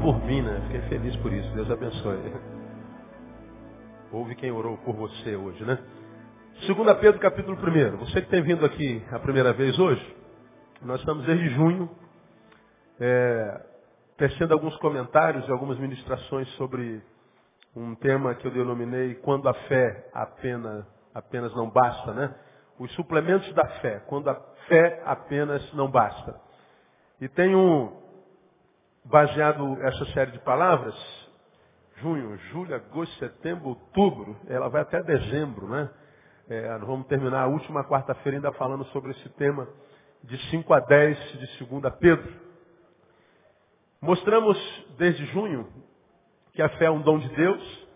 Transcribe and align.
por 0.00 0.24
mim, 0.24 0.42
né? 0.42 0.60
Fiquei 0.66 0.80
feliz 0.88 1.16
por 1.16 1.32
isso. 1.32 1.50
Deus 1.54 1.70
abençoe. 1.70 2.18
Houve 4.12 4.34
quem 4.36 4.50
orou 4.50 4.76
por 4.78 4.94
você 4.94 5.36
hoje, 5.36 5.64
né? 5.64 5.78
2 6.66 6.98
Pedro 6.98 7.20
capítulo 7.20 7.56
1. 7.56 7.96
Você 7.98 8.22
que 8.22 8.28
tem 8.28 8.42
vindo 8.42 8.64
aqui 8.64 9.02
a 9.12 9.18
primeira 9.18 9.52
vez 9.52 9.78
hoje, 9.78 10.16
nós 10.82 11.00
estamos 11.00 11.24
desde 11.26 11.50
junho 11.50 11.90
é, 13.00 13.60
tecendo 14.16 14.54
alguns 14.54 14.76
comentários 14.78 15.46
e 15.46 15.50
algumas 15.50 15.78
ministrações 15.78 16.48
sobre 16.56 17.02
um 17.76 17.94
tema 17.94 18.34
que 18.34 18.46
eu 18.46 18.50
denominei 18.50 19.14
quando 19.16 19.48
a 19.48 19.54
fé 19.54 20.08
apenas, 20.12 20.84
apenas 21.14 21.54
não 21.54 21.70
basta, 21.70 22.12
né? 22.12 22.34
Os 22.78 22.92
suplementos 22.94 23.52
da 23.54 23.66
fé, 23.80 24.02
quando 24.06 24.28
a 24.30 24.34
fé 24.68 25.02
apenas 25.04 25.72
não 25.74 25.90
basta. 25.90 26.40
E 27.20 27.28
tenho 27.28 28.07
baseado 29.10 29.80
essa 29.82 30.04
série 30.12 30.32
de 30.32 30.38
palavras, 30.40 30.94
junho, 31.96 32.36
julho, 32.50 32.74
agosto, 32.74 33.14
setembro, 33.18 33.68
outubro, 33.68 34.36
ela 34.46 34.68
vai 34.68 34.82
até 34.82 35.02
dezembro, 35.02 35.68
né? 35.68 35.90
É, 36.48 36.78
vamos 36.78 37.06
terminar 37.06 37.42
a 37.42 37.46
última 37.46 37.84
quarta-feira 37.84 38.38
ainda 38.38 38.52
falando 38.52 38.84
sobre 38.86 39.10
esse 39.10 39.28
tema 39.30 39.68
de 40.24 40.38
5 40.50 40.72
a 40.72 40.80
10 40.80 41.18
de 41.38 41.64
2 41.64 41.94
Pedro. 41.98 42.32
Mostramos 44.00 44.56
desde 44.96 45.26
junho 45.26 45.68
que 46.52 46.62
a 46.62 46.68
fé 46.70 46.86
é 46.86 46.90
um 46.90 47.02
dom 47.02 47.18
de 47.18 47.28
Deus 47.30 47.88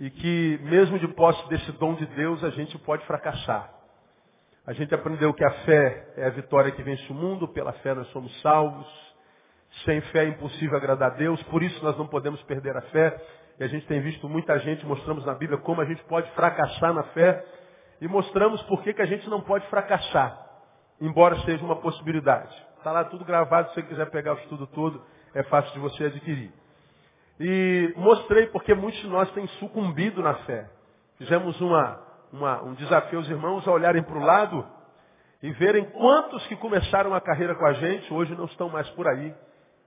e 0.00 0.10
que 0.10 0.60
mesmo 0.62 0.98
de 0.98 1.08
posse 1.08 1.48
desse 1.48 1.72
dom 1.72 1.94
de 1.94 2.06
Deus 2.06 2.42
a 2.44 2.50
gente 2.50 2.78
pode 2.78 3.04
fracassar. 3.06 3.72
A 4.66 4.72
gente 4.72 4.94
aprendeu 4.94 5.32
que 5.34 5.44
a 5.44 5.50
fé 5.64 6.12
é 6.16 6.26
a 6.26 6.30
vitória 6.30 6.70
que 6.70 6.82
vence 6.82 7.10
o 7.10 7.14
mundo, 7.14 7.48
pela 7.48 7.72
fé 7.74 7.94
nós 7.94 8.06
somos 8.08 8.30
salvos. 8.40 9.07
Sem 9.84 10.00
fé 10.00 10.24
é 10.24 10.28
impossível 10.28 10.76
agradar 10.76 11.12
a 11.12 11.14
Deus, 11.14 11.42
por 11.44 11.62
isso 11.62 11.82
nós 11.84 11.96
não 11.96 12.06
podemos 12.06 12.42
perder 12.44 12.76
a 12.76 12.82
fé. 12.82 13.20
E 13.58 13.64
a 13.64 13.66
gente 13.66 13.86
tem 13.86 14.00
visto 14.00 14.28
muita 14.28 14.58
gente, 14.60 14.86
mostramos 14.86 15.24
na 15.26 15.34
Bíblia 15.34 15.58
como 15.58 15.80
a 15.80 15.84
gente 15.84 16.02
pode 16.04 16.30
fracassar 16.32 16.92
na 16.92 17.02
fé 17.04 17.44
e 18.00 18.06
mostramos 18.06 18.62
por 18.62 18.82
que, 18.82 19.00
a 19.00 19.06
gente 19.06 19.28
não 19.28 19.40
pode 19.40 19.66
fracassar, 19.68 20.38
embora 21.00 21.36
seja 21.40 21.64
uma 21.64 21.76
possibilidade. 21.76 22.54
Está 22.78 22.92
lá 22.92 23.04
tudo 23.04 23.24
gravado, 23.24 23.68
se 23.70 23.74
você 23.74 23.82
quiser 23.82 24.08
pegar 24.10 24.34
o 24.34 24.38
estudo 24.38 24.66
todo, 24.68 25.02
é 25.34 25.42
fácil 25.44 25.72
de 25.72 25.80
você 25.80 26.04
adquirir. 26.04 26.52
E 27.40 27.92
mostrei 27.96 28.46
porque 28.46 28.74
muitos 28.74 29.00
de 29.00 29.08
nós 29.08 29.30
têm 29.32 29.46
sucumbido 29.58 30.22
na 30.22 30.34
fé. 30.34 30.68
Fizemos 31.18 31.60
uma, 31.60 32.00
uma, 32.32 32.62
um 32.62 32.74
desafio 32.74 33.18
aos 33.18 33.28
irmãos 33.28 33.66
a 33.66 33.72
olharem 33.72 34.02
para 34.02 34.18
o 34.18 34.24
lado 34.24 34.64
e 35.42 35.50
verem 35.52 35.84
quantos 35.90 36.46
que 36.46 36.56
começaram 36.56 37.14
a 37.14 37.20
carreira 37.20 37.54
com 37.54 37.66
a 37.66 37.72
gente 37.72 38.12
hoje 38.12 38.34
não 38.34 38.46
estão 38.46 38.68
mais 38.68 38.88
por 38.90 39.06
aí, 39.06 39.34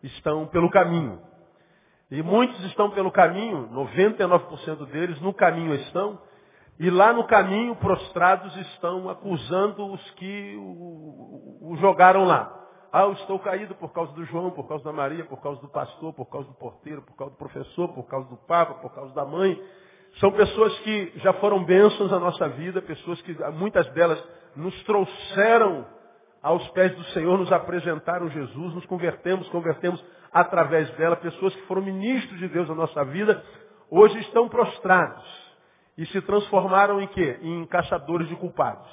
estão 0.04 0.48
pelo 0.48 0.70
caminho. 0.70 1.20
E 2.10 2.22
muitos 2.22 2.62
estão 2.66 2.90
pelo 2.92 3.12
caminho, 3.12 3.70
99% 3.70 4.86
deles 4.88 5.20
no 5.22 5.34
caminho 5.34 5.74
estão, 5.76 6.20
e 6.80 6.90
lá 6.90 7.14
no 7.14 7.26
caminho 7.26 7.76
prostrados 7.76 8.56
estão 8.58 9.10
acusando 9.10 9.86
os 9.94 10.12
que 10.12 10.56
o, 10.58 11.72
o 11.72 11.78
jogaram 11.80 12.26
lá. 12.26 12.58
Ah, 12.92 13.04
eu 13.04 13.14
estou 13.14 13.40
caído 13.40 13.74
por 13.76 13.94
causa 13.94 14.12
do 14.12 14.26
João, 14.26 14.52
por 14.52 14.68
causa 14.68 14.84
da 14.84 14.92
Maria, 14.92 15.24
por 15.24 15.42
causa 15.42 15.62
do 15.62 15.70
pastor, 15.70 16.12
por 16.14 16.26
causa 16.26 16.48
do 16.50 16.54
porteiro, 16.56 17.02
por 17.04 17.16
causa 17.16 17.34
do 17.34 17.38
professor, 17.38 17.88
por 17.94 18.04
causa 18.04 18.28
do 18.28 18.36
Papa, 18.36 18.74
por 18.76 18.94
causa 18.94 19.14
da 19.14 19.24
mãe. 19.24 19.58
São 20.20 20.32
pessoas 20.32 20.78
que 20.80 21.14
já 21.18 21.32
foram 21.34 21.64
bênçãos 21.64 22.12
na 22.12 22.20
nossa 22.20 22.50
vida, 22.50 22.82
pessoas 22.82 23.22
que 23.22 23.34
muitas 23.54 23.88
delas 23.94 24.22
nos 24.58 24.84
trouxeram 24.84 25.86
aos 26.42 26.68
pés 26.70 26.96
do 26.96 27.04
Senhor, 27.06 27.38
nos 27.38 27.52
apresentaram 27.52 28.30
Jesus, 28.30 28.74
nos 28.74 28.86
convertemos, 28.86 29.48
convertemos 29.50 30.04
através 30.32 30.90
dela, 30.92 31.16
pessoas 31.16 31.54
que 31.56 31.68
foram 31.68 31.82
ministros 31.82 32.40
de 32.40 32.48
Deus 32.48 32.68
na 32.68 32.76
nossa 32.76 33.04
vida, 33.06 33.44
hoje 33.90 34.18
estão 34.20 34.48
prostrados 34.48 35.24
e 35.98 36.06
se 36.08 36.22
transformaram 36.22 37.02
em 37.02 37.08
quê? 37.08 37.40
Em 37.42 37.66
caçadores 37.68 38.28
de 38.28 38.36
culpados. 38.36 38.90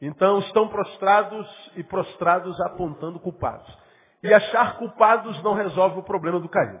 Então 0.00 0.38
estão 0.40 0.68
prostrados 0.68 1.48
e 1.76 1.82
prostrados 1.82 2.60
apontando 2.60 3.18
culpados. 3.18 3.66
E 4.22 4.32
achar 4.32 4.76
culpados 4.76 5.42
não 5.42 5.54
resolve 5.54 6.00
o 6.00 6.02
problema 6.02 6.40
do 6.40 6.48
caído. 6.48 6.80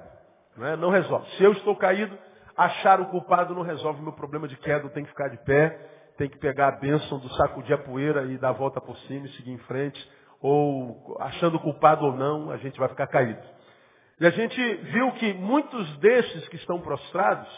Não, 0.56 0.66
é? 0.66 0.76
não 0.76 0.90
resolve. 0.90 1.28
Se 1.36 1.44
eu 1.44 1.52
estou 1.52 1.76
caído, 1.76 2.16
achar 2.56 3.00
o 3.00 3.06
culpado 3.06 3.54
não 3.54 3.62
resolve 3.62 4.00
o 4.00 4.02
meu 4.02 4.12
problema 4.12 4.48
de 4.48 4.56
queda. 4.56 4.84
Eu 4.84 4.90
tenho 4.90 5.06
que 5.06 5.12
ficar 5.12 5.28
de 5.28 5.38
pé, 5.44 5.78
tenho 6.16 6.30
que 6.30 6.38
pegar 6.38 6.68
a 6.68 6.72
bênção 6.72 7.18
do 7.18 7.28
sacudir 7.34 7.74
a 7.74 7.78
poeira 7.78 8.24
e 8.24 8.38
dar 8.38 8.50
a 8.50 8.52
volta 8.52 8.80
por 8.80 8.96
cima 9.00 9.26
e 9.26 9.32
seguir 9.32 9.52
em 9.52 9.58
frente. 9.58 10.10
Ou 10.40 11.16
achando 11.20 11.58
culpado 11.58 12.04
ou 12.04 12.12
não, 12.12 12.50
a 12.50 12.56
gente 12.58 12.78
vai 12.78 12.88
ficar 12.88 13.06
caído. 13.06 13.42
E 14.18 14.26
a 14.26 14.30
gente 14.30 14.74
viu 14.76 15.12
que 15.12 15.34
muitos 15.34 15.98
desses 15.98 16.48
que 16.48 16.56
estão 16.56 16.80
prostrados, 16.80 17.48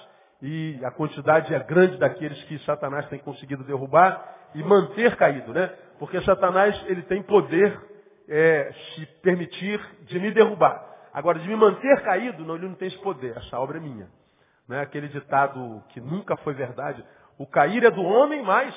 e 0.43 0.79
a 0.85 0.91
quantidade 0.91 1.55
é 1.55 1.59
grande 1.61 1.97
daqueles 1.99 2.43
que 2.45 2.59
Satanás 2.61 3.07
tem 3.09 3.19
conseguido 3.19 3.65
derrubar, 3.65 4.37
e 4.55 4.63
manter 4.63 5.15
caído, 5.17 5.53
né? 5.53 5.73
Porque 5.99 6.21
Satanás 6.23 6.81
ele 6.87 7.03
tem 7.03 7.23
poder 7.23 7.79
é, 8.29 8.73
se 8.95 9.07
permitir 9.23 9.81
de 10.03 10.19
me 10.19 10.31
derrubar. 10.33 10.85
Agora, 11.13 11.39
de 11.39 11.49
me 11.49 11.57
manter 11.57 12.03
caído, 12.03 12.45
não, 12.45 12.57
ele 12.57 12.69
não 12.69 12.75
tem 12.75 12.89
esse 12.89 12.99
poder. 12.99 13.37
Essa 13.37 13.59
obra 13.59 13.79
é 13.79 13.81
minha. 13.81 14.09
Não 14.69 14.77
é 14.77 14.83
aquele 14.83 15.09
ditado 15.09 15.83
que 15.89 16.01
nunca 16.01 16.37
foi 16.39 16.55
verdade. 16.55 17.05
O 17.39 17.47
cair 17.47 17.85
é 17.85 17.91
do 17.91 18.03
homem, 18.03 18.43
mas 18.43 18.75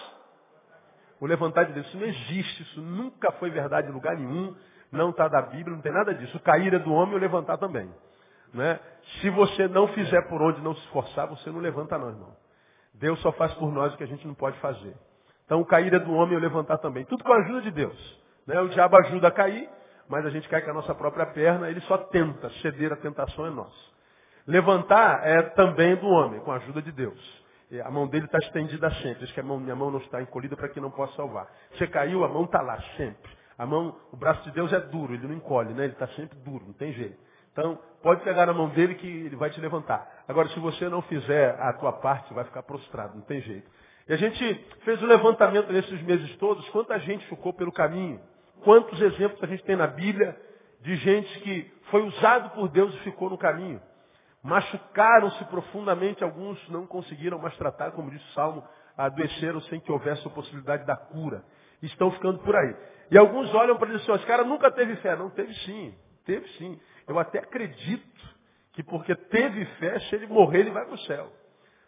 o 1.19 1.25
levantar 1.25 1.65
de 1.65 1.73
Deus. 1.73 1.87
Isso 1.87 1.97
não 1.97 2.05
existe, 2.05 2.63
isso 2.63 2.81
nunca 2.81 3.31
foi 3.33 3.49
verdade 3.49 3.89
em 3.89 3.91
lugar 3.91 4.15
nenhum. 4.15 4.55
Não 4.91 5.09
está 5.09 5.27
da 5.27 5.41
Bíblia, 5.41 5.75
não 5.75 5.81
tem 5.81 5.91
nada 5.91 6.13
disso. 6.13 6.35
O 6.37 6.39
cair 6.39 6.73
é 6.73 6.79
do 6.79 6.93
homem 6.93 7.13
e 7.13 7.17
o 7.17 7.19
levantar 7.19 7.57
também. 7.57 7.89
Né? 8.53 8.79
Se 9.21 9.29
você 9.29 9.67
não 9.67 9.87
fizer 9.89 10.21
por 10.27 10.41
onde 10.41 10.61
não 10.61 10.75
se 10.75 10.81
esforçar, 10.81 11.27
você 11.27 11.49
não 11.49 11.59
levanta 11.59 11.97
não, 11.97 12.09
irmão. 12.09 12.35
Deus 12.93 13.19
só 13.21 13.31
faz 13.31 13.53
por 13.53 13.71
nós 13.71 13.93
o 13.93 13.97
que 13.97 14.03
a 14.03 14.07
gente 14.07 14.27
não 14.27 14.33
pode 14.33 14.57
fazer. 14.59 14.93
Então 15.45 15.63
cair 15.63 15.93
é 15.93 15.99
do 15.99 16.13
homem 16.13 16.37
e 16.37 16.41
levantar 16.41 16.77
também. 16.79 17.05
Tudo 17.05 17.23
com 17.23 17.31
a 17.31 17.37
ajuda 17.37 17.61
de 17.61 17.71
Deus. 17.71 18.21
Né? 18.45 18.59
O 18.59 18.67
diabo 18.69 18.97
ajuda 18.97 19.29
a 19.29 19.31
cair, 19.31 19.69
mas 20.09 20.25
a 20.25 20.29
gente 20.29 20.49
cai 20.49 20.61
com 20.61 20.71
a 20.71 20.73
nossa 20.73 20.93
própria 20.93 21.25
perna, 21.27 21.69
ele 21.69 21.81
só 21.81 21.97
tenta, 21.97 22.49
ceder 22.61 22.91
a 22.91 22.97
tentação 22.97 23.45
é 23.45 23.49
nossa. 23.49 23.91
Levantar 24.45 25.25
é 25.25 25.41
também 25.41 25.95
do 25.95 26.07
homem, 26.07 26.39
com 26.41 26.51
a 26.51 26.55
ajuda 26.55 26.81
de 26.81 26.91
Deus. 26.91 27.40
E 27.71 27.79
a 27.79 27.89
mão 27.89 28.05
dele 28.05 28.25
está 28.25 28.37
estendida 28.37 28.91
sempre. 28.95 29.25
Diz 29.25 29.31
que 29.31 29.39
a 29.39 29.43
mão, 29.43 29.57
minha 29.57 29.75
mão 29.75 29.89
não 29.89 29.99
está 29.99 30.21
encolhida 30.21 30.57
para 30.57 30.67
que 30.67 30.81
não 30.81 30.91
possa 30.91 31.15
salvar. 31.15 31.47
Você 31.71 31.87
caiu, 31.87 32.25
a 32.25 32.27
mão 32.27 32.43
está 32.43 32.61
lá 32.61 32.77
sempre. 32.97 33.31
A 33.57 33.65
mão, 33.65 33.97
o 34.11 34.17
braço 34.17 34.43
de 34.43 34.51
Deus 34.51 34.73
é 34.73 34.79
duro, 34.79 35.13
ele 35.13 35.25
não 35.25 35.35
encolhe, 35.35 35.73
né? 35.73 35.85
Ele 35.85 35.93
está 35.93 36.07
sempre 36.09 36.37
duro, 36.39 36.65
não 36.65 36.73
tem 36.73 36.91
jeito. 36.91 37.17
Então, 37.53 37.79
pode 38.01 38.23
pegar 38.23 38.45
na 38.45 38.53
mão 38.53 38.69
dele 38.69 38.95
que 38.95 39.07
ele 39.07 39.35
vai 39.35 39.49
te 39.49 39.61
levantar. 39.61 40.23
Agora, 40.27 40.49
se 40.49 40.59
você 40.59 40.89
não 40.89 41.01
fizer 41.03 41.57
a 41.59 41.71
tua 41.73 41.93
parte, 41.93 42.33
vai 42.33 42.43
ficar 42.43 42.63
prostrado, 42.63 43.15
não 43.15 43.21
tem 43.21 43.41
jeito. 43.41 43.69
E 44.07 44.13
a 44.13 44.17
gente 44.17 44.65
fez 44.83 45.01
o 45.01 45.05
um 45.05 45.07
levantamento 45.07 45.71
nesses 45.71 46.01
meses 46.01 46.35
todos, 46.37 46.67
quanta 46.69 46.99
gente 46.99 47.25
ficou 47.27 47.53
pelo 47.53 47.71
caminho. 47.71 48.19
Quantos 48.63 48.99
exemplos 49.01 49.41
a 49.43 49.47
gente 49.47 49.63
tem 49.63 49.75
na 49.75 49.87
Bíblia 49.87 50.35
de 50.81 50.95
gente 50.97 51.39
que 51.41 51.71
foi 51.89 52.01
usado 52.03 52.49
por 52.51 52.67
Deus 52.67 52.93
e 52.95 52.99
ficou 52.99 53.29
no 53.29 53.37
caminho. 53.37 53.81
Machucaram-se 54.43 55.43
profundamente, 55.45 56.23
alguns 56.23 56.57
não 56.69 56.87
conseguiram 56.87 57.37
mais 57.37 57.55
tratar, 57.57 57.91
como 57.91 58.09
diz 58.09 58.21
o 58.29 58.33
Salmo, 58.33 58.63
adoeceram 58.97 59.61
sem 59.61 59.79
que 59.79 59.91
houvesse 59.91 60.25
a 60.27 60.31
possibilidade 60.31 60.85
da 60.85 60.95
cura. 60.95 61.43
Estão 61.81 62.11
ficando 62.11 62.39
por 62.39 62.55
aí. 62.55 62.75
E 63.11 63.17
alguns 63.17 63.53
olham 63.53 63.77
para 63.77 63.89
e 63.89 63.97
dizem, 63.97 64.15
esse 64.15 64.25
cara 64.25 64.43
nunca 64.43 64.71
teve 64.71 64.95
fé. 64.97 65.15
Não, 65.15 65.29
teve 65.29 65.53
sim, 65.65 65.95
teve 66.25 66.47
sim. 66.57 66.79
Eu 67.07 67.19
até 67.19 67.39
acredito 67.39 68.29
que 68.73 68.83
porque 68.83 69.15
teve 69.15 69.65
fé, 69.77 69.99
se 69.99 70.15
ele 70.15 70.27
morrer, 70.27 70.59
ele 70.59 70.71
vai 70.71 70.85
para 70.85 70.95
o 70.95 70.99
céu. 70.99 71.31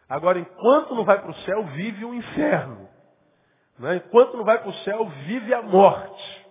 Agora, 0.08 0.38
enquanto 0.38 0.94
não 0.94 1.06
vai 1.06 1.20
para 1.22 1.32
o 1.32 1.36
céu, 1.38 1.64
vive 1.68 2.06
um 2.06 2.14
inferno. 2.14 2.90
Né? 3.80 3.96
Enquanto 3.96 4.38
não 4.38 4.44
vai 4.44 4.60
para 4.60 4.70
o 4.70 4.74
céu, 4.84 5.06
vive 5.26 5.54
a 5.54 5.62
morte. 5.62 6.48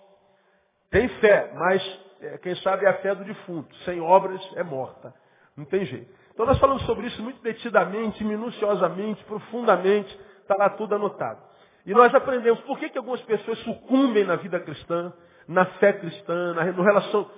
Tem 0.91 1.09
fé, 1.21 1.53
mas 1.55 2.01
é, 2.21 2.39
quem 2.39 2.55
sabe 2.57 2.85
é 2.85 2.89
a 2.89 2.99
fé 2.99 3.15
do 3.15 3.25
defunto. 3.25 3.75
Sem 3.85 4.01
obras 4.01 4.41
é 4.57 4.63
morta. 4.63 5.15
Não 5.57 5.65
tem 5.65 5.85
jeito. 5.85 6.11
Então 6.33 6.47
nós 6.47 6.59
falamos 6.59 6.83
sobre 6.87 7.07
isso 7.07 7.23
muito 7.23 7.43
detidamente, 7.43 8.25
minuciosamente, 8.25 9.23
profundamente. 9.25 10.19
Está 10.41 10.57
lá 10.57 10.71
tudo 10.71 10.95
anotado. 10.95 11.41
E 11.85 11.93
nós 11.93 12.15
aprendemos 12.15 12.61
por 12.61 12.79
que, 12.79 12.89
que 12.89 12.99
algumas 12.99 13.21
pessoas 13.23 13.59
sucumbem 13.61 14.25
na 14.25 14.37
vida 14.37 14.59
cristã, 14.61 15.13
na 15.49 15.65
fé 15.65 15.93
cristã, 15.93 16.55
no 16.55 16.83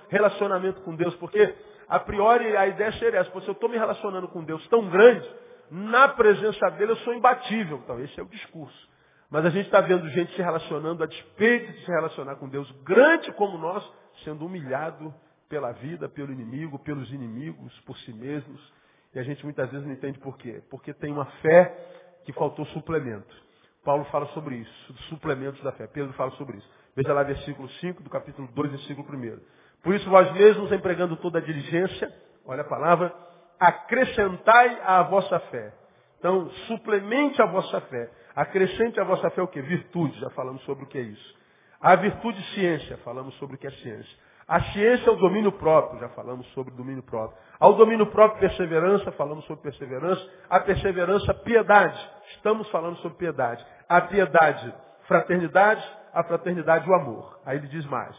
relacionamento 0.09 0.81
com 0.81 0.95
Deus. 0.95 1.15
Porque, 1.15 1.53
a 1.87 1.99
priori, 1.99 2.55
a 2.55 2.67
ideia 2.67 2.91
seria 2.93 3.19
essa. 3.19 3.41
Se 3.41 3.47
eu 3.47 3.53
estou 3.53 3.69
me 3.69 3.77
relacionando 3.77 4.27
com 4.27 4.43
Deus 4.43 4.65
tão 4.67 4.87
grande, 4.89 5.27
na 5.69 6.07
presença 6.09 6.69
dele 6.71 6.91
eu 6.91 6.97
sou 6.97 7.13
imbatível. 7.13 7.81
Então, 7.83 7.99
esse 7.99 8.19
é 8.19 8.23
o 8.23 8.27
discurso. 8.27 8.95
Mas 9.29 9.45
a 9.45 9.49
gente 9.49 9.65
está 9.65 9.81
vendo 9.81 10.07
gente 10.09 10.33
se 10.35 10.41
relacionando 10.41 11.03
a 11.03 11.07
despeito 11.07 11.71
de 11.71 11.79
se 11.83 11.91
relacionar 11.91 12.35
com 12.35 12.47
Deus 12.47 12.71
grande 12.83 13.31
como 13.33 13.57
nós, 13.57 13.83
sendo 14.23 14.45
humilhado 14.45 15.13
pela 15.49 15.71
vida, 15.71 16.09
pelo 16.09 16.31
inimigo, 16.31 16.79
pelos 16.79 17.11
inimigos, 17.11 17.77
por 17.81 17.97
si 17.99 18.13
mesmos. 18.13 18.73
E 19.13 19.19
a 19.19 19.23
gente 19.23 19.43
muitas 19.43 19.69
vezes 19.69 19.85
não 19.85 19.93
entende 19.93 20.19
por 20.19 20.37
quê. 20.37 20.61
Porque 20.69 20.93
tem 20.93 21.11
uma 21.11 21.25
fé 21.41 21.75
que 22.25 22.33
faltou 22.33 22.65
suplemento. 22.67 23.45
Paulo 23.83 24.03
fala 24.05 24.25
sobre 24.27 24.55
isso, 24.55 24.93
suplementos 25.09 25.61
da 25.61 25.71
fé. 25.71 25.85
Pedro 25.85 26.11
fala 26.13 26.31
sobre 26.31 26.57
isso. 26.57 26.69
Veja 26.95 27.13
lá 27.13 27.21
versículo 27.21 27.69
5 27.69 28.01
do 28.01 28.09
capítulo 28.09 28.47
2, 28.47 28.71
versículo 28.71 29.07
1. 29.07 29.39
Por 29.83 29.93
isso, 29.93 30.09
vós 30.09 30.31
mesmos, 30.33 30.71
empregando 30.71 31.15
toda 31.17 31.37
a 31.37 31.41
diligência, 31.41 32.11
olha 32.43 32.61
a 32.61 32.67
palavra, 32.67 33.13
acrescentai 33.59 34.81
à 34.83 35.03
vossa 35.03 35.39
fé. 35.51 35.71
Então, 36.17 36.49
suplemente 36.67 37.39
a 37.39 37.45
vossa 37.45 37.79
fé. 37.81 38.09
Acrescente 38.35 38.99
a 38.99 39.03
vossa 39.03 39.29
fé 39.29 39.41
o 39.43 39.47
que? 39.47 39.61
Virtude, 39.61 40.19
já 40.19 40.29
falamos 40.31 40.63
sobre 40.63 40.85
o 40.85 40.87
que 40.87 40.97
é 40.97 41.01
isso. 41.01 41.35
A 41.79 41.95
virtude, 41.95 42.41
ciência, 42.55 42.97
falamos 42.97 43.35
sobre 43.35 43.55
o 43.55 43.59
que 43.59 43.67
é 43.67 43.71
ciência. 43.71 44.17
A 44.47 44.61
ciência 44.71 45.09
é 45.09 45.11
o 45.11 45.15
domínio 45.15 45.51
próprio, 45.51 45.99
já 45.99 46.09
falamos 46.09 46.45
sobre 46.53 46.71
domínio 46.75 47.01
próprio. 47.01 47.37
Ao 47.59 47.73
domínio 47.73 48.05
próprio, 48.07 48.39
perseverança, 48.39 49.11
falamos 49.13 49.43
sobre 49.45 49.63
perseverança. 49.63 50.23
A 50.47 50.59
perseverança, 50.59 51.33
piedade, 51.33 51.99
estamos 52.35 52.69
falando 52.69 52.95
sobre 52.97 53.17
piedade. 53.17 53.65
A 53.89 54.01
piedade, 54.01 54.73
fraternidade. 55.07 55.83
A 56.13 56.23
fraternidade, 56.23 56.89
o 56.89 56.93
amor. 56.93 57.39
Aí 57.45 57.57
ele 57.57 57.67
diz 57.67 57.85
mais. 57.87 58.15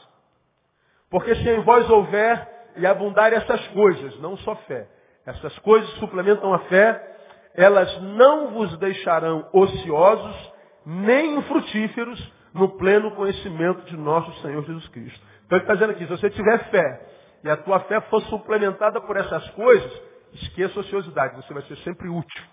Porque 1.09 1.35
se 1.37 1.49
em 1.49 1.61
vós 1.61 1.89
houver 1.89 2.73
e 2.77 2.87
abundar 2.87 3.33
essas 3.33 3.67
coisas, 3.69 4.19
não 4.21 4.37
só 4.39 4.55
fé, 4.57 4.87
essas 5.25 5.57
coisas 5.61 5.89
suplementam 5.95 6.53
a 6.53 6.59
fé, 6.61 7.17
elas 7.55 8.03
não 8.03 8.51
vos 8.51 8.77
deixarão 8.79 9.49
ociosos 9.53 10.53
nem 10.85 11.39
infrutíferos 11.39 12.33
no 12.53 12.71
pleno 12.77 13.13
conhecimento 13.13 13.83
de 13.87 13.97
nosso 13.97 14.33
Senhor 14.43 14.65
Jesus 14.65 14.89
Cristo. 14.89 15.21
Então 15.47 15.59
ele 15.59 15.65
está 15.65 15.75
dizendo 15.75 15.91
aqui, 15.91 16.05
se 16.05 16.11
você 16.11 16.29
tiver 16.31 16.59
fé 16.71 17.07
e 17.43 17.51
a 17.51 17.57
tua 17.57 17.81
fé 17.81 18.01
for 18.03 18.21
suplementada 18.23 19.01
por 19.01 19.17
essas 19.17 19.49
coisas, 19.51 20.03
esqueça 20.33 20.79
a 20.79 20.83
ociosidade, 20.83 21.37
você 21.37 21.55
vai 21.55 21.63
ser 21.63 21.77
sempre 21.79 22.09
útil. 22.09 22.45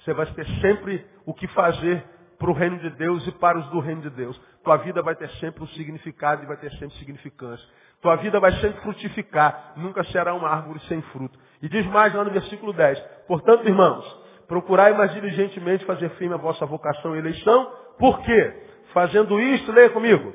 Você 0.00 0.12
vai 0.12 0.26
ter 0.26 0.46
sempre 0.60 1.04
o 1.24 1.32
que 1.32 1.46
fazer 1.48 2.04
para 2.38 2.50
o 2.50 2.52
reino 2.52 2.78
de 2.78 2.90
Deus 2.90 3.26
e 3.26 3.32
para 3.32 3.58
os 3.58 3.66
do 3.68 3.80
reino 3.80 4.02
de 4.02 4.10
Deus. 4.10 4.38
Tua 4.62 4.76
vida 4.76 5.02
vai 5.02 5.14
ter 5.14 5.30
sempre 5.40 5.64
um 5.64 5.66
significado 5.68 6.42
e 6.42 6.46
vai 6.46 6.58
ter 6.58 6.70
sempre 6.72 6.94
significância. 6.98 7.66
Tua 8.02 8.16
vida 8.16 8.38
vai 8.38 8.52
sempre 8.60 8.82
frutificar, 8.82 9.72
nunca 9.76 10.04
será 10.04 10.34
uma 10.34 10.48
árvore 10.48 10.78
sem 10.80 11.00
fruto. 11.02 11.38
E 11.62 11.68
diz 11.70 11.86
mais 11.86 12.12
lá 12.12 12.22
no 12.22 12.30
versículo 12.30 12.74
10. 12.74 13.00
Portanto, 13.26 13.66
irmãos, 13.66 14.04
procurai 14.46 14.92
mais 14.92 15.12
diligentemente 15.14 15.86
fazer 15.86 16.10
firme 16.10 16.34
a 16.34 16.38
vossa 16.38 16.66
vocação 16.66 17.16
e 17.16 17.18
eleição. 17.18 17.72
Por 17.98 18.20
quê? 18.20 18.62
Fazendo 18.92 19.40
isto, 19.40 19.72
leia 19.72 19.88
comigo. 19.88 20.34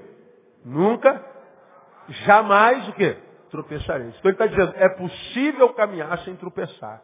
Nunca 0.65 1.28
jamais 2.25 2.87
o 2.89 2.93
quê? 2.93 3.17
Tropeçareis. 3.49 4.15
Então 4.17 4.31
ele 4.31 4.41
está 4.41 4.45
dizendo, 4.47 4.73
é 4.75 4.89
possível 4.89 5.73
caminhar 5.73 6.17
sem 6.19 6.35
tropeçar. 6.35 7.01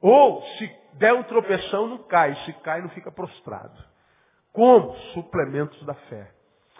Ou, 0.00 0.42
se 0.58 0.70
der 0.94 1.14
um 1.14 1.22
tropeção, 1.22 1.86
não 1.86 1.98
cai. 1.98 2.34
Se 2.44 2.52
cai, 2.54 2.82
não 2.82 2.90
fica 2.90 3.10
prostrado. 3.10 3.72
Como? 4.52 4.94
Suplementos 5.14 5.82
da 5.86 5.94
fé. 5.94 6.30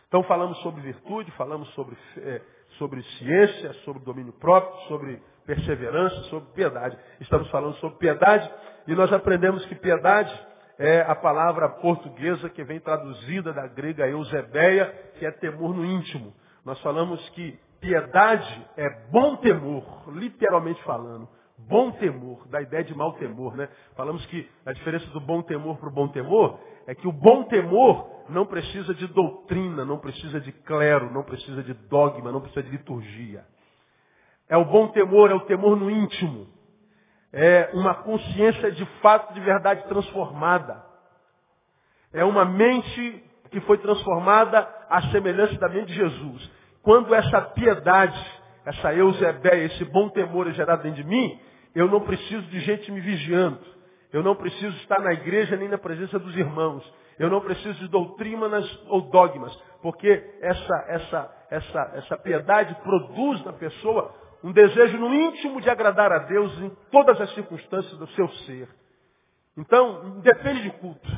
Então 0.08 0.22
falamos 0.24 0.58
sobre 0.58 0.82
virtude, 0.82 1.30
falamos 1.32 1.68
sobre, 1.70 1.96
é, 2.18 2.40
sobre 2.78 3.02
ciência, 3.02 3.72
sobre 3.84 4.04
domínio 4.04 4.32
próprio, 4.34 4.78
sobre 4.88 5.22
perseverança, 5.46 6.14
sobre 6.24 6.52
piedade. 6.52 6.96
Estamos 7.20 7.50
falando 7.50 7.74
sobre 7.76 7.98
piedade 7.98 8.48
e 8.86 8.94
nós 8.94 9.12
aprendemos 9.12 9.64
que 9.66 9.74
piedade 9.74 10.32
é 10.78 11.00
a 11.00 11.14
palavra 11.14 11.68
portuguesa 11.68 12.48
que 12.48 12.62
vem 12.62 12.80
traduzida 12.80 13.52
da 13.52 13.66
grega 13.66 14.06
eusebeia, 14.06 14.86
que 15.18 15.26
é 15.26 15.30
temor 15.30 15.74
no 15.74 15.84
íntimo. 15.84 16.34
Nós 16.64 16.80
falamos 16.80 17.20
que 17.30 17.58
piedade 17.80 18.66
é 18.76 18.88
bom 19.10 19.36
temor, 19.36 19.84
literalmente 20.14 20.82
falando. 20.84 21.28
Bom 21.56 21.92
temor, 21.92 22.48
da 22.48 22.60
ideia 22.60 22.82
de 22.82 22.94
mau 22.94 23.12
temor, 23.12 23.56
né? 23.56 23.68
Falamos 23.94 24.24
que 24.26 24.48
a 24.66 24.72
diferença 24.72 25.06
do 25.10 25.20
bom 25.20 25.42
temor 25.42 25.76
para 25.78 25.88
o 25.88 25.92
bom 25.92 26.08
temor 26.08 26.58
é 26.86 26.94
que 26.94 27.06
o 27.06 27.12
bom 27.12 27.44
temor 27.44 28.24
não 28.28 28.46
precisa 28.46 28.94
de 28.94 29.06
doutrina, 29.08 29.84
não 29.84 29.98
precisa 29.98 30.40
de 30.40 30.50
clero, 30.50 31.12
não 31.12 31.22
precisa 31.22 31.62
de 31.62 31.74
dogma, 31.74 32.32
não 32.32 32.40
precisa 32.40 32.62
de 32.62 32.70
liturgia. 32.70 33.44
É 34.48 34.56
o 34.56 34.64
bom 34.64 34.88
temor, 34.88 35.30
é 35.30 35.34
o 35.34 35.40
temor 35.40 35.76
no 35.76 35.90
íntimo. 35.90 36.48
É 37.32 37.70
uma 37.74 37.94
consciência 37.94 38.72
de 38.72 38.84
fato, 39.00 39.34
de 39.34 39.40
verdade 39.40 39.86
transformada. 39.88 40.84
É 42.12 42.24
uma 42.24 42.44
mente 42.44 43.23
que 43.54 43.60
foi 43.60 43.78
transformada 43.78 44.68
à 44.90 45.00
semelhança 45.12 45.54
da 45.60 45.68
mente 45.68 45.86
de 45.86 45.94
Jesus. 45.94 46.50
Quando 46.82 47.14
essa 47.14 47.40
piedade, 47.40 48.20
essa 48.66 48.92
eusebéia, 48.92 49.66
esse 49.66 49.84
bom 49.84 50.08
temor 50.08 50.48
é 50.48 50.52
gerado 50.52 50.82
dentro 50.82 51.00
de 51.00 51.08
mim, 51.08 51.38
eu 51.72 51.86
não 51.86 52.00
preciso 52.00 52.42
de 52.48 52.58
gente 52.60 52.90
me 52.90 53.00
vigiando. 53.00 53.60
Eu 54.12 54.24
não 54.24 54.34
preciso 54.34 54.76
estar 54.78 55.00
na 55.00 55.12
igreja 55.12 55.56
nem 55.56 55.68
na 55.68 55.78
presença 55.78 56.18
dos 56.18 56.36
irmãos. 56.36 56.84
Eu 57.16 57.30
não 57.30 57.40
preciso 57.40 57.78
de 57.78 57.86
doutrinas 57.86 58.68
ou 58.88 59.02
dogmas. 59.02 59.56
Porque 59.80 60.08
essa, 60.42 60.84
essa, 60.88 61.36
essa, 61.50 61.92
essa 61.94 62.18
piedade 62.18 62.74
produz 62.82 63.44
na 63.44 63.52
pessoa 63.52 64.12
um 64.42 64.50
desejo 64.50 64.98
no 64.98 65.14
íntimo 65.14 65.60
de 65.60 65.70
agradar 65.70 66.10
a 66.10 66.18
Deus 66.18 66.52
em 66.60 66.70
todas 66.90 67.20
as 67.20 67.32
circunstâncias 67.34 67.96
do 67.98 68.06
seu 68.08 68.28
ser. 68.46 68.68
Então, 69.56 70.20
depende 70.22 70.62
de 70.62 70.70
culto. 70.72 71.08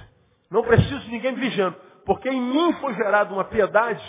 Não 0.50 0.62
preciso 0.62 1.00
de 1.00 1.10
ninguém 1.10 1.34
vigiando. 1.34 1.76
Porque 2.06 2.30
em 2.30 2.40
mim 2.40 2.72
foi 2.74 2.94
gerada 2.94 3.34
uma 3.34 3.44
piedade, 3.44 4.02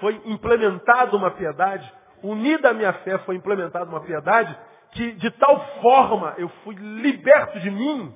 foi 0.00 0.20
implementada 0.26 1.16
uma 1.16 1.30
piedade, 1.30 1.90
unida 2.22 2.70
à 2.70 2.74
minha 2.74 2.92
fé 2.92 3.16
foi 3.18 3.36
implementada 3.36 3.88
uma 3.88 4.00
piedade, 4.00 4.58
que 4.90 5.12
de 5.12 5.30
tal 5.30 5.80
forma 5.80 6.34
eu 6.36 6.48
fui 6.64 6.74
liberto 6.74 7.60
de 7.60 7.70
mim, 7.70 8.12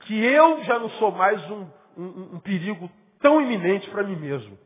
que 0.00 0.22
eu 0.22 0.62
já 0.64 0.78
não 0.78 0.90
sou 0.90 1.10
mais 1.10 1.42
um, 1.50 1.66
um, 1.96 2.34
um 2.34 2.40
perigo 2.40 2.90
tão 3.20 3.40
iminente 3.40 3.88
para 3.90 4.02
mim 4.02 4.16
mesmo. 4.16 4.58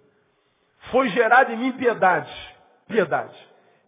Foi 0.90 1.08
gerada 1.10 1.52
em 1.52 1.56
mim 1.56 1.72
piedade. 1.72 2.32
Piedade. 2.88 3.36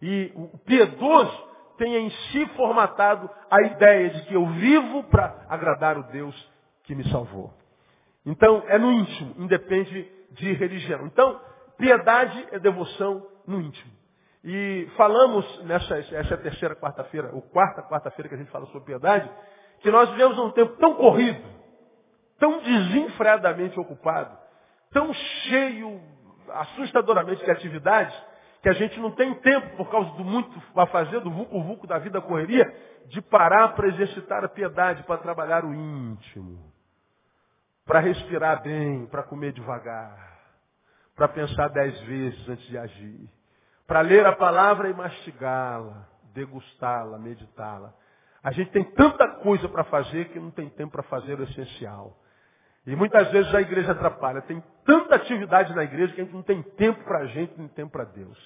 E 0.01 0.31
o 0.33 0.57
piedoso 0.59 1.45
tem 1.77 1.93
em 2.05 2.09
si 2.09 2.45
formatado 2.55 3.29
a 3.51 3.61
ideia 3.63 4.11
de 4.11 4.21
que 4.23 4.33
eu 4.33 4.45
vivo 4.45 5.03
para 5.03 5.45
agradar 5.49 5.97
o 5.97 6.03
Deus 6.03 6.51
que 6.83 6.95
me 6.95 7.03
salvou. 7.11 7.53
Então, 8.25 8.63
é 8.67 8.77
no 8.79 8.91
íntimo, 8.91 9.35
independe 9.37 10.11
de 10.31 10.53
religião. 10.53 11.05
Então, 11.05 11.39
piedade 11.77 12.47
é 12.51 12.59
devoção 12.59 13.25
no 13.45 13.61
íntimo. 13.61 13.93
E 14.43 14.87
falamos 14.95 15.63
nessa 15.63 15.97
essa 15.97 16.33
é 16.33 16.37
terceira 16.37 16.75
quarta-feira, 16.75 17.31
ou 17.33 17.41
quarta 17.41 17.83
quarta-feira 17.83 18.29
que 18.29 18.35
a 18.35 18.37
gente 18.37 18.51
fala 18.51 18.65
sobre 18.67 18.85
piedade, 18.85 19.29
que 19.79 19.91
nós 19.91 20.09
vivemos 20.11 20.37
um 20.39 20.51
tempo 20.51 20.75
tão 20.77 20.95
corrido, 20.95 21.43
tão 22.39 22.61
desenfreadamente 22.61 23.79
ocupado, 23.79 24.37
tão 24.91 25.13
cheio, 25.13 25.99
assustadoramente 26.49 27.43
de 27.43 27.51
atividades, 27.51 28.15
que 28.61 28.69
a 28.69 28.73
gente 28.73 28.99
não 28.99 29.11
tem 29.11 29.33
tempo, 29.35 29.77
por 29.77 29.89
causa 29.89 30.11
do 30.11 30.23
muito 30.23 30.61
a 30.75 30.87
fazer, 30.87 31.19
do 31.21 31.29
vulco-vulco 31.29 31.85
da 31.85 31.99
vida 31.99 32.19
correria, 32.21 32.65
de 33.07 33.21
parar 33.21 33.69
para 33.69 33.87
exercitar 33.87 34.43
a 34.43 34.49
piedade, 34.49 35.03
para 35.03 35.17
trabalhar 35.17 35.63
o 35.63 35.73
íntimo 35.73 36.74
para 37.85 37.99
respirar 37.99 38.61
bem, 38.63 39.05
para 39.05 39.23
comer 39.23 39.53
devagar, 39.53 40.39
para 41.15 41.27
pensar 41.27 41.69
dez 41.69 41.97
vezes 42.01 42.49
antes 42.49 42.67
de 42.67 42.77
agir, 42.77 43.29
para 43.87 44.01
ler 44.01 44.25
a 44.25 44.33
palavra 44.33 44.89
e 44.89 44.93
mastigá-la, 44.93 46.07
degustá-la, 46.33 47.19
meditá-la. 47.19 47.93
A 48.43 48.51
gente 48.51 48.71
tem 48.71 48.83
tanta 48.83 49.27
coisa 49.27 49.69
para 49.69 49.83
fazer 49.85 50.29
que 50.29 50.39
não 50.39 50.51
tem 50.51 50.69
tempo 50.69 50.91
para 50.93 51.03
fazer 51.03 51.39
o 51.39 51.43
essencial. 51.43 52.17
E 52.85 52.95
muitas 52.95 53.31
vezes 53.31 53.53
a 53.53 53.61
igreja 53.61 53.91
atrapalha. 53.91 54.41
Tem 54.43 54.63
tanta 54.83 55.15
atividade 55.15 55.73
na 55.73 55.83
igreja 55.83 56.13
que 56.13 56.21
a 56.21 56.23
gente 56.23 56.33
não 56.33 56.43
tem 56.43 56.61
tempo 56.61 57.03
para 57.03 57.19
a 57.19 57.25
gente, 57.25 57.57
nem 57.57 57.67
tempo 57.67 57.91
para 57.91 58.03
Deus. 58.03 58.37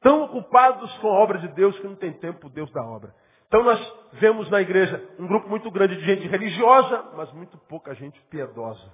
Tão 0.00 0.22
ocupados 0.24 0.92
com 0.98 1.08
a 1.08 1.18
obra 1.20 1.38
de 1.38 1.48
Deus 1.48 1.78
que 1.78 1.86
não 1.86 1.94
tem 1.94 2.12
tempo 2.12 2.40
para 2.40 2.48
Deus 2.48 2.70
da 2.72 2.82
obra. 2.82 3.14
Então 3.54 3.62
nós 3.62 3.94
vemos 4.14 4.50
na 4.50 4.60
igreja 4.60 5.00
um 5.16 5.28
grupo 5.28 5.48
muito 5.48 5.70
grande 5.70 5.94
de 5.94 6.04
gente 6.04 6.26
religiosa, 6.26 7.12
mas 7.14 7.32
muito 7.32 7.56
pouca 7.68 7.94
gente 7.94 8.20
piedosa. 8.22 8.92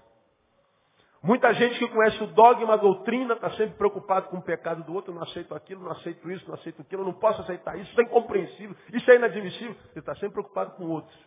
Muita 1.23 1.55
gente 1.55 1.79
que 1.79 1.89
conhece 1.89 2.23
o 2.23 2.27
dogma, 2.27 2.75
a 2.75 2.77
doutrina, 2.77 3.33
está 3.33 3.49
sempre 3.53 3.79
preocupado 3.79 4.29
com 4.29 4.37
o 4.37 4.43
pecado 4.43 4.85
do 4.85 4.93
outro, 4.93 5.15
não 5.15 5.23
aceito 5.23 5.55
aquilo, 5.55 5.83
não 5.83 5.93
aceito 5.93 6.31
isso, 6.31 6.47
não 6.47 6.57
aceito 6.57 6.83
aquilo, 6.83 7.07
não 7.07 7.15
posso 7.15 7.41
aceitar 7.41 7.79
isso, 7.79 7.91
isso 7.91 8.01
é 8.03 8.05
incompreensível, 8.05 8.77
isso 8.93 9.11
é 9.11 9.17
inadmissível. 9.17 9.75
Ele 9.93 10.01
está 10.01 10.13
sempre 10.17 10.33
preocupado 10.33 10.73
com 10.73 10.85
outros, 10.91 11.19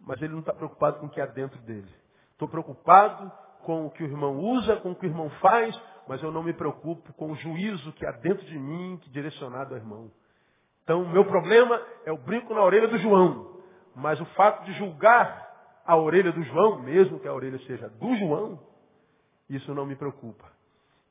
mas 0.00 0.20
ele 0.20 0.32
não 0.32 0.40
está 0.40 0.52
preocupado 0.52 0.98
com 0.98 1.06
o 1.06 1.08
que 1.08 1.20
há 1.20 1.26
dentro 1.26 1.60
dele. 1.60 1.94
Estou 2.32 2.48
preocupado 2.48 3.30
com 3.60 3.86
o 3.86 3.90
que 3.92 4.02
o 4.02 4.06
irmão 4.06 4.40
usa, 4.40 4.74
com 4.78 4.90
o 4.90 4.96
que 4.96 5.06
o 5.06 5.08
irmão 5.08 5.30
faz, 5.40 5.80
mas 6.08 6.20
eu 6.20 6.32
não 6.32 6.42
me 6.42 6.52
preocupo 6.52 7.12
com 7.12 7.30
o 7.30 7.36
juízo 7.36 7.92
que 7.92 8.04
há 8.04 8.10
dentro 8.10 8.44
de 8.44 8.58
mim, 8.58 8.98
que 9.00 9.08
direcionado 9.08 9.72
ao 9.72 9.80
irmão. 9.80 10.10
Então, 10.84 11.02
o 11.02 11.08
meu 11.08 11.24
problema 11.24 11.80
é 12.04 12.12
o 12.12 12.18
brinco 12.18 12.54
na 12.54 12.62
orelha 12.62 12.88
do 12.88 12.98
João. 12.98 13.52
Mas 13.94 14.20
o 14.20 14.24
fato 14.26 14.64
de 14.64 14.72
julgar 14.74 15.50
a 15.86 15.96
orelha 15.96 16.32
do 16.32 16.42
João, 16.42 16.80
mesmo 16.80 17.18
que 17.18 17.28
a 17.28 17.34
orelha 17.34 17.58
seja 17.66 17.88
do 17.88 18.16
João, 18.16 18.58
isso 19.48 19.74
não 19.74 19.84
me 19.84 19.96
preocupa. 19.96 20.46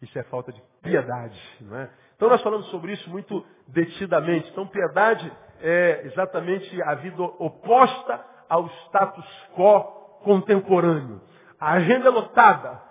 Isso 0.01 0.17
é 0.17 0.23
falta 0.23 0.51
de 0.51 0.61
piedade. 0.81 1.39
Não 1.61 1.77
é? 1.77 1.89
Então 2.15 2.27
nós 2.27 2.41
falamos 2.41 2.67
sobre 2.67 2.93
isso 2.93 3.09
muito 3.09 3.45
detidamente. 3.67 4.49
Então 4.49 4.65
piedade 4.65 5.31
é 5.59 6.01
exatamente 6.05 6.81
a 6.83 6.95
vida 6.95 7.21
oposta 7.21 8.25
ao 8.49 8.67
status 8.85 9.25
quo 9.55 9.83
contemporâneo. 10.23 11.21
A 11.59 11.73
agenda 11.73 12.07
é 12.07 12.11
lotada. 12.11 12.81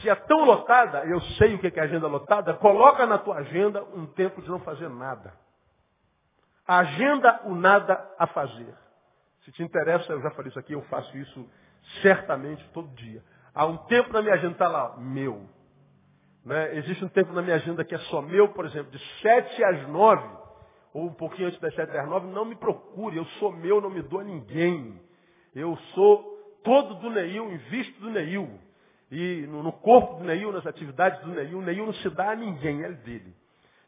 Se 0.00 0.08
é 0.08 0.14
tão 0.14 0.44
lotada, 0.44 1.04
eu 1.04 1.20
sei 1.38 1.54
o 1.54 1.58
que 1.58 1.78
é 1.78 1.82
agenda 1.82 2.06
lotada, 2.06 2.54
coloca 2.54 3.06
na 3.06 3.18
tua 3.18 3.36
agenda 3.36 3.84
um 3.94 4.06
tempo 4.06 4.40
de 4.40 4.48
não 4.48 4.58
fazer 4.60 4.88
nada. 4.88 5.32
Agenda 6.66 7.42
o 7.44 7.54
nada 7.54 8.02
a 8.18 8.26
fazer. 8.26 8.74
Se 9.44 9.52
te 9.52 9.62
interessa, 9.62 10.12
eu 10.12 10.20
já 10.20 10.30
falei 10.32 10.48
isso 10.50 10.58
aqui, 10.58 10.72
eu 10.72 10.82
faço 10.82 11.16
isso 11.16 11.48
certamente 12.02 12.68
todo 12.70 12.88
dia. 12.94 13.22
Há 13.54 13.64
um 13.66 13.76
tempo 13.86 14.12
na 14.12 14.20
minha 14.20 14.34
agenda, 14.34 14.52
está 14.52 14.68
lá, 14.68 14.96
meu. 14.98 15.48
Né? 16.44 16.76
Existe 16.76 17.04
um 17.04 17.08
tempo 17.08 17.32
na 17.32 17.42
minha 17.42 17.56
agenda 17.56 17.84
que 17.84 17.94
é 17.94 17.98
só 17.98 18.20
meu, 18.20 18.48
por 18.48 18.66
exemplo, 18.66 18.90
de 18.90 18.98
7 19.20 19.64
às 19.64 19.88
9, 19.88 20.28
ou 20.92 21.06
um 21.06 21.14
pouquinho 21.14 21.48
antes 21.48 21.60
das 21.60 21.74
7 21.74 21.96
às 21.96 22.08
9, 22.08 22.26
não 22.28 22.44
me 22.44 22.56
procure, 22.56 23.16
eu 23.16 23.24
sou 23.38 23.52
meu, 23.52 23.80
não 23.80 23.90
me 23.90 24.02
dou 24.02 24.20
a 24.20 24.24
ninguém. 24.24 25.00
Eu 25.54 25.76
sou 25.94 26.36
todo 26.62 26.96
do 26.96 27.10
Neil, 27.10 27.52
invisto 27.52 28.00
do 28.00 28.10
Neil. 28.10 28.60
E 29.10 29.46
no, 29.46 29.72
corpo 29.72 30.14
do 30.16 30.24
Neil, 30.24 30.52
nas 30.52 30.66
atividades 30.66 31.20
do 31.20 31.28
Neil, 31.28 31.58
o 31.58 31.62
Neil 31.62 31.86
não 31.86 31.94
se 31.94 32.10
dá 32.10 32.30
a 32.32 32.36
ninguém, 32.36 32.82
é 32.82 32.90
dele. 32.90 33.34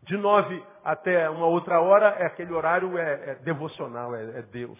De 0.08 0.16
nove 0.16 0.64
até 0.82 1.28
uma 1.28 1.44
outra 1.44 1.82
hora, 1.82 2.16
é 2.18 2.24
aquele 2.24 2.50
horário 2.54 2.96
é, 2.96 3.30
é 3.30 3.34
devocional, 3.44 4.14
é, 4.16 4.38
é, 4.38 4.42
Deus. 4.42 4.78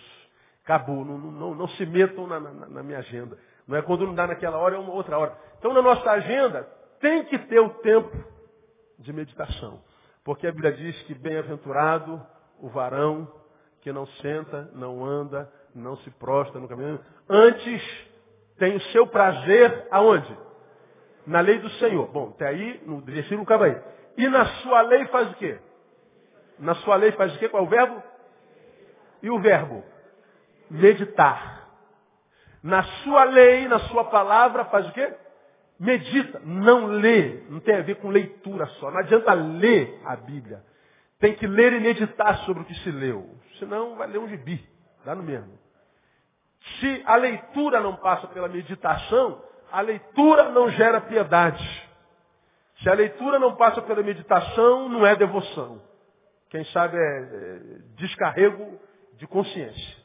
Acabou, 0.65 1.05
não, 1.05 1.19
não, 1.19 1.55
não 1.55 1.69
se 1.69 1.85
metam 1.85 2.27
na, 2.27 2.41
na, 2.41 2.51
na, 2.67 2.83
minha 2.83 2.99
agenda. 2.99 3.37
Não 3.67 3.77
é 3.77 3.83
quando 3.83 4.07
não 4.07 4.15
dá 4.15 4.27
naquela 4.27 4.57
hora, 4.57 4.77
é 4.77 4.79
uma 4.79 4.95
outra 4.95 5.19
hora. 5.19 5.37
Então 5.59 5.75
na 5.75 5.83
nossa 5.83 6.11
agenda 6.11 6.67
tem 6.99 7.27
que 7.27 7.39
ter 7.41 7.61
o 7.61 7.69
tempo 7.69 8.11
de 8.99 9.13
meditação. 9.13 9.83
Porque 10.25 10.47
a 10.47 10.53
Bíblia 10.53 10.73
diz 10.73 11.03
que 11.03 11.15
bem-aventurado 11.15 12.23
o 12.59 12.71
varão 12.71 13.31
que 13.83 13.93
não 13.93 14.07
senta, 14.07 14.71
não 14.73 15.05
anda, 15.05 15.53
não 15.75 15.99
se 15.99 16.11
prostra 16.13 16.59
no 16.59 16.67
caminho. 16.67 16.99
Antes 17.29 17.83
tem 18.57 18.77
o 18.77 18.81
seu 18.93 19.07
prazer 19.07 19.89
aonde? 19.91 20.35
Na 21.27 21.41
lei 21.41 21.59
do 21.59 21.69
Senhor. 21.73 22.07
Bom, 22.09 22.31
até 22.31 22.47
aí, 22.49 22.83
no 22.87 23.03
versículo 23.03 23.43
acaba 23.43 23.67
aí. 23.67 23.98
E 24.19 24.29
na 24.29 24.45
sua 24.47 24.83
lei 24.83 25.07
faz 25.07 25.31
o 25.31 25.35
quê? 25.37 25.59
Na 26.59 26.75
sua 26.75 26.97
lei 26.97 27.13
faz 27.13 27.35
o 27.37 27.39
quê? 27.39 27.49
Qual 27.49 27.63
é 27.63 27.67
o 27.67 27.71
verbo? 27.71 28.03
E 29.23 29.31
o 29.31 29.39
verbo? 29.39 29.85
Meditar. 30.69 31.69
Na 32.61 32.83
sua 32.83 33.23
lei, 33.23 33.69
na 33.69 33.79
sua 33.79 34.05
palavra, 34.07 34.65
faz 34.65 34.89
o 34.89 34.93
quê? 34.93 35.15
Medita. 35.79 36.41
Não 36.45 36.87
lê. 36.87 37.45
Não 37.49 37.61
tem 37.61 37.77
a 37.77 37.83
ver 37.83 37.95
com 37.97 38.11
leitura 38.11 38.67
só. 38.81 38.91
Não 38.91 38.99
adianta 38.99 39.33
ler 39.35 40.01
a 40.05 40.17
Bíblia. 40.17 40.65
Tem 41.21 41.37
que 41.37 41.47
ler 41.47 41.75
e 41.75 41.81
meditar 41.81 42.39
sobre 42.39 42.65
o 42.65 42.67
que 42.67 42.75
se 42.75 42.91
leu. 42.91 43.25
Senão 43.61 43.95
vai 43.95 44.09
ler 44.09 44.19
um 44.19 44.29
gibi. 44.29 44.69
Dá 45.05 45.15
no 45.15 45.23
mesmo. 45.23 45.57
Se 46.81 47.03
a 47.07 47.15
leitura 47.15 47.79
não 47.79 47.95
passa 47.95 48.27
pela 48.27 48.49
meditação, 48.49 49.41
a 49.71 49.81
leitura 49.81 50.51
não 50.51 50.69
gera 50.71 51.01
piedade. 51.01 51.88
Se 52.83 52.89
a 52.89 52.95
leitura 52.95 53.39
não 53.39 53.57
passa 53.57 53.83
pela 53.83 54.03
meditação, 54.03 54.89
não 54.89 55.07
é 55.07 55.17
devoção. 55.17 55.83
Quem 56.49 56.65
sabe 56.67 56.97
é, 56.97 57.01
é 57.01 57.61
descarrego 57.97 58.79
de 59.17 59.27
consciência. 59.27 59.97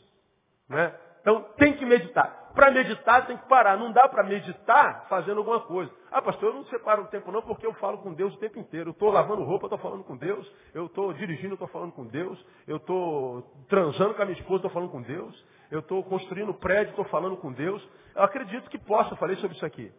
Né? 0.67 0.93
Então 1.21 1.41
tem 1.57 1.73
que 1.73 1.85
meditar. 1.85 2.51
Para 2.53 2.71
meditar 2.71 3.25
tem 3.25 3.37
que 3.37 3.47
parar. 3.47 3.77
Não 3.77 3.91
dá 3.91 4.07
para 4.07 4.23
meditar 4.23 5.05
fazendo 5.07 5.37
alguma 5.37 5.61
coisa. 5.61 5.91
Ah, 6.11 6.21
pastor, 6.21 6.49
eu 6.49 6.55
não 6.55 6.65
separo 6.65 7.03
o 7.03 7.07
tempo 7.07 7.31
não 7.31 7.41
porque 7.41 7.65
eu 7.65 7.73
falo 7.75 7.99
com 7.99 8.13
Deus 8.13 8.33
o 8.33 8.39
tempo 8.39 8.59
inteiro. 8.59 8.89
Eu 8.89 8.93
estou 8.93 9.09
lavando 9.09 9.43
roupa, 9.43 9.67
estou 9.67 9.79
falando 9.79 10.03
com 10.03 10.17
Deus. 10.17 10.51
Eu 10.73 10.87
estou 10.87 11.13
dirigindo, 11.13 11.53
estou 11.53 11.67
falando 11.67 11.91
com 11.93 12.05
Deus. 12.05 12.43
Eu 12.67 12.77
estou 12.77 13.41
transando 13.69 14.13
com 14.13 14.21
a 14.21 14.25
minha 14.25 14.37
esposa, 14.37 14.57
estou 14.57 14.71
falando 14.71 14.91
com 14.91 15.01
Deus. 15.01 15.45
Eu 15.71 15.79
estou 15.79 16.03
construindo 16.03 16.53
prédio, 16.53 16.91
estou 16.91 17.05
falando 17.05 17.37
com 17.37 17.51
Deus. 17.51 17.87
Eu 18.15 18.23
acredito 18.23 18.69
que 18.69 18.77
possa, 18.77 19.15
falei 19.15 19.35
sobre 19.37 19.55
isso 19.55 19.65
aqui. 19.65 19.91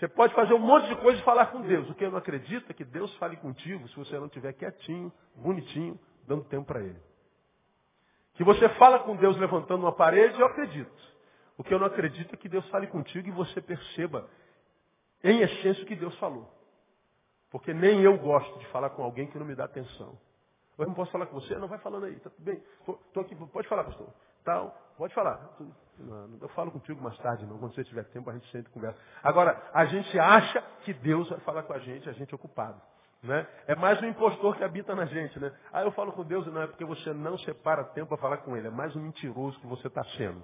Você 0.00 0.08
pode 0.08 0.34
fazer 0.34 0.54
um 0.54 0.58
monte 0.58 0.88
de 0.88 0.96
coisa 0.96 1.20
e 1.20 1.24
falar 1.24 1.48
com 1.52 1.60
Deus. 1.60 1.90
O 1.90 1.94
que 1.94 2.02
eu 2.02 2.10
não 2.10 2.16
acredito 2.16 2.70
é 2.70 2.72
que 2.72 2.86
Deus 2.86 3.14
fale 3.18 3.36
contigo 3.36 3.86
se 3.86 3.96
você 3.96 4.18
não 4.18 4.28
estiver 4.28 4.54
quietinho, 4.54 5.12
bonitinho, 5.36 6.00
dando 6.26 6.42
tempo 6.44 6.64
para 6.64 6.80
Ele. 6.80 6.98
Que 8.32 8.42
você 8.42 8.66
fala 8.70 9.00
com 9.00 9.14
Deus 9.14 9.36
levantando 9.36 9.84
uma 9.84 9.92
parede, 9.92 10.40
eu 10.40 10.46
acredito. 10.46 10.90
O 11.58 11.62
que 11.62 11.74
eu 11.74 11.78
não 11.78 11.86
acredito 11.86 12.34
é 12.34 12.38
que 12.38 12.48
Deus 12.48 12.66
fale 12.70 12.86
contigo 12.86 13.28
e 13.28 13.30
você 13.30 13.60
perceba, 13.60 14.26
em 15.22 15.42
essência, 15.42 15.82
o 15.82 15.86
que 15.86 15.94
Deus 15.94 16.18
falou. 16.18 16.50
Porque 17.50 17.74
nem 17.74 18.00
eu 18.00 18.16
gosto 18.16 18.58
de 18.58 18.66
falar 18.68 18.88
com 18.90 19.02
alguém 19.02 19.26
que 19.26 19.38
não 19.38 19.44
me 19.44 19.54
dá 19.54 19.64
atenção. 19.64 20.18
Eu 20.78 20.86
não 20.86 20.94
posso 20.94 21.12
falar 21.12 21.26
com 21.26 21.38
você? 21.38 21.56
Não, 21.56 21.68
vai 21.68 21.78
falando 21.78 22.06
aí. 22.06 22.18
Tá 22.20 22.30
tudo 22.30 22.42
bem. 22.42 22.62
Estou 22.88 23.22
aqui. 23.22 23.34
Pode 23.34 23.68
falar, 23.68 23.84
pastor. 23.84 24.08
Tal. 24.44 24.76
Pode 24.96 25.14
falar. 25.14 25.40
Eu 26.40 26.48
falo 26.50 26.70
contigo 26.70 27.02
mais 27.02 27.16
tarde, 27.18 27.44
não. 27.46 27.58
Quando 27.58 27.74
você 27.74 27.84
tiver 27.84 28.04
tempo, 28.04 28.30
a 28.30 28.32
gente 28.32 28.50
senta 28.50 28.68
e 28.68 28.72
conversa. 28.72 28.98
Agora, 29.22 29.60
a 29.72 29.84
gente 29.84 30.18
acha 30.18 30.62
que 30.84 30.92
Deus 30.94 31.28
vai 31.28 31.40
falar 31.40 31.62
com 31.62 31.72
a 31.72 31.78
gente, 31.78 32.08
a 32.08 32.12
gente 32.12 32.32
é 32.32 32.34
ocupado. 32.34 32.80
Né? 33.22 33.46
É 33.66 33.74
mais 33.74 34.00
um 34.00 34.06
impostor 34.06 34.56
que 34.56 34.64
habita 34.64 34.94
na 34.94 35.04
gente. 35.04 35.38
Né? 35.38 35.52
Ah, 35.72 35.82
eu 35.82 35.92
falo 35.92 36.12
com 36.12 36.24
Deus, 36.24 36.46
não, 36.46 36.62
é 36.62 36.66
porque 36.66 36.84
você 36.84 37.12
não 37.12 37.36
separa 37.38 37.84
tempo 37.84 38.08
para 38.08 38.16
falar 38.16 38.38
com 38.38 38.56
Ele. 38.56 38.68
É 38.68 38.70
mais 38.70 38.96
um 38.96 39.00
mentiroso 39.00 39.58
que 39.60 39.66
você 39.66 39.88
está 39.88 40.02
sendo. 40.16 40.42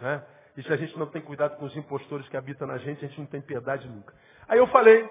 Né? 0.00 0.24
E 0.56 0.62
se 0.62 0.72
a 0.72 0.76
gente 0.76 0.98
não 0.98 1.06
tem 1.06 1.20
cuidado 1.20 1.56
com 1.58 1.66
os 1.66 1.76
impostores 1.76 2.26
que 2.28 2.36
habitam 2.36 2.66
na 2.66 2.78
gente, 2.78 3.04
a 3.04 3.08
gente 3.08 3.20
não 3.20 3.26
tem 3.26 3.42
piedade 3.42 3.86
nunca. 3.88 4.14
Aí 4.48 4.58
eu 4.58 4.66
falei 4.68 5.06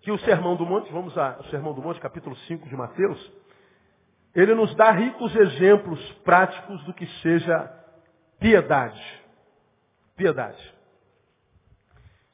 que 0.00 0.10
o 0.10 0.18
Sermão 0.18 0.56
do 0.56 0.66
Monte, 0.66 0.92
vamos 0.92 1.16
ao 1.16 1.44
Sermão 1.44 1.72
do 1.72 1.80
Monte, 1.80 2.00
capítulo 2.00 2.34
5 2.34 2.68
de 2.68 2.76
Mateus, 2.76 3.32
ele 4.36 4.54
nos 4.54 4.74
dá 4.74 4.90
ricos 4.90 5.34
exemplos 5.34 6.12
práticos 6.22 6.84
do 6.84 6.92
que 6.92 7.06
seja 7.22 7.72
piedade. 8.38 9.02
Piedade. 10.14 10.74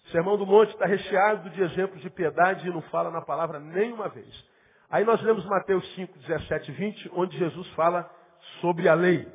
O 0.06 0.08
Sermão 0.08 0.36
do 0.36 0.44
Monte 0.44 0.70
está 0.70 0.84
recheado 0.84 1.48
de 1.50 1.62
exemplos 1.62 2.02
de 2.02 2.10
piedade 2.10 2.66
e 2.66 2.72
não 2.72 2.82
fala 2.82 3.08
na 3.10 3.20
palavra 3.20 3.60
nenhuma 3.60 4.08
vez. 4.08 4.28
Aí 4.90 5.04
nós 5.04 5.22
lemos 5.22 5.44
Mateus 5.46 5.88
5, 5.94 6.18
17 6.18 6.72
e 6.72 6.74
20, 6.74 7.10
onde 7.14 7.38
Jesus 7.38 7.68
fala 7.68 8.10
sobre 8.60 8.88
a 8.88 8.94
lei. 8.94 9.26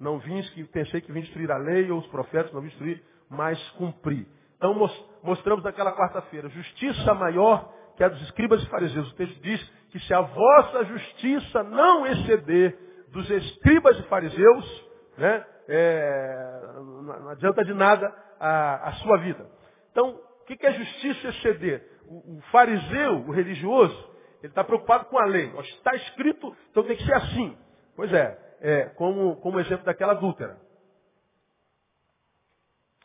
Não 0.00 0.18
vim 0.18 0.42
que 0.42 0.64
pensei 0.64 1.00
que 1.00 1.12
vim 1.12 1.20
destruir 1.20 1.50
a 1.52 1.58
lei 1.58 1.92
ou 1.92 2.00
os 2.00 2.06
profetas, 2.08 2.52
não 2.52 2.60
vim 2.60 2.68
destruir, 2.68 3.02
mas 3.28 3.56
cumprir. 3.72 4.26
Então 4.56 4.74
mostramos 5.22 5.62
naquela 5.62 5.96
quarta-feira, 5.96 6.48
justiça 6.48 7.14
maior 7.14 7.72
que 8.00 8.04
a 8.04 8.08
dos 8.08 8.22
escribas 8.22 8.62
e 8.62 8.66
fariseus. 8.70 9.12
O 9.12 9.14
texto 9.14 9.42
diz 9.42 9.62
que 9.90 10.00
se 10.00 10.14
a 10.14 10.22
vossa 10.22 10.84
justiça 10.86 11.62
não 11.64 12.06
exceder 12.06 12.74
dos 13.08 13.28
escribas 13.28 13.98
e 13.98 14.02
fariseus, 14.04 14.90
né, 15.18 15.46
é, 15.68 16.62
não 16.78 17.28
adianta 17.28 17.62
de 17.62 17.74
nada 17.74 18.10
a, 18.40 18.88
a 18.88 18.92
sua 18.92 19.18
vida. 19.18 19.46
Então, 19.92 20.18
o 20.18 20.44
que 20.46 20.66
é 20.66 20.72
justiça 20.72 21.28
exceder? 21.28 21.86
O, 22.06 22.38
o 22.38 22.40
fariseu, 22.50 23.16
o 23.16 23.32
religioso, 23.32 24.10
ele 24.38 24.48
está 24.48 24.64
preocupado 24.64 25.04
com 25.04 25.18
a 25.18 25.26
lei. 25.26 25.52
Está 25.58 25.94
escrito, 25.96 26.56
então 26.70 26.82
tem 26.84 26.96
que 26.96 27.04
ser 27.04 27.14
assim. 27.16 27.54
Pois 27.94 28.10
é, 28.14 28.56
é, 28.62 28.84
como, 28.96 29.36
como 29.42 29.60
exemplo 29.60 29.84
daquela 29.84 30.12
adúltera. 30.12 30.58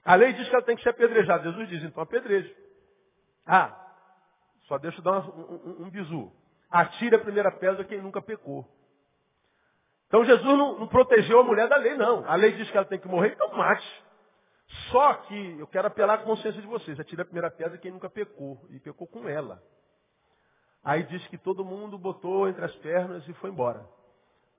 A 0.05 0.15
lei 0.15 0.31
diz 0.31 0.47
que 0.47 0.55
ela 0.55 0.63
tem 0.63 0.77
que 0.77 0.83
ser 0.83 0.89
apedrejada. 0.91 1.43
Jesus 1.43 1.67
diz, 1.67 1.83
então 1.83 2.01
apedreje. 2.01 2.55
Ah, 3.45 3.81
só 4.67 4.77
deixa 4.77 5.00
eu 5.00 5.03
dar 5.03 5.19
um, 5.29 5.41
um, 5.41 5.86
um 5.86 5.89
bizu. 5.89 6.31
Atire 6.69 7.15
a 7.15 7.19
primeira 7.19 7.51
pedra 7.51 7.84
quem 7.84 8.01
nunca 8.01 8.22
pecou. 8.22 8.67
Então 10.07 10.24
Jesus 10.24 10.57
não, 10.57 10.79
não, 10.79 10.88
protegeu 10.88 11.39
a 11.39 11.43
mulher 11.43 11.67
da 11.67 11.77
lei, 11.77 11.95
não. 11.95 12.27
A 12.29 12.36
lei 12.36 12.53
diz 12.53 12.69
que 12.69 12.77
ela 12.77 12.86
tem 12.86 13.00
que 13.00 13.07
morrer, 13.07 13.34
então 13.34 13.55
mate. 13.55 14.03
Só 14.91 15.13
que 15.13 15.60
eu 15.60 15.67
quero 15.67 15.88
apelar 15.88 16.15
à 16.15 16.17
consciência 16.19 16.62
de 16.62 16.67
vocês. 16.67 17.00
Atire 17.00 17.22
a 17.22 17.25
primeira 17.25 17.51
pedra 17.51 17.77
quem 17.77 17.91
nunca 17.91 18.10
pecou. 18.10 18.60
E 18.69 18.79
pecou 18.79 19.07
com 19.07 19.27
ela. 19.27 19.62
Aí 20.84 21.03
diz 21.03 21.25
que 21.27 21.38
todo 21.38 21.65
mundo 21.65 21.98
botou 21.98 22.48
entre 22.48 22.63
as 22.63 22.75
pernas 22.77 23.27
e 23.27 23.34
foi 23.34 23.50
embora. 23.50 23.86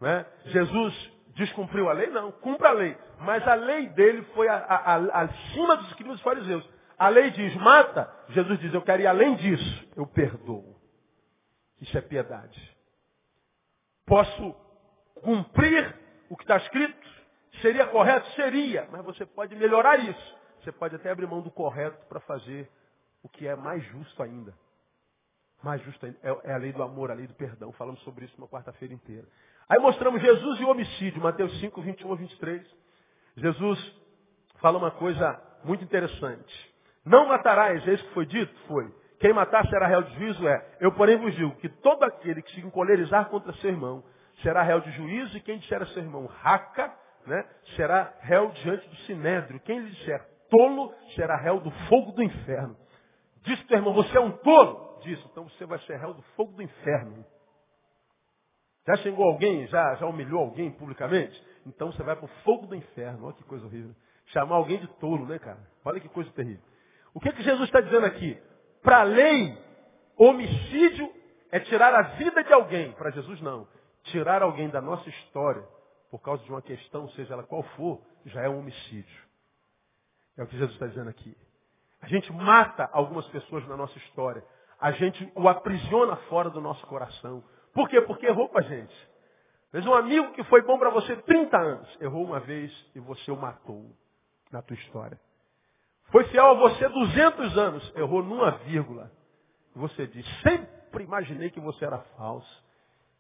Né? 0.01 0.27
Jesus 0.47 1.13
descumpriu 1.35 1.89
a 1.89 1.93
lei? 1.93 2.09
Não, 2.09 2.33
cumpra 2.33 2.71
a 2.71 2.73
lei. 2.73 2.97
Mas 3.21 3.47
a 3.47 3.55
lei 3.55 3.89
dele 3.91 4.23
foi 4.35 4.49
a, 4.49 4.57
a, 4.57 4.95
a, 4.97 5.21
acima 5.23 5.77
dos 5.77 5.93
dos 5.95 6.21
fariseus. 6.23 6.69
A 6.99 7.09
lei 7.09 7.31
diz, 7.31 7.55
mata. 7.57 8.11
Jesus 8.31 8.59
diz, 8.59 8.73
eu 8.73 8.83
quero 8.83 9.03
ir 9.03 9.07
além 9.07 9.37
disso. 9.37 9.89
Eu 9.97 10.07
perdoo. 10.07 10.77
Isso 11.81 11.97
é 11.97 12.01
piedade. 12.01 12.77
Posso 14.07 14.55
cumprir 15.23 15.95
o 16.31 16.37
que 16.37 16.45
está 16.45 16.57
escrito? 16.57 17.07
Seria 17.61 17.87
correto? 17.87 18.29
Seria. 18.33 18.89
Mas 18.91 19.05
você 19.05 19.27
pode 19.27 19.55
melhorar 19.55 19.99
isso. 19.99 20.37
Você 20.63 20.73
pode 20.73 20.97
até 20.97 21.11
abrir 21.11 21.27
mão 21.27 21.43
do 21.43 21.51
correto 21.51 22.05
para 22.07 22.21
fazer 22.21 22.71
o 23.23 23.29
que 23.29 23.47
é 23.47 23.55
mais 23.55 23.85
justo 23.85 24.23
ainda. 24.23 24.55
Mais 25.63 25.83
justo 25.83 26.07
ainda. 26.07 26.19
É, 26.23 26.51
é 26.51 26.55
a 26.55 26.59
lei 26.59 26.73
do 26.73 26.83
amor, 26.83 27.11
a 27.11 27.15
lei 27.15 27.27
do 27.27 27.35
perdão. 27.35 27.73
Falamos 27.73 28.01
sobre 28.03 28.25
isso 28.25 28.35
uma 28.39 28.49
quarta-feira 28.49 28.95
inteira. 28.95 29.27
Aí 29.69 29.79
mostramos 29.79 30.23
Jesus 30.23 30.61
e 30.61 30.65
o 30.65 30.71
homicídio, 30.71 31.21
Mateus 31.21 31.59
5, 31.61 31.81
21 31.83 32.13
a 32.13 32.17
23. 32.17 32.77
Jesus 33.37 33.97
fala 34.61 34.79
uma 34.79 34.93
coisa 34.93 35.41
muito 35.65 35.83
interessante. 35.83 36.76
Não 37.07 37.29
matarás, 37.29 37.87
é 37.87 37.95
isso 37.95 38.05
que 38.05 38.15
foi 38.15 38.27
dito? 38.27 38.53
Foi. 38.67 38.93
Quem 39.21 39.33
matar 39.33 39.65
será 39.69 39.87
réu 39.87 40.03
de 40.03 40.15
juízo? 40.17 40.47
É. 40.49 40.77
Eu, 40.81 40.93
porém, 40.93 41.17
vos 41.17 41.35
digo 41.37 41.55
que 41.57 41.69
todo 41.69 42.03
aquele 42.03 42.43
que 42.43 42.51
se 42.53 42.61
encolerizar 42.61 43.29
contra 43.29 43.53
seu 43.55 43.71
irmão 43.71 44.03
será 44.43 44.63
réu 44.63 44.81
de 44.81 44.91
juízo, 44.91 45.37
e 45.37 45.41
quem 45.41 45.59
disser 45.59 45.81
a 45.81 45.87
seu 45.87 46.03
irmão 46.03 46.27
raca, 46.27 46.93
né, 47.27 47.45
será 47.77 48.13
réu 48.21 48.51
diante 48.51 48.87
do 48.89 48.97
sinédrio. 49.07 49.61
Quem 49.61 49.79
lhe 49.79 49.91
disser 49.91 50.21
tolo, 50.51 50.93
será 51.15 51.37
réu 51.37 51.61
do 51.61 51.71
fogo 51.89 52.13
do 52.13 52.23
inferno. 52.23 52.77
Diz 53.43 53.63
teu 53.67 53.79
irmão, 53.79 53.95
você 53.95 54.17
é 54.17 54.21
um 54.21 54.33
tolo? 54.33 55.01
Diz, 55.03 55.19
então 55.31 55.49
você 55.49 55.65
vai 55.65 55.79
ser 55.81 55.97
réu 55.99 56.13
do 56.13 56.23
fogo 56.35 56.53
do 56.53 56.63
inferno. 56.63 57.25
Já 58.87 58.97
xingou 58.97 59.25
alguém? 59.25 59.67
Já, 59.69 59.95
já 59.95 60.07
humilhou 60.07 60.41
alguém 60.41 60.71
publicamente? 60.73 61.41
Então 61.65 61.93
você 61.93 62.03
vai 62.03 62.17
para 62.17 62.25
o 62.25 62.43
fogo 62.45 62.67
do 62.67 62.75
inferno. 62.75 63.27
Olha 63.27 63.35
que 63.35 63.45
coisa 63.45 63.65
horrível. 63.65 63.95
Chamar 64.27 64.57
alguém 64.57 64.79
de 64.79 64.89
tolo, 64.99 65.27
né, 65.27 65.39
cara? 65.39 65.59
Olha 65.85 66.01
que 66.01 66.09
coisa 66.09 66.31
terrível. 66.33 66.63
O 67.17 67.21
que, 67.21 67.33
que 67.33 67.43
Jesus 67.43 67.65
está 67.65 67.81
dizendo 67.81 68.05
aqui? 68.05 68.39
Para 68.83 69.01
a 69.01 69.03
lei, 69.03 69.57
homicídio 70.19 71.11
é 71.51 71.59
tirar 71.59 71.95
a 71.95 72.03
vida 72.03 72.45
de 72.45 72.53
alguém. 72.53 72.93
Para 72.93 73.09
Jesus, 73.09 73.41
não. 73.41 73.67
Tirar 74.03 74.43
alguém 74.43 74.69
da 74.69 74.83
nossa 74.83 75.09
história 75.09 75.67
por 76.11 76.21
causa 76.21 76.45
de 76.45 76.51
uma 76.51 76.61
questão, 76.61 77.09
seja 77.13 77.33
ela 77.33 77.43
qual 77.43 77.63
for, 77.75 78.03
já 78.27 78.43
é 78.43 78.51
um 78.51 78.59
homicídio. 78.59 79.23
É 80.37 80.43
o 80.43 80.47
que 80.47 80.59
Jesus 80.59 80.75
está 80.75 80.89
dizendo 80.89 81.09
aqui. 81.09 81.35
A 82.03 82.07
gente 82.07 82.31
mata 82.35 82.87
algumas 82.93 83.27
pessoas 83.29 83.67
na 83.67 83.79
nossa 83.79 83.97
história. 83.97 84.45
A 84.79 84.91
gente 84.91 85.33
o 85.35 85.49
aprisiona 85.49 86.17
fora 86.29 86.51
do 86.51 86.61
nosso 86.61 86.87
coração. 86.87 87.43
Por 87.73 87.89
quê? 87.89 87.99
Porque 88.03 88.27
errou 88.27 88.51
com 88.51 88.59
a 88.59 88.63
gente. 88.63 88.95
Mas 89.73 89.87
um 89.87 89.95
amigo 89.95 90.33
que 90.35 90.45
foi 90.45 90.61
bom 90.61 90.79
para 90.79 90.91
você 90.91 91.17
30 91.17 91.57
anos, 91.57 91.99
errou 91.99 92.23
uma 92.23 92.41
vez 92.41 92.71
e 92.95 93.01
você 93.01 93.31
o 93.31 93.37
matou 93.39 93.91
na 94.53 94.61
tua 94.61 94.77
história. 94.77 95.19
Foi 96.11 96.25
fiel 96.25 96.47
a 96.47 96.55
você 96.55 96.89
200 96.89 97.59
anos, 97.59 97.93
errou 97.97 98.23
numa 98.23 98.53
vírgula. 98.59 99.11
Você 99.75 100.07
diz, 100.07 100.27
sempre 100.43 101.05
imaginei 101.05 101.51
que 101.51 101.61
você 101.61 101.85
era 101.85 101.99
falso. 102.17 102.65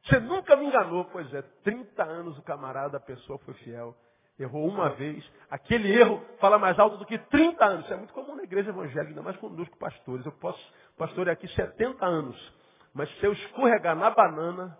Você 0.04 0.20
nunca 0.20 0.56
me 0.56 0.66
enganou. 0.66 1.04
Pois 1.06 1.32
é, 1.34 1.42
30 1.62 2.02
anos 2.02 2.38
o 2.38 2.42
camarada, 2.42 2.96
a 2.96 3.00
pessoa 3.00 3.38
foi 3.40 3.54
fiel. 3.54 3.94
Errou 4.38 4.66
uma 4.68 4.90
vez. 4.90 5.24
Aquele 5.50 5.90
erro 5.92 6.22
fala 6.38 6.58
mais 6.58 6.78
alto 6.78 6.96
do 6.96 7.06
que 7.06 7.18
30 7.18 7.64
anos. 7.64 7.84
Isso 7.84 7.94
é 7.94 7.96
muito 7.96 8.12
comum 8.12 8.36
na 8.36 8.44
igreja 8.44 8.70
evangélica, 8.70 9.08
ainda 9.08 9.22
mais 9.22 9.36
conosco, 9.38 9.76
pastores. 9.78 10.24
Eu 10.24 10.32
posso 10.32 10.60
pastorear 10.96 11.34
aqui 11.34 11.48
70 11.48 12.04
anos. 12.04 12.54
Mas 12.94 13.10
se 13.18 13.26
eu 13.26 13.32
escorregar 13.32 13.96
na 13.96 14.10
banana 14.10 14.78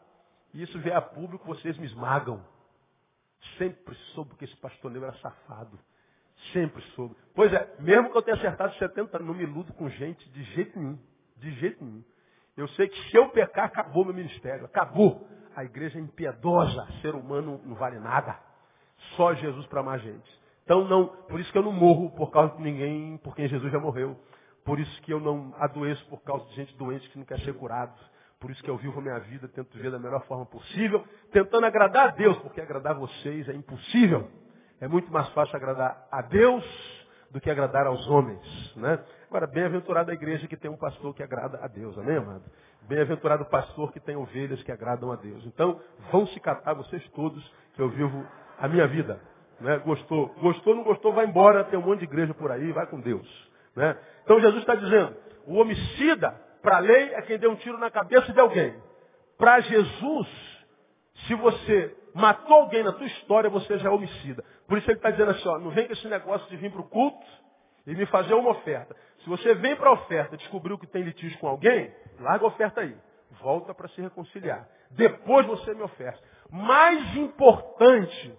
e 0.55 0.63
isso 0.63 0.79
vier 0.79 0.97
a 0.97 1.03
público, 1.03 1.47
vocês 1.47 1.77
me 1.77 1.87
esmagam. 1.87 2.43
Sempre 3.59 3.95
soube 4.15 4.35
que 4.37 4.45
esse 4.45 4.57
pastor 4.57 4.91
negro 4.91 5.09
era 5.09 5.17
safado. 5.19 5.79
Sempre 6.53 6.83
soube. 6.95 7.15
Pois 7.35 7.53
é, 7.53 7.75
mesmo 7.81 8.11
que 8.11 8.17
eu 8.17 8.23
tenha 8.23 8.37
acertado 8.37 8.75
70 8.75 9.17
anos, 9.17 9.29
não 9.29 9.35
me 9.35 9.43
iludo 9.43 9.73
com 9.75 9.89
gente 9.89 10.29
de 10.31 10.43
jeito 10.55 10.79
nenhum. 10.79 10.99
De 11.37 11.51
jeito 11.53 11.85
nenhum. 11.85 12.05
Eu 12.57 12.69
sei 12.69 12.89
que 12.89 13.11
se 13.11 13.17
eu 13.17 13.29
pecar, 13.31 13.67
acabou 13.67 14.05
meu 14.05 14.15
ministério. 14.15 14.65
Acabou. 14.65 15.29
A 15.55 15.65
igreja 15.65 15.99
é 15.99 16.03
impiedosa. 16.03 16.87
Ser 17.03 17.15
humano 17.15 17.61
não 17.65 17.75
vale 17.75 17.99
nada. 17.99 18.39
Só 19.17 19.35
Jesus 19.35 19.67
para 19.67 19.81
amar 19.81 19.99
gente. 20.01 20.47
Então 20.65 20.85
não, 20.89 21.07
por 21.29 21.39
isso 21.39 21.53
que 21.53 21.59
eu 21.59 21.63
não 21.63 21.73
morro 21.73 22.11
por 22.11 22.31
causa 22.31 22.57
de 22.57 22.63
ninguém, 22.63 23.19
por 23.19 23.37
quem 23.37 23.47
Jesus 23.47 23.71
já 23.71 23.79
morreu. 23.79 24.19
Por 24.65 24.81
isso 24.81 25.03
que 25.03 25.13
eu 25.13 25.21
não 25.21 25.55
adoeço 25.59 26.05
por 26.07 26.21
causa 26.23 26.45
de 26.47 26.55
gente 26.57 26.77
doente 26.77 27.09
que 27.11 27.19
não 27.19 27.25
quer 27.25 27.39
ser 27.41 27.55
curado. 27.55 27.95
Por 28.41 28.51
isso 28.51 28.63
que 28.63 28.69
eu 28.69 28.77
vivo 28.77 28.99
a 28.99 29.03
minha 29.03 29.19
vida, 29.21 29.49
tento 29.49 29.73
viver 29.75 29.91
da 29.91 29.99
melhor 29.99 30.27
forma 30.27 30.45
possível, 30.45 31.05
tentando 31.31 31.65
agradar 31.65 32.09
a 32.09 32.11
Deus, 32.11 32.37
porque 32.39 32.61
agradar 32.61 32.95
vocês 32.95 33.49
é 33.49 33.55
impossível. 33.55 34.29
É 34.81 34.87
muito 34.87 35.11
mais 35.11 35.29
fácil 35.31 35.57
agradar 35.57 36.07
a 36.11 36.21
Deus 36.23 36.65
do 37.31 37.41
que 37.41 37.51
agradar 37.51 37.87
aos 37.87 38.07
homens. 38.09 38.77
Né? 38.77 38.99
Agora, 39.29 39.47
bem-aventurada 39.47 40.13
a 40.13 40.15
igreja 40.15 40.47
que 40.47 40.57
tem 40.57 40.71
um 40.71 40.77
pastor 40.77 41.15
que 41.15 41.23
agrada 41.23 41.59
a 41.63 41.67
Deus, 41.67 41.97
amém, 41.99 42.17
amado? 42.17 42.45
Bem-aventurado 42.83 43.43
o 43.43 43.47
pastor 43.47 43.93
que 43.93 44.01
tem 44.01 44.17
ovelhas 44.17 44.63
que 44.63 44.71
agradam 44.71 45.11
a 45.11 45.17
Deus. 45.17 45.45
Então, 45.47 45.81
vão 46.13 46.27
se 46.29 46.39
catar 46.41 46.75
vocês 46.75 47.03
todos, 47.11 47.43
que 47.75 47.83
eu 47.83 47.89
vivo 47.89 48.25
a 48.59 48.69
minha 48.69 48.87
vida. 48.87 49.21
Né? 49.61 49.79
Gostou? 49.79 50.29
Gostou, 50.41 50.75
não 50.75 50.85
gostou, 50.85 51.13
vai 51.13 51.27
embora, 51.27 51.65
tem 51.65 51.79
um 51.79 51.83
monte 51.83 52.01
de 52.01 52.05
igreja 52.05 52.33
por 52.35 52.51
aí, 52.53 52.71
vai 52.73 52.87
com 52.87 53.01
Deus. 53.01 53.27
Né? 53.75 53.97
Então 54.25 54.39
Jesus 54.41 54.61
está 54.61 54.75
dizendo, 54.75 55.17
o 55.47 55.55
homicida, 55.55 56.31
para 56.63 56.77
a 56.77 56.81
lei, 56.81 57.15
é 57.15 57.23
quem 57.23 57.39
deu 57.39 57.51
um 57.51 57.57
tiro 57.57 57.79
na 57.79 57.91
cabeça 57.91 58.33
de 58.33 58.41
alguém. 58.41 58.75
Para 59.39 59.61
Jesus, 59.61 60.56
se 61.27 61.35
você 61.35 61.97
matou 62.15 62.57
alguém 62.57 62.83
na 62.83 62.93
tua 62.93 63.07
história, 63.07 63.49
você 63.49 63.79
já 63.79 63.89
é 63.89 63.93
homicida. 63.93 64.45
Por 64.67 64.79
isso 64.79 64.91
ele 64.91 64.99
está 64.99 65.11
dizendo 65.11 65.31
assim, 65.31 65.49
ó, 65.49 65.59
não 65.59 65.71
vem 65.71 65.87
com 65.87 65.93
esse 65.93 66.09
negócio 66.09 66.49
de 66.49 66.57
vir 66.57 66.71
para 66.71 66.81
o 66.81 66.89
culto 66.89 67.27
e 67.87 67.95
me 67.95 68.07
fazer 68.07 68.35
uma 68.35 68.51
oferta. 68.51 68.95
Se 69.21 69.29
você 69.29 69.55
vem 69.55 69.77
para 69.77 69.91
a 69.91 69.93
oferta 69.93 70.35
e 70.35 70.39
descobriu 70.39 70.79
que 70.79 70.87
tem 70.87 71.03
litígio 71.03 71.39
com 71.39 71.49
alguém, 71.49 71.93
larga 72.21 72.45
a 72.45 72.49
oferta 72.49 72.81
aí. 72.81 72.97
Volta 73.41 73.75
para 73.75 73.89
se 73.89 74.01
reconciliar. 74.01 74.69
Depois 74.91 75.47
você 75.47 75.75
me 75.75 75.83
oferta. 75.83 76.23
Mais 76.51 77.17
importante 77.17 78.35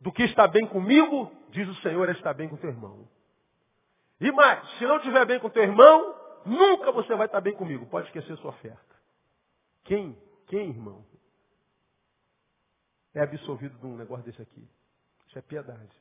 do 0.00 0.10
que 0.10 0.24
estar 0.24 0.48
bem 0.48 0.66
comigo, 0.66 1.30
diz 1.50 1.68
o 1.68 1.74
Senhor, 1.76 2.08
é 2.08 2.12
estar 2.12 2.34
bem 2.34 2.48
com 2.48 2.56
teu 2.56 2.70
irmão. 2.70 3.08
E 4.20 4.30
mais, 4.32 4.68
se 4.78 4.84
não 4.84 4.96
estiver 4.96 5.24
bem 5.26 5.38
com 5.38 5.48
teu 5.48 5.62
irmão, 5.62 6.14
nunca 6.44 6.90
você 6.92 7.14
vai 7.14 7.26
estar 7.26 7.40
bem 7.40 7.54
comigo. 7.54 7.86
Pode 7.86 8.06
esquecer 8.06 8.36
sua 8.38 8.50
oferta. 8.50 8.80
Quem? 9.84 10.16
Quem, 10.48 10.70
irmão? 10.70 11.04
É 13.14 13.20
absolvido 13.20 13.78
de 13.78 13.86
um 13.86 13.96
negócio 13.96 14.24
desse 14.24 14.40
aqui. 14.40 14.68
Isso 15.28 15.38
é 15.38 15.42
piedade. 15.42 15.92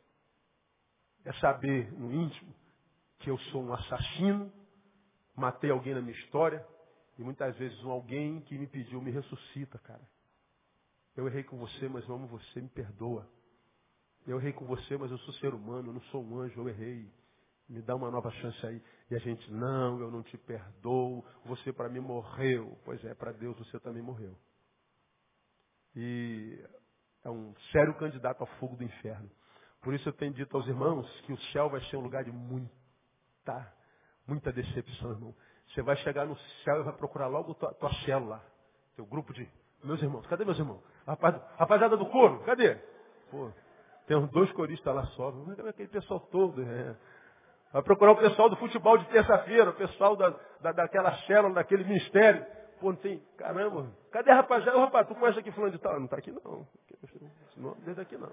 É 1.25 1.33
saber 1.33 1.91
no 1.93 2.11
íntimo 2.11 2.53
que 3.19 3.29
eu 3.29 3.37
sou 3.37 3.63
um 3.63 3.73
assassino, 3.73 4.51
matei 5.35 5.69
alguém 5.69 5.93
na 5.93 6.01
minha 6.01 6.17
história, 6.17 6.65
e 7.17 7.23
muitas 7.23 7.55
vezes 7.57 7.77
um 7.83 7.91
alguém 7.91 8.41
que 8.41 8.57
me 8.57 8.67
pediu 8.67 9.01
me 9.01 9.11
ressuscita, 9.11 9.77
cara. 9.79 10.01
Eu 11.15 11.27
errei 11.27 11.43
com 11.43 11.57
você, 11.57 11.87
mas 11.87 12.07
eu 12.07 12.15
amo 12.15 12.27
você, 12.27 12.61
me 12.61 12.69
perdoa. 12.69 13.29
Eu 14.25 14.39
errei 14.39 14.53
com 14.53 14.65
você, 14.65 14.97
mas 14.97 15.11
eu 15.11 15.17
sou 15.19 15.33
ser 15.35 15.53
humano, 15.53 15.89
eu 15.89 15.93
não 15.93 16.01
sou 16.03 16.23
um 16.23 16.39
anjo, 16.39 16.59
eu 16.59 16.69
errei. 16.69 17.11
Me 17.67 17.81
dá 17.81 17.95
uma 17.95 18.09
nova 18.09 18.31
chance 18.31 18.65
aí. 18.65 18.81
E 19.09 19.15
a 19.15 19.19
gente, 19.19 19.51
não, 19.51 19.99
eu 19.99 20.11
não 20.11 20.23
te 20.23 20.37
perdoo, 20.37 21.23
você 21.45 21.71
para 21.71 21.89
mim 21.89 21.99
morreu. 21.99 22.77
Pois 22.83 23.03
é, 23.03 23.13
para 23.13 23.31
Deus 23.31 23.57
você 23.57 23.79
também 23.79 24.01
morreu. 24.01 24.37
E 25.95 26.63
é 27.23 27.29
um 27.29 27.53
sério 27.71 27.93
candidato 27.95 28.41
ao 28.41 28.47
fogo 28.59 28.75
do 28.75 28.83
inferno. 28.83 29.29
Por 29.81 29.93
isso 29.93 30.07
eu 30.07 30.13
tenho 30.13 30.33
dito 30.33 30.55
aos 30.55 30.67
irmãos 30.67 31.07
que 31.21 31.33
o 31.33 31.37
céu 31.51 31.69
vai 31.69 31.81
ser 31.85 31.97
um 31.97 32.01
lugar 32.01 32.23
de 32.23 32.31
muita, 32.31 33.73
muita 34.27 34.51
decepção, 34.51 35.11
irmão. 35.11 35.35
Você 35.69 35.81
vai 35.81 35.95
chegar 35.97 36.25
no 36.25 36.37
céu 36.63 36.81
e 36.81 36.83
vai 36.83 36.93
procurar 36.93 37.27
logo 37.27 37.53
tua, 37.55 37.73
tua 37.73 37.93
célula, 38.05 38.43
teu 38.95 39.05
grupo 39.05 39.33
de 39.33 39.47
meus 39.83 40.01
irmãos. 40.01 40.25
Cadê 40.27 40.45
meus 40.45 40.59
irmãos? 40.59 40.83
Rapaz, 41.07 41.35
rapaziada 41.57 41.97
do 41.97 42.05
couro, 42.07 42.39
cadê? 42.43 42.75
Pô, 43.31 43.51
tem 44.05 44.17
uns 44.17 44.29
dois 44.31 44.51
coristas 44.51 44.93
lá 44.93 45.05
só. 45.07 45.31
Cadê 45.55 45.69
aquele 45.69 45.89
pessoal 45.89 46.19
todo? 46.19 46.61
É. 46.61 46.95
Vai 47.73 47.81
procurar 47.83 48.11
o 48.11 48.17
pessoal 48.17 48.49
do 48.49 48.57
futebol 48.57 48.97
de 48.97 49.05
terça-feira, 49.05 49.69
o 49.69 49.73
pessoal 49.73 50.15
da, 50.15 50.29
da, 50.59 50.71
daquela 50.73 51.15
célula, 51.19 51.55
daquele 51.55 51.85
ministério. 51.85 52.45
Não 52.81 52.95
tem. 52.95 53.21
Caramba, 53.37 53.87
cadê 54.11 54.31
a 54.31 54.35
rapaziada? 54.35 54.79
Rapaz, 54.79 55.07
tu 55.07 55.15
conhece 55.15 55.39
aqui 55.39 55.51
fulano 55.51 55.71
de 55.71 55.79
tal? 55.79 55.97
Não 55.97 56.05
está 56.05 56.17
aqui 56.17 56.31
não. 56.31 56.67
Não, 57.57 57.75
desde 57.81 58.01
aqui 58.01 58.17
não. 58.17 58.31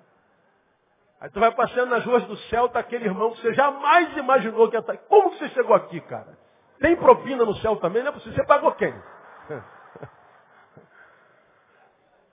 Aí 1.21 1.29
tu 1.31 1.41
vai 1.41 1.53
passando 1.53 1.91
nas 1.91 2.05
ruas 2.05 2.25
do 2.27 2.37
céu, 2.49 2.69
tá 2.69 2.79
aquele 2.79 3.05
irmão 3.05 3.33
que 3.33 3.41
você 3.41 3.53
jamais 3.53 4.17
imaginou 4.17 4.69
que 4.69 4.77
ia 4.77 4.81
estar. 4.81 4.97
Tá 4.97 5.03
Como 5.09 5.31
que 5.31 5.39
você 5.39 5.49
chegou 5.51 5.75
aqui, 5.75 6.01
cara? 6.03 6.39
Tem 6.81 6.97
propina 6.97 7.45
no 7.45 7.55
céu 7.57 7.77
também? 7.77 8.03
Não 8.03 8.11
é 8.11 8.13
possível. 8.13 8.35
Você 8.35 8.45
pagou 8.45 8.73
quem? 8.75 8.95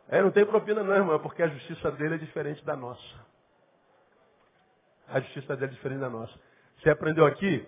É, 0.07 0.21
não 0.21 0.29
tem 0.29 0.45
propina 0.45 0.83
não, 0.83 0.95
irmão, 0.95 1.19
porque 1.19 1.41
a 1.41 1.47
justiça 1.47 1.91
dele 1.93 2.13
é 2.13 2.17
diferente 2.19 2.63
da 2.63 2.75
nossa. 2.75 3.01
A 5.07 5.19
justiça 5.19 5.55
dele 5.55 5.71
é 5.71 5.75
diferente 5.75 5.99
da 5.99 6.09
nossa. 6.11 6.33
Você 6.77 6.91
aprendeu 6.91 7.25
aqui 7.25 7.67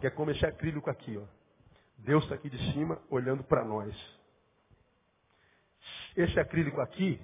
que 0.00 0.06
é 0.06 0.10
como 0.10 0.32
esse 0.32 0.44
acrílico 0.44 0.90
aqui, 0.90 1.16
ó. 1.16 1.37
Deus 1.98 2.22
está 2.22 2.36
aqui 2.36 2.48
de 2.48 2.72
cima 2.72 3.00
olhando 3.10 3.42
para 3.44 3.64
nós. 3.64 3.94
Esse 6.16 6.38
acrílico 6.38 6.80
aqui 6.80 7.20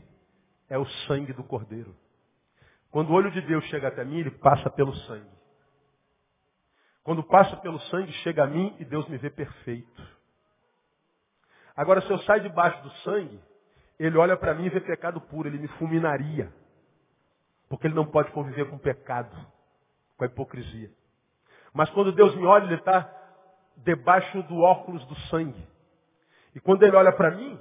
é 0.69 0.79
o 0.79 0.87
sangue 1.07 1.33
do 1.33 1.45
cordeiro. 1.45 1.95
Quando 2.91 3.11
o 3.11 3.13
olho 3.13 3.31
de 3.31 3.41
Deus 3.43 3.65
chega 3.67 3.89
até 3.89 4.05
mim, 4.05 4.19
ele 4.19 4.31
passa 4.31 4.71
pelo 4.71 4.95
sangue. 4.95 5.35
Quando 7.03 7.23
passa 7.23 7.57
pelo 7.57 7.79
sangue, 7.81 8.13
chega 8.23 8.45
a 8.45 8.47
mim 8.47 8.75
e 8.79 8.85
Deus 8.85 9.07
me 9.09 9.19
vê 9.19 9.31
perfeito. 9.31 10.03
Agora, 11.77 12.01
se 12.03 12.11
eu 12.11 12.19
sair 12.21 12.41
debaixo 12.41 12.83
do 12.83 12.91
sangue, 13.03 13.41
ele 13.99 14.17
olha 14.17 14.37
para 14.37 14.55
mim 14.55 14.67
e 14.67 14.71
vê 14.71 14.81
pecado 14.81 15.21
puro, 15.21 15.49
ele 15.49 15.59
me 15.59 15.69
fulminaria. 15.69 16.53
Porque 17.69 17.87
ele 17.87 17.95
não 17.95 18.07
pode 18.07 18.31
conviver 18.31 18.71
com 18.71 18.79
pecado, 18.79 19.35
com 20.17 20.25
a 20.25 20.27
hipocrisia. 20.27 20.91
Mas 21.73 21.91
quando 21.91 22.13
Deus 22.13 22.35
me 22.37 22.47
olha, 22.47 22.65
ele 22.65 22.77
está 22.77 23.24
debaixo 23.79 24.43
do 24.45 24.61
óculos 24.61 25.05
do 25.07 25.17
sangue. 25.29 25.67
E 26.55 26.61
quando 26.61 26.83
ele 26.83 26.97
olha 26.97 27.13
para 27.13 27.33
mim, 27.33 27.59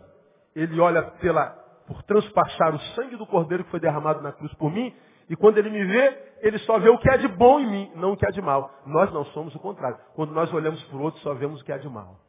ele 0.56 0.80
olha 0.80 1.04
pela 1.04 1.62
por 1.88 2.02
transpassar 2.04 2.74
o 2.74 2.80
sangue 2.96 3.18
do 3.18 3.28
cordeiro 3.28 3.64
que 3.66 3.72
foi 3.72 3.80
derramado 3.80 4.22
na 4.22 4.32
cruz 4.32 4.54
por 4.54 4.72
mim, 4.72 4.96
e 5.30 5.36
quando 5.36 5.58
ele 5.58 5.70
me 5.70 5.84
vê, 5.86 6.36
ele 6.42 6.58
só 6.60 6.78
vê 6.80 6.90
o 6.90 6.98
que 6.98 7.10
há 7.10 7.18
de 7.18 7.28
bom 7.28 7.60
em 7.60 7.70
mim, 7.70 7.92
não 7.96 8.14
o 8.14 8.18
que 8.18 8.26
há 8.26 8.30
de 8.30 8.42
mal. 8.42 8.72
Nós 8.86 9.12
não 9.14 9.26
somos 9.26 9.56
o 9.56 9.60
contrário. 9.60 9.98
Quando 10.16 10.34
nós 10.34 10.54
olhamos 10.54 10.84
para 10.86 10.98
o 10.98 11.02
outro, 11.02 11.22
só 11.22 11.34
vemos 11.34 11.62
o 11.62 11.64
que 11.64 11.72
há 11.72 11.78
de 11.78 11.90
mal. 11.90 12.20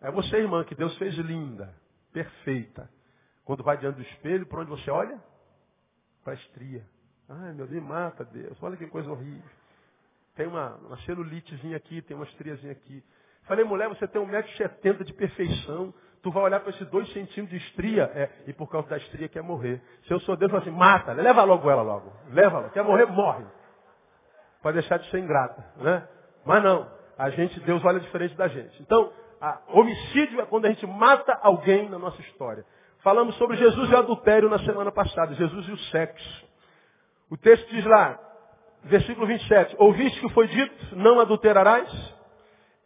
É 0.00 0.10
você, 0.10 0.36
irmã, 0.36 0.64
que 0.64 0.74
Deus 0.74 0.96
fez 0.98 1.14
linda, 1.14 1.72
perfeita. 2.12 2.90
Quando 3.44 3.62
vai 3.62 3.76
diante 3.78 3.96
do 3.96 4.02
espelho, 4.02 4.46
por 4.46 4.60
onde 4.60 4.70
você 4.70 4.90
olha? 4.90 5.20
Para 6.24 6.32
a 6.32 6.36
estria. 6.36 6.84
Ai, 7.28 7.52
meu 7.52 7.66
Deus, 7.66 7.82
mata 7.82 8.24
Deus. 8.24 8.60
Olha 8.62 8.76
que 8.76 8.86
coisa 8.88 9.10
horrível. 9.10 9.50
Tem 10.34 10.46
uma, 10.46 10.76
uma 10.76 10.96
celulitezinha 10.98 11.76
aqui, 11.76 12.00
tem 12.02 12.16
uma 12.16 12.24
estriazinha 12.24 12.72
aqui. 12.72 13.02
Falei, 13.44 13.64
mulher, 13.64 13.88
você 13.88 14.06
tem 14.06 14.24
1,70m 14.24 15.04
de 15.04 15.12
perfeição. 15.12 15.92
tu 16.22 16.30
vai 16.30 16.44
olhar 16.44 16.60
para 16.60 16.70
esses 16.70 16.88
dois 16.88 17.12
centímetros 17.12 17.50
de 17.50 17.66
estria, 17.68 18.04
é, 18.14 18.30
e 18.46 18.52
por 18.52 18.70
causa 18.70 18.88
da 18.88 18.96
estria 18.96 19.28
quer 19.28 19.42
morrer. 19.42 19.82
Se 20.06 20.12
eu 20.12 20.20
sou 20.20 20.36
Deus, 20.36 20.52
eu 20.52 20.60
falo 20.60 20.70
assim, 20.70 20.78
mata, 20.78 21.12
leva 21.12 21.42
logo 21.44 21.68
ela 21.70 21.82
logo. 21.82 22.12
Leva 22.30 22.60
logo. 22.60 22.70
Quer 22.70 22.84
morrer, 22.84 23.06
morre. 23.06 23.44
Pode 24.62 24.78
deixar 24.78 24.98
de 24.98 25.10
ser 25.10 25.18
ingrata, 25.18 25.64
né? 25.76 26.08
Mas 26.44 26.62
não. 26.62 26.88
A 27.18 27.30
gente, 27.30 27.58
Deus 27.60 27.84
olha 27.84 28.00
diferente 28.00 28.34
da 28.36 28.48
gente. 28.48 28.80
Então, 28.80 29.12
homicídio 29.68 30.40
é 30.40 30.46
quando 30.46 30.66
a 30.66 30.68
gente 30.68 30.86
mata 30.86 31.38
alguém 31.42 31.88
na 31.88 31.98
nossa 31.98 32.20
história. 32.22 32.64
Falamos 33.00 33.34
sobre 33.36 33.56
Jesus 33.56 33.90
e 33.90 33.94
o 33.94 33.98
adultério 33.98 34.48
na 34.48 34.60
semana 34.60 34.92
passada, 34.92 35.34
Jesus 35.34 35.68
e 35.68 35.72
o 35.72 35.78
sexo. 35.90 36.46
O 37.28 37.36
texto 37.36 37.68
diz 37.70 37.84
lá, 37.84 38.18
versículo 38.84 39.26
27, 39.26 39.76
ouviste 39.78 40.20
que 40.20 40.32
foi 40.32 40.48
dito, 40.48 40.96
não 40.96 41.20
adulterarás? 41.20 41.90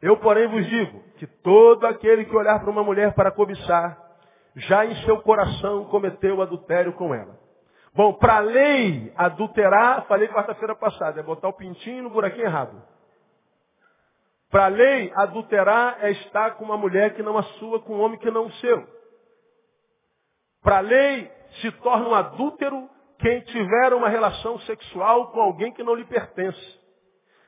Eu, 0.00 0.16
porém, 0.18 0.46
vos 0.46 0.66
digo 0.66 1.02
que 1.18 1.26
todo 1.26 1.86
aquele 1.86 2.24
que 2.24 2.36
olhar 2.36 2.60
para 2.60 2.70
uma 2.70 2.84
mulher 2.84 3.14
para 3.14 3.30
cobiçar, 3.30 3.98
já 4.54 4.84
em 4.84 4.94
seu 5.04 5.20
coração 5.22 5.84
cometeu 5.86 6.40
adultério 6.40 6.92
com 6.92 7.14
ela. 7.14 7.38
Bom, 7.94 8.12
para 8.12 8.36
a 8.36 8.40
lei 8.40 9.12
adulterar, 9.16 10.04
falei 10.06 10.28
quarta-feira 10.28 10.74
passada, 10.74 11.20
é 11.20 11.22
botar 11.22 11.48
o 11.48 11.54
pintinho 11.54 12.04
no 12.04 12.10
buraquinho 12.10 12.44
errado. 12.44 12.82
Para 14.50 14.66
a 14.66 14.68
lei 14.68 15.10
adulterar 15.16 15.98
é 16.00 16.10
estar 16.10 16.52
com 16.52 16.64
uma 16.64 16.76
mulher 16.76 17.14
que 17.14 17.22
não 17.22 17.38
a 17.38 17.42
sua, 17.42 17.80
com 17.80 17.94
um 17.94 18.00
homem 18.00 18.18
que 18.18 18.30
não 18.30 18.46
o 18.46 18.52
seu. 18.52 18.86
Para 20.62 20.78
a 20.78 20.80
lei, 20.80 21.30
se 21.60 21.70
torna 21.72 22.08
um 22.08 22.14
adúltero 22.14 22.88
quem 23.18 23.40
tiver 23.40 23.94
uma 23.94 24.08
relação 24.08 24.58
sexual 24.60 25.30
com 25.32 25.40
alguém 25.40 25.72
que 25.72 25.82
não 25.82 25.94
lhe 25.94 26.04
pertence. 26.04 26.80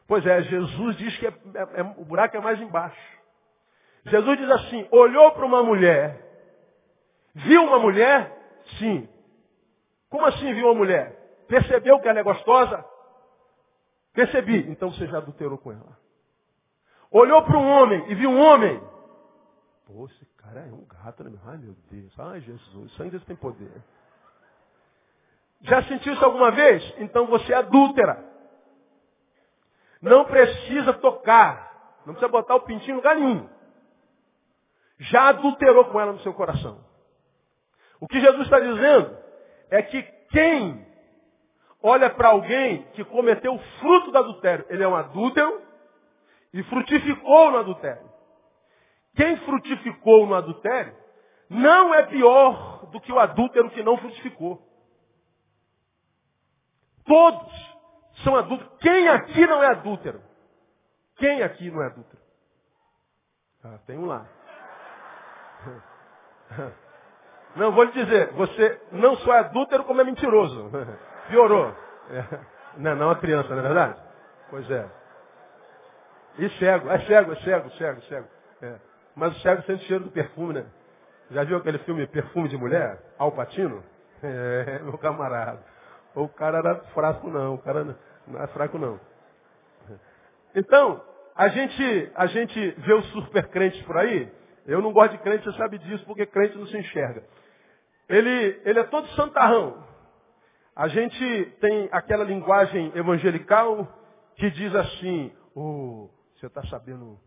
Pois 0.07 0.24
é, 0.26 0.42
Jesus 0.42 0.96
diz 0.96 1.16
que 1.18 1.26
é, 1.26 1.31
é, 1.31 1.81
é, 1.81 1.83
o 1.98 2.04
buraco 2.04 2.37
é 2.37 2.40
mais 2.40 2.61
embaixo. 2.61 3.18
Jesus 4.07 4.38
diz 4.38 4.50
assim, 4.50 4.88
olhou 4.90 5.33
para 5.33 5.44
uma 5.44 5.62
mulher, 5.62 6.24
viu 7.35 7.62
uma 7.62 7.78
mulher? 7.78 8.35
Sim. 8.78 9.09
Como 10.09 10.24
assim 10.24 10.54
viu 10.54 10.66
uma 10.66 10.74
mulher? 10.74 11.44
Percebeu 11.46 12.00
que 12.00 12.09
ela 12.09 12.20
é 12.20 12.22
gostosa? 12.22 12.85
Percebi. 14.14 14.70
Então 14.70 14.90
você 14.90 15.07
já 15.07 15.18
adulterou 15.18 15.59
com 15.59 15.72
ela. 15.72 15.98
Olhou 17.11 17.42
para 17.44 17.59
um 17.59 17.68
homem 17.68 18.11
e 18.11 18.14
viu 18.14 18.31
um 18.31 18.40
homem. 18.40 18.83
Pô, 19.87 20.07
esse 20.07 20.24
cara 20.37 20.61
é 20.61 20.72
um 20.72 20.87
gato, 20.87 21.24
né? 21.24 21.38
Ai, 21.46 21.57
meu 21.59 21.74
Deus. 21.90 22.18
Ai, 22.18 22.40
Jesus. 22.40 22.92
Isso 22.92 23.02
ainda 23.02 23.20
tem 23.20 23.37
poder. 23.37 23.70
Já 25.62 25.83
sentiu 25.85 26.12
isso 26.12 26.25
alguma 26.25 26.51
vez? 26.51 26.94
Então 26.99 27.27
você 27.27 27.53
é 27.53 27.57
adúltera. 27.57 28.25
Não 30.01 30.25
precisa 30.25 30.92
tocar. 30.94 31.99
Não 32.07 32.14
precisa 32.14 32.31
botar 32.31 32.55
o 32.55 32.61
pintinho 32.61 32.94
em 32.94 32.97
lugar 32.97 33.16
nenhum. 33.16 33.49
Já 35.01 35.29
adulterou 35.29 35.85
com 35.87 36.01
ela 36.01 36.12
no 36.12 36.21
seu 36.21 36.33
coração. 36.33 36.85
O 38.01 38.07
que 38.07 38.21
Jesus 38.21 38.42
está 38.42 38.61
dizendo 38.61 39.16
é 39.71 39.83
que 39.83 40.03
quem 40.31 40.87
olha 41.83 42.11
para 42.11 42.29
alguém 42.29 42.83
que 42.92 43.05
cometeu 43.05 43.55
o 43.55 43.59
fruto 43.81 44.11
do 44.11 44.18
adultério, 44.18 44.64
ele 44.68 44.83
é 44.83 44.88
um 44.88 44.97
adúltero 44.97 45.62
e 46.53 46.62
frutificou 46.64 47.51
no 47.51 47.59
adultério. 47.59 48.09
Quem 49.14 49.37
frutificou 49.38 50.27
no 50.27 50.35
adultério 50.35 50.94
não 51.51 51.94
é 51.94 52.05
pior 52.05 52.87
do 52.90 53.01
que 53.01 53.12
o 53.12 53.18
adúltero 53.18 53.71
que 53.71 53.83
não 53.83 53.97
frutificou. 53.97 54.67
Todos 57.09 57.79
são 58.23 58.37
adúlteros. 58.37 58.79
Quem 58.81 59.09
aqui 59.09 59.47
não 59.47 59.62
é 59.62 59.68
adúltero? 59.68 60.23
Quem 61.16 61.42
aqui 61.42 61.71
não 61.71 61.83
é 61.83 61.87
adúltero? 61.87 62.23
Ah, 63.64 63.79
tem 63.87 63.99
um 63.99 64.07
lá. 64.07 64.27
Não, 67.57 67.73
vou 67.73 67.83
lhe 67.85 67.92
dizer, 67.92 68.33
você 68.35 68.81
não 68.92 69.16
só 69.16 69.35
é 69.35 69.38
adúltero, 69.40 69.83
como 69.85 70.01
é 70.01 70.05
mentiroso. 70.05 70.71
Piorou. 71.29 71.75
Não, 72.77 72.94
não 72.94 73.11
é 73.11 73.14
criança, 73.16 73.49
não 73.49 73.59
é 73.59 73.62
verdade? 73.62 74.01
Pois 74.49 74.71
é. 74.71 74.88
E 76.38 76.49
cego, 76.51 76.88
é 76.88 77.01
cego, 77.01 77.33
é 77.33 77.37
cego, 77.37 77.71
cego, 77.71 78.01
cego. 78.03 78.29
É. 78.62 78.77
Mas 79.16 79.37
o 79.37 79.40
cego 79.40 79.62
sente 79.62 79.85
cheiro 79.87 80.05
do 80.05 80.11
perfume, 80.11 80.55
né? 80.55 80.66
Já 81.31 81.42
viu 81.44 81.57
aquele 81.57 81.79
filme 81.81 82.07
Perfume 82.07 82.49
de 82.49 82.57
Mulher? 82.57 83.01
Alpatino? 83.18 83.83
É, 84.21 84.81
meu 84.81 84.99
camarada. 84.99 85.62
O 86.14 86.29
cara 86.29 86.59
era 86.59 86.81
fraco 86.94 87.29
não, 87.29 87.55
o 87.55 87.59
cara 87.59 87.85
não 88.27 88.42
é 88.42 88.47
fraco 88.49 88.79
não. 88.79 89.01
Então, 90.55 91.03
a 91.35 91.49
gente, 91.49 92.12
a 92.14 92.27
gente 92.27 92.71
vê 92.79 92.94
os 92.94 93.07
super 93.12 93.49
crentes 93.49 93.81
por 93.83 93.97
aí. 93.97 94.31
Eu 94.66 94.83
não 94.83 94.92
gosto 94.92 95.12
de 95.12 95.18
crente, 95.18 95.44
você 95.44 95.57
sabe 95.57 95.79
disso, 95.79 96.05
porque 96.05 96.27
crente 96.27 96.59
não 96.59 96.66
se 96.66 96.77
enxerga. 96.77 97.25
Ele, 98.09 98.61
ele 98.64 98.81
é 98.81 98.85
todo 98.85 99.07
santarrão. 99.11 99.87
A 100.75 100.88
gente 100.88 101.57
tem 101.61 101.88
aquela 101.92 102.25
linguagem 102.25 102.92
evangelical 102.94 103.87
que 104.37 104.51
diz 104.51 104.75
assim, 104.75 105.33
oh, 105.55 106.09
você 106.35 106.47
está 106.47 106.62
sabendo 106.66 107.18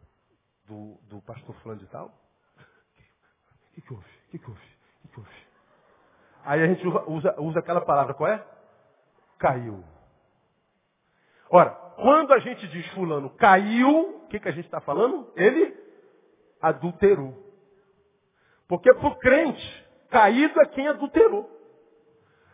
do, 0.65 0.97
do 1.09 1.21
pastor 1.21 1.55
fulano 1.61 1.81
de 1.81 1.87
tal? 1.87 2.07
O 2.07 3.73
que, 3.73 3.81
que 3.81 3.93
houve? 3.93 4.05
O 4.05 4.31
que, 4.31 4.39
que 4.39 4.49
houve? 4.49 4.61
O 4.61 5.01
que, 5.01 5.07
que 5.09 5.19
houve? 5.19 5.35
Aí 6.43 6.61
a 6.61 6.67
gente 6.67 6.87
usa, 6.87 7.35
usa 7.39 7.59
aquela 7.59 7.81
palavra, 7.81 8.13
qual 8.13 8.29
é? 8.29 8.43
Caiu. 9.41 9.83
Ora, 11.49 11.71
quando 11.95 12.31
a 12.31 12.37
gente 12.37 12.67
diz 12.67 12.87
fulano 12.91 13.31
caiu, 13.31 14.23
o 14.23 14.27
que, 14.27 14.39
que 14.39 14.47
a 14.47 14.51
gente 14.51 14.65
está 14.65 14.79
falando? 14.79 15.33
Ele 15.35 15.75
adulterou. 16.61 17.35
Porque 18.67 18.93
para 18.93 19.07
o 19.07 19.15
crente, 19.15 19.87
caído 20.11 20.61
é 20.61 20.65
quem 20.67 20.87
adulterou. 20.87 21.49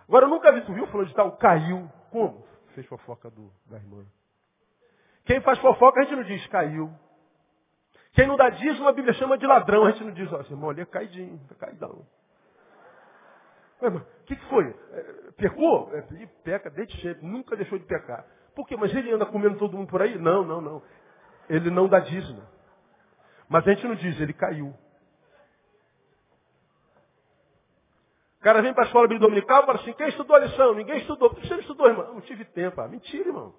Agora, 0.08 0.26
eu 0.26 0.30
nunca 0.30 0.50
vi, 0.54 0.62
tu 0.62 0.74
viu 0.74 0.88
fulano 0.88 1.10
de 1.10 1.14
tal? 1.14 1.34
Caiu. 1.34 1.92
Como? 2.10 2.48
Fez 2.74 2.88
fofoca 2.88 3.30
do, 3.30 3.52
da 3.66 3.76
irmã. 3.76 4.06
Quem 5.26 5.42
faz 5.42 5.60
fofoca, 5.60 6.00
a 6.00 6.04
gente 6.04 6.16
não 6.16 6.24
diz 6.24 6.48
caiu. 6.48 6.90
Quem 8.14 8.26
não 8.28 8.38
dá 8.38 8.50
dízimo, 8.50 8.88
a 8.88 8.94
Bíblia 8.94 9.14
chama 9.16 9.38
de 9.38 9.46
ladrão. 9.46 9.84
A 9.84 9.92
gente 9.92 10.06
não 10.06 10.14
diz, 10.14 10.32
ó, 10.32 10.40
irmão 10.40 10.70
ali 10.70 10.82
é 10.82 10.86
caidinho, 10.86 11.38
tá 11.50 11.56
caidão. 11.56 12.08
O 13.82 14.24
que, 14.26 14.36
que 14.36 14.46
foi? 14.46 14.76
É, 14.92 15.32
pecou? 15.38 15.92
É, 15.94 16.02
peca 16.44 16.70
desde 16.70 17.00
sempre, 17.02 17.26
nunca 17.26 17.56
deixou 17.56 17.78
de 17.78 17.86
pecar. 17.86 18.26
Por 18.56 18.68
quê? 18.68 18.76
Mas 18.76 18.94
ele 18.96 19.12
anda 19.12 19.26
comendo 19.26 19.58
todo 19.58 19.78
mundo 19.78 19.90
por 19.90 20.02
aí? 20.02 20.18
Não, 20.18 20.44
não, 20.44 20.60
não. 20.60 20.82
Ele 21.50 21.70
não 21.70 21.88
dá 21.88 22.00
dízimo. 22.00 22.42
Mas 23.48 23.68
a 23.68 23.74
gente 23.74 23.88
não 23.88 23.96
diz, 23.96 24.20
ele 24.20 24.34
caiu. 24.34 24.74
O 28.40 28.44
cara 28.44 28.62
vem 28.62 28.74
para 28.74 28.84
a 28.84 28.88
escola 28.88 29.08
dominical 29.08 29.64
e 29.64 29.66
fala 29.66 29.80
assim, 29.80 29.94
quem 29.94 30.08
estudou 30.10 30.36
a 30.36 30.40
lição? 30.40 30.74
Ninguém 30.74 30.98
estudou. 30.98 31.30
Por 31.30 31.40
que 31.40 31.48
você 31.48 31.54
não 31.54 31.62
estudou, 31.62 31.88
irmão? 31.88 32.14
Não 32.14 32.22
tive 32.22 32.46
tempo. 32.46 32.80
Ah, 32.82 32.88
mentira, 32.88 33.30
irmão. 33.30 33.54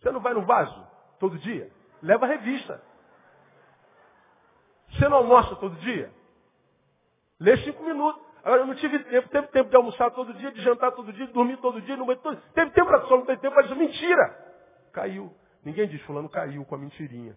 Você 0.00 0.10
não 0.10 0.20
vai 0.20 0.34
no 0.34 0.44
vaso 0.44 0.86
todo 1.18 1.38
dia? 1.38 1.70
Leva 2.02 2.26
a 2.26 2.28
revista. 2.28 2.82
Você 4.90 5.08
não 5.08 5.18
almoça 5.18 5.56
todo 5.56 5.74
dia? 5.76 6.12
Lê 7.40 7.56
cinco 7.58 7.82
minutos. 7.82 8.22
Agora, 8.44 8.62
eu 8.62 8.66
não 8.66 8.74
tive 8.74 8.98
tempo. 8.98 9.28
Teve 9.30 9.46
tempo 9.48 9.70
de 9.70 9.76
almoçar 9.76 10.10
todo 10.10 10.34
dia, 10.34 10.52
de 10.52 10.60
jantar 10.60 10.92
todo 10.92 11.12
dia, 11.12 11.26
de 11.26 11.32
dormir 11.32 11.56
todo 11.56 11.80
dia, 11.80 11.96
meio 11.96 12.16
todo 12.18 12.36
Teve 12.52 12.70
tempo 12.72 12.88
para 12.88 13.00
só 13.06 13.16
não 13.16 13.24
tem 13.24 13.38
tempo 13.38 13.54
para 13.54 13.62
dizer 13.62 13.74
mentira. 13.74 14.54
Caiu. 14.92 15.34
Ninguém 15.64 15.88
diz, 15.88 16.00
fulano 16.02 16.28
caiu 16.28 16.62
com 16.66 16.74
a 16.74 16.78
mentirinha. 16.78 17.34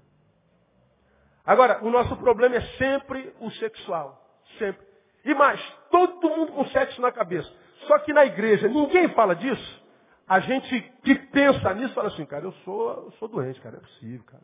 Agora, 1.45 1.81
o 1.81 1.89
nosso 1.89 2.17
problema 2.17 2.57
é 2.57 2.61
sempre 2.77 3.33
o 3.39 3.49
sexual. 3.51 4.21
Sempre. 4.59 4.85
E 5.23 5.33
mais, 5.33 5.61
todo 5.89 6.29
mundo 6.29 6.51
com 6.51 6.65
sexo 6.67 7.01
na 7.01 7.11
cabeça. 7.11 7.49
Só 7.87 7.99
que 7.99 8.11
na 8.11 8.25
igreja 8.25 8.67
ninguém 8.67 9.07
fala 9.09 9.33
disso. 9.33 9.87
A 10.27 10.41
gente 10.41 10.81
que 11.03 11.15
pensa 11.15 11.73
nisso 11.73 11.93
fala 11.93 12.09
assim, 12.09 12.25
cara, 12.25 12.43
eu 12.43 12.51
sou, 12.51 13.05
eu 13.05 13.11
sou 13.13 13.29
doente, 13.29 13.61
cara, 13.61 13.77
é 13.77 13.79
possível, 13.79 14.25
cara. 14.25 14.43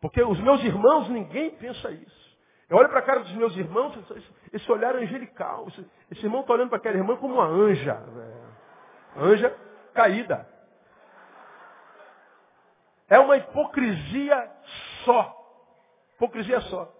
Porque 0.00 0.22
os 0.22 0.40
meus 0.40 0.62
irmãos, 0.64 1.10
ninguém 1.10 1.50
pensa 1.50 1.90
isso. 1.90 2.27
Eu 2.68 2.76
olho 2.76 2.88
para 2.88 2.98
a 2.98 3.02
cara 3.02 3.20
dos 3.20 3.32
meus 3.32 3.56
irmãos, 3.56 3.94
esse 4.52 4.70
olhar 4.70 4.94
angelical. 4.94 5.66
Esse, 5.68 5.86
esse 6.10 6.24
irmão 6.24 6.42
está 6.42 6.52
olhando 6.52 6.68
para 6.68 6.78
aquela 6.78 6.96
irmã 6.96 7.16
como 7.16 7.34
uma 7.34 7.46
anja. 7.46 7.92
É, 9.16 9.20
anja 9.20 9.56
caída. 9.94 10.46
É 13.08 13.18
uma 13.18 13.36
hipocrisia 13.38 14.50
só. 15.04 15.34
Hipocrisia 16.16 16.60
só. 16.62 16.92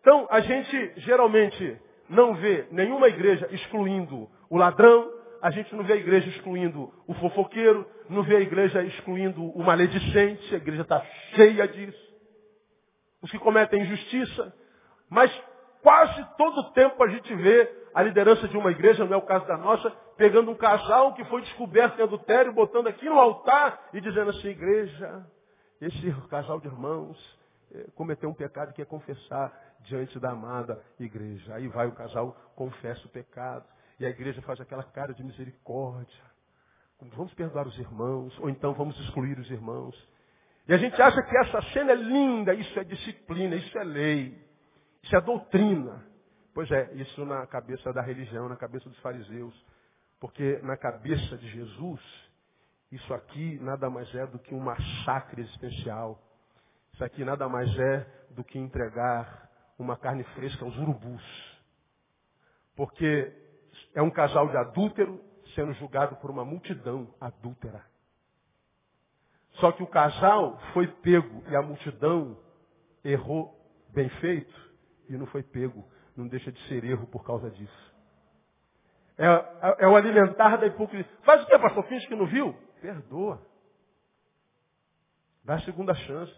Então, 0.00 0.26
a 0.30 0.40
gente 0.40 0.92
geralmente 0.96 1.80
não 2.08 2.34
vê 2.34 2.66
nenhuma 2.70 3.08
igreja 3.08 3.48
excluindo 3.52 4.28
o 4.50 4.56
ladrão, 4.56 5.12
a 5.40 5.50
gente 5.50 5.72
não 5.76 5.84
vê 5.84 5.92
a 5.92 5.96
igreja 5.96 6.28
excluindo 6.30 6.92
o 7.06 7.14
fofoqueiro, 7.14 7.88
não 8.08 8.22
vê 8.22 8.36
a 8.36 8.40
igreja 8.40 8.82
excluindo 8.82 9.44
o 9.44 9.62
maledicente, 9.62 10.54
a 10.54 10.58
igreja 10.58 10.82
está 10.82 11.04
cheia 11.34 11.68
disso 11.68 12.08
os 13.20 13.30
que 13.30 13.38
cometem 13.38 13.82
injustiça, 13.82 14.54
mas 15.08 15.30
quase 15.82 16.24
todo 16.36 16.58
o 16.60 16.72
tempo 16.72 17.02
a 17.02 17.08
gente 17.08 17.34
vê 17.34 17.88
a 17.94 18.02
liderança 18.02 18.46
de 18.48 18.56
uma 18.56 18.70
igreja, 18.70 19.04
não 19.04 19.14
é 19.14 19.16
o 19.16 19.22
caso 19.22 19.46
da 19.46 19.56
nossa, 19.56 19.90
pegando 20.16 20.50
um 20.50 20.54
casal 20.54 21.14
que 21.14 21.24
foi 21.24 21.42
descoberto 21.42 21.98
em 21.98 22.02
adultério, 22.02 22.52
botando 22.52 22.86
aqui 22.88 23.08
no 23.08 23.18
altar 23.18 23.88
e 23.92 24.00
dizendo 24.00 24.30
assim, 24.30 24.48
igreja, 24.48 25.26
esse 25.80 26.12
casal 26.28 26.60
de 26.60 26.66
irmãos 26.66 27.16
eh, 27.72 27.86
cometeu 27.94 28.28
um 28.28 28.34
pecado 28.34 28.72
que 28.72 28.82
é 28.82 28.84
confessar. 28.84 29.52
diante 29.80 30.18
da 30.18 30.30
amada 30.30 30.82
igreja. 30.98 31.54
Aí 31.54 31.68
vai 31.68 31.86
o 31.86 31.92
casal, 31.92 32.36
confessa 32.56 33.06
o 33.06 33.10
pecado. 33.10 33.64
E 33.98 34.04
a 34.04 34.10
igreja 34.10 34.42
faz 34.42 34.60
aquela 34.60 34.82
cara 34.82 35.14
de 35.14 35.22
misericórdia. 35.22 36.24
Vamos 37.00 37.32
perdoar 37.34 37.66
os 37.66 37.78
irmãos, 37.78 38.36
ou 38.40 38.50
então 38.50 38.74
vamos 38.74 38.98
excluir 39.00 39.38
os 39.38 39.50
irmãos. 39.50 39.96
E 40.68 40.74
a 40.74 40.76
gente 40.76 41.00
acha 41.00 41.22
que 41.22 41.36
essa 41.38 41.62
cena 41.72 41.92
é 41.92 41.94
linda, 41.94 42.54
isso 42.54 42.78
é 42.78 42.84
disciplina, 42.84 43.54
isso 43.54 43.78
é 43.78 43.84
lei, 43.84 44.47
isso 45.02 45.16
é 45.16 45.20
doutrina. 45.20 46.06
Pois 46.54 46.70
é, 46.70 46.92
isso 46.94 47.24
na 47.24 47.46
cabeça 47.46 47.92
da 47.92 48.02
religião, 48.02 48.48
na 48.48 48.56
cabeça 48.56 48.88
dos 48.88 48.98
fariseus. 48.98 49.54
Porque 50.20 50.58
na 50.62 50.76
cabeça 50.76 51.36
de 51.36 51.48
Jesus, 51.48 52.00
isso 52.90 53.14
aqui 53.14 53.58
nada 53.60 53.88
mais 53.88 54.12
é 54.14 54.26
do 54.26 54.38
que 54.38 54.54
um 54.54 54.60
massacre 54.60 55.42
existencial. 55.42 56.20
Isso 56.92 57.04
aqui 57.04 57.24
nada 57.24 57.48
mais 57.48 57.68
é 57.78 58.24
do 58.30 58.42
que 58.42 58.58
entregar 58.58 59.48
uma 59.78 59.96
carne 59.96 60.24
fresca 60.34 60.64
aos 60.64 60.76
urubus. 60.76 61.22
Porque 62.74 63.32
é 63.94 64.02
um 64.02 64.10
casal 64.10 64.48
de 64.48 64.56
adúltero 64.56 65.20
sendo 65.54 65.72
julgado 65.74 66.16
por 66.16 66.30
uma 66.30 66.44
multidão 66.44 67.14
adúltera. 67.20 67.84
Só 69.52 69.72
que 69.72 69.82
o 69.82 69.86
casal 69.86 70.58
foi 70.72 70.86
pego 70.86 71.42
e 71.48 71.56
a 71.56 71.62
multidão 71.62 72.38
errou 73.04 73.54
bem 73.90 74.08
feito 74.20 74.67
e 75.08 75.16
não 75.16 75.26
foi 75.26 75.42
pego. 75.42 75.84
Não 76.16 76.26
deixa 76.26 76.50
de 76.50 76.60
ser 76.68 76.84
erro 76.84 77.06
por 77.06 77.24
causa 77.24 77.50
disso. 77.50 77.94
É, 79.16 79.26
é, 79.26 79.76
é 79.80 79.88
o 79.88 79.96
alimentar 79.96 80.56
da 80.56 80.66
hipocrisia. 80.66 81.10
Faz 81.22 81.42
o 81.42 81.46
que, 81.46 81.58
pastor? 81.58 81.84
Finge 81.84 82.06
que 82.06 82.14
não 82.14 82.26
viu? 82.26 82.52
Perdoa. 82.80 83.42
Dá 85.44 85.54
a 85.54 85.60
segunda 85.60 85.94
chance. 85.94 86.34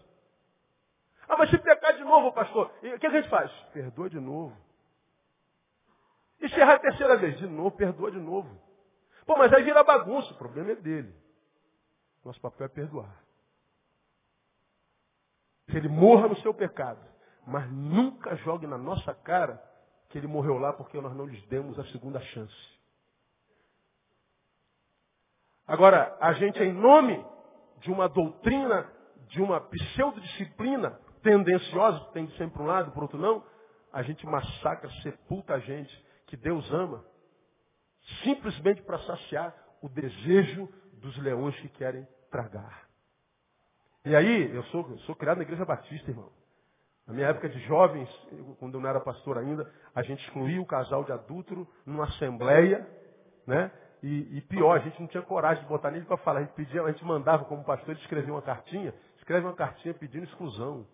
Ah, 1.29 1.37
mas 1.37 1.51
se 1.51 1.59
pecar 1.59 1.97
de 1.97 2.05
novo, 2.05 2.33
pastor, 2.33 2.73
o 2.83 2.99
que 2.99 3.07
a 3.07 3.11
gente 3.11 3.29
faz? 3.29 3.51
Perdoa 3.73 4.11
de 4.11 4.19
novo. 4.19 4.57
E 6.41 6.49
se 6.49 6.59
errar 6.59 6.75
a 6.75 6.79
terceira 6.79 7.17
vez? 7.17 7.39
De 7.39 7.47
novo, 7.47 7.71
perdoa 7.73 8.11
de 8.11 8.19
novo. 8.19 8.51
Pô, 9.27 9.37
mas 9.37 9.53
aí 9.53 9.63
vira 9.63 9.85
bagunça. 9.85 10.33
O 10.33 10.39
problema 10.39 10.73
é 10.73 10.77
dele. 10.77 11.15
Nosso 12.25 12.41
papel 12.41 12.67
é 12.67 12.69
perdoar. 12.69 13.23
Que 15.69 15.77
ele 15.77 15.89
morra 15.89 16.29
no 16.29 16.37
seu 16.37 16.53
pecado. 16.53 17.10
Mas 17.51 17.69
nunca 17.69 18.37
jogue 18.37 18.65
na 18.65 18.79
nossa 18.79 19.13
cara 19.13 19.61
que 20.09 20.17
ele 20.17 20.29
morreu 20.29 20.57
lá 20.57 20.73
porque 20.73 21.01
nós 21.01 21.15
não 21.17 21.27
lhes 21.27 21.45
demos 21.49 21.77
a 21.81 21.85
segunda 21.87 22.21
chance. 22.21 22.79
Agora, 25.67 26.17
a 26.21 26.33
gente, 26.35 26.63
em 26.63 26.73
nome 26.73 27.25
de 27.81 27.91
uma 27.91 28.09
doutrina, 28.09 28.89
de 29.29 29.43
uma 29.43 29.61
pseudodisciplina 29.61 31.01
tendenciosa, 31.23 32.05
que 32.07 32.13
tem 32.13 32.27
de 32.27 32.37
sempre 32.37 32.63
um 32.63 32.67
lado, 32.67 32.93
por 32.93 33.03
outro 33.03 33.19
não, 33.19 33.45
a 33.93 34.03
gente 34.03 34.25
massacra, 34.27 34.89
sepulta 35.03 35.55
a 35.55 35.59
gente 35.59 36.07
que 36.27 36.37
Deus 36.37 36.71
ama, 36.73 37.05
simplesmente 38.23 38.81
para 38.83 38.99
saciar 39.01 39.55
o 39.83 39.89
desejo 39.89 40.69
dos 40.95 41.17
leões 41.19 41.59
que 41.59 41.69
querem 41.69 42.07
tragar. 42.31 42.89
E 44.05 44.15
aí, 44.15 44.55
eu 44.55 44.63
sou, 44.65 44.89
eu 44.89 44.99
sou 45.01 45.17
criado 45.17 45.39
na 45.39 45.43
igreja 45.43 45.65
batista, 45.65 46.11
irmão. 46.11 46.40
Na 47.11 47.17
minha 47.17 47.27
época 47.27 47.49
de 47.49 47.59
jovens, 47.67 48.09
quando 48.61 48.75
eu 48.75 48.81
não 48.81 48.89
era 48.89 49.01
pastor 49.01 49.37
ainda, 49.37 49.69
a 49.93 50.01
gente 50.01 50.25
excluía 50.25 50.63
o 50.63 50.65
casal 50.65 51.03
de 51.03 51.11
adúltero 51.11 51.67
numa 51.85 52.05
assembleia, 52.05 52.87
né? 53.45 53.69
E, 54.01 54.39
e, 54.39 54.41
pior, 54.43 54.77
a 54.77 54.79
gente 54.79 55.01
não 55.01 55.09
tinha 55.09 55.23
coragem 55.25 55.61
de 55.65 55.69
botar 55.69 55.91
nele 55.91 56.05
para 56.05 56.17
falar. 56.19 56.39
A 56.39 56.43
gente, 56.45 56.53
pedia, 56.53 56.81
a 56.81 56.93
gente 56.93 57.05
mandava 57.05 57.45
como 57.47 57.65
pastor, 57.65 57.91
ele 57.91 58.01
escrevia 58.01 58.33
uma 58.33 58.41
cartinha, 58.41 58.95
escreve 59.17 59.45
uma 59.45 59.57
cartinha 59.57 59.93
pedindo 59.93 60.23
exclusão. 60.23 60.87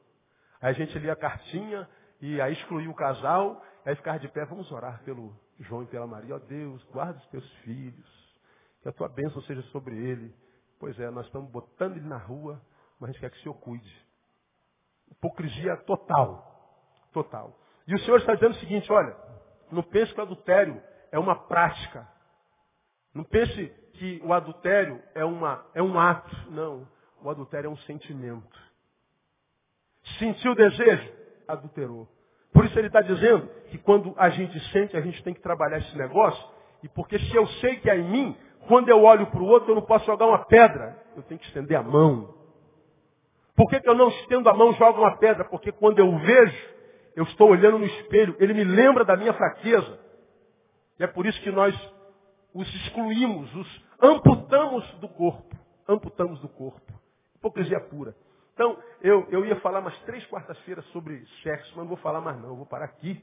Aí 0.58 0.70
a 0.70 0.72
gente 0.72 0.98
lia 0.98 1.12
a 1.12 1.16
cartinha 1.16 1.86
e 2.18 2.40
aí 2.40 2.54
excluía 2.54 2.88
o 2.88 2.94
casal, 2.94 3.62
aí 3.84 3.94
ficava 3.94 4.18
de 4.18 4.28
pé, 4.28 4.46
vamos 4.46 4.72
orar 4.72 5.02
pelo 5.04 5.38
João 5.60 5.82
e 5.82 5.86
pela 5.86 6.06
Maria. 6.06 6.34
Ó 6.34 6.38
oh, 6.38 6.40
Deus, 6.40 6.82
guarda 6.84 7.18
os 7.18 7.26
teus 7.26 7.46
filhos, 7.58 8.40
que 8.82 8.88
a 8.88 8.92
tua 8.92 9.10
bênção 9.10 9.42
seja 9.42 9.60
sobre 9.64 9.94
ele. 9.94 10.34
Pois 10.80 10.98
é, 10.98 11.10
nós 11.10 11.26
estamos 11.26 11.50
botando 11.50 11.98
ele 11.98 12.08
na 12.08 12.16
rua, 12.16 12.58
mas 12.98 13.10
a 13.10 13.12
gente 13.12 13.20
quer 13.20 13.30
que 13.30 13.38
o 13.38 13.42
Senhor 13.42 13.54
cuide. 13.56 14.05
Hipocrisia 15.10 15.76
total. 15.78 16.44
Total. 17.12 17.56
E 17.86 17.94
o 17.94 17.98
Senhor 18.00 18.18
está 18.18 18.34
dizendo 18.34 18.52
o 18.52 18.60
seguinte, 18.60 18.90
olha, 18.92 19.16
não 19.70 19.82
pense 19.82 20.12
que 20.12 20.20
o 20.20 20.22
adultério 20.22 20.82
é 21.10 21.18
uma 21.18 21.34
prática. 21.34 22.06
Não 23.14 23.24
pense 23.24 23.68
que 23.94 24.20
o 24.24 24.32
adultério 24.32 25.02
é, 25.14 25.24
uma, 25.24 25.64
é 25.74 25.82
um 25.82 25.98
ato. 25.98 26.34
Não. 26.50 26.86
O 27.22 27.30
adultério 27.30 27.68
é 27.68 27.70
um 27.70 27.76
sentimento. 27.78 28.60
Sentiu 30.18 30.52
o 30.52 30.54
desejo? 30.54 31.12
Adulterou. 31.48 32.08
Por 32.52 32.64
isso 32.64 32.78
ele 32.78 32.86
está 32.86 33.00
dizendo 33.00 33.48
que 33.70 33.78
quando 33.78 34.14
a 34.16 34.30
gente 34.30 34.58
sente, 34.70 34.96
a 34.96 35.00
gente 35.00 35.22
tem 35.22 35.34
que 35.34 35.40
trabalhar 35.40 35.78
esse 35.78 35.96
negócio. 35.96 36.42
E 36.82 36.88
porque 36.88 37.18
se 37.18 37.34
eu 37.34 37.46
sei 37.46 37.76
que 37.76 37.90
é 37.90 37.96
em 37.96 38.10
mim, 38.10 38.36
quando 38.68 38.88
eu 38.88 39.02
olho 39.02 39.26
para 39.26 39.40
o 39.40 39.46
outro, 39.46 39.70
eu 39.70 39.74
não 39.74 39.82
posso 39.82 40.06
jogar 40.06 40.26
uma 40.26 40.44
pedra. 40.44 40.96
Eu 41.16 41.22
tenho 41.22 41.40
que 41.40 41.46
estender 41.46 41.76
a 41.76 41.82
mão. 41.82 42.34
Por 43.56 43.68
que, 43.70 43.80
que 43.80 43.88
eu 43.88 43.94
não 43.94 44.08
estendo 44.08 44.48
a 44.48 44.54
mão 44.54 44.70
e 44.70 44.74
jogo 44.74 45.00
uma 45.00 45.16
pedra? 45.16 45.44
Porque 45.44 45.72
quando 45.72 45.98
eu 45.98 46.18
vejo, 46.18 46.68
eu 47.16 47.24
estou 47.24 47.50
olhando 47.50 47.78
no 47.78 47.86
espelho, 47.86 48.36
ele 48.38 48.52
me 48.52 48.64
lembra 48.64 49.04
da 49.04 49.16
minha 49.16 49.32
fraqueza. 49.32 49.98
E 50.98 51.04
é 51.04 51.06
por 51.06 51.24
isso 51.26 51.40
que 51.40 51.50
nós 51.50 51.74
os 52.52 52.68
excluímos, 52.74 53.54
os 53.54 53.84
amputamos 54.00 54.90
do 55.00 55.08
corpo. 55.08 55.56
Amputamos 55.88 56.40
do 56.40 56.48
corpo. 56.48 56.92
Hipocrisia 57.36 57.80
pura. 57.80 58.14
Então, 58.54 58.78
eu, 59.02 59.26
eu 59.30 59.44
ia 59.44 59.56
falar 59.60 59.82
mais 59.82 59.98
três 60.00 60.24
quartas-feiras 60.26 60.84
sobre 60.86 61.22
sexo, 61.42 61.70
mas 61.76 61.84
não 61.84 61.88
vou 61.88 61.98
falar 61.98 62.20
mais 62.20 62.40
não. 62.40 62.48
Eu 62.48 62.56
vou 62.56 62.66
parar 62.66 62.86
aqui, 62.86 63.22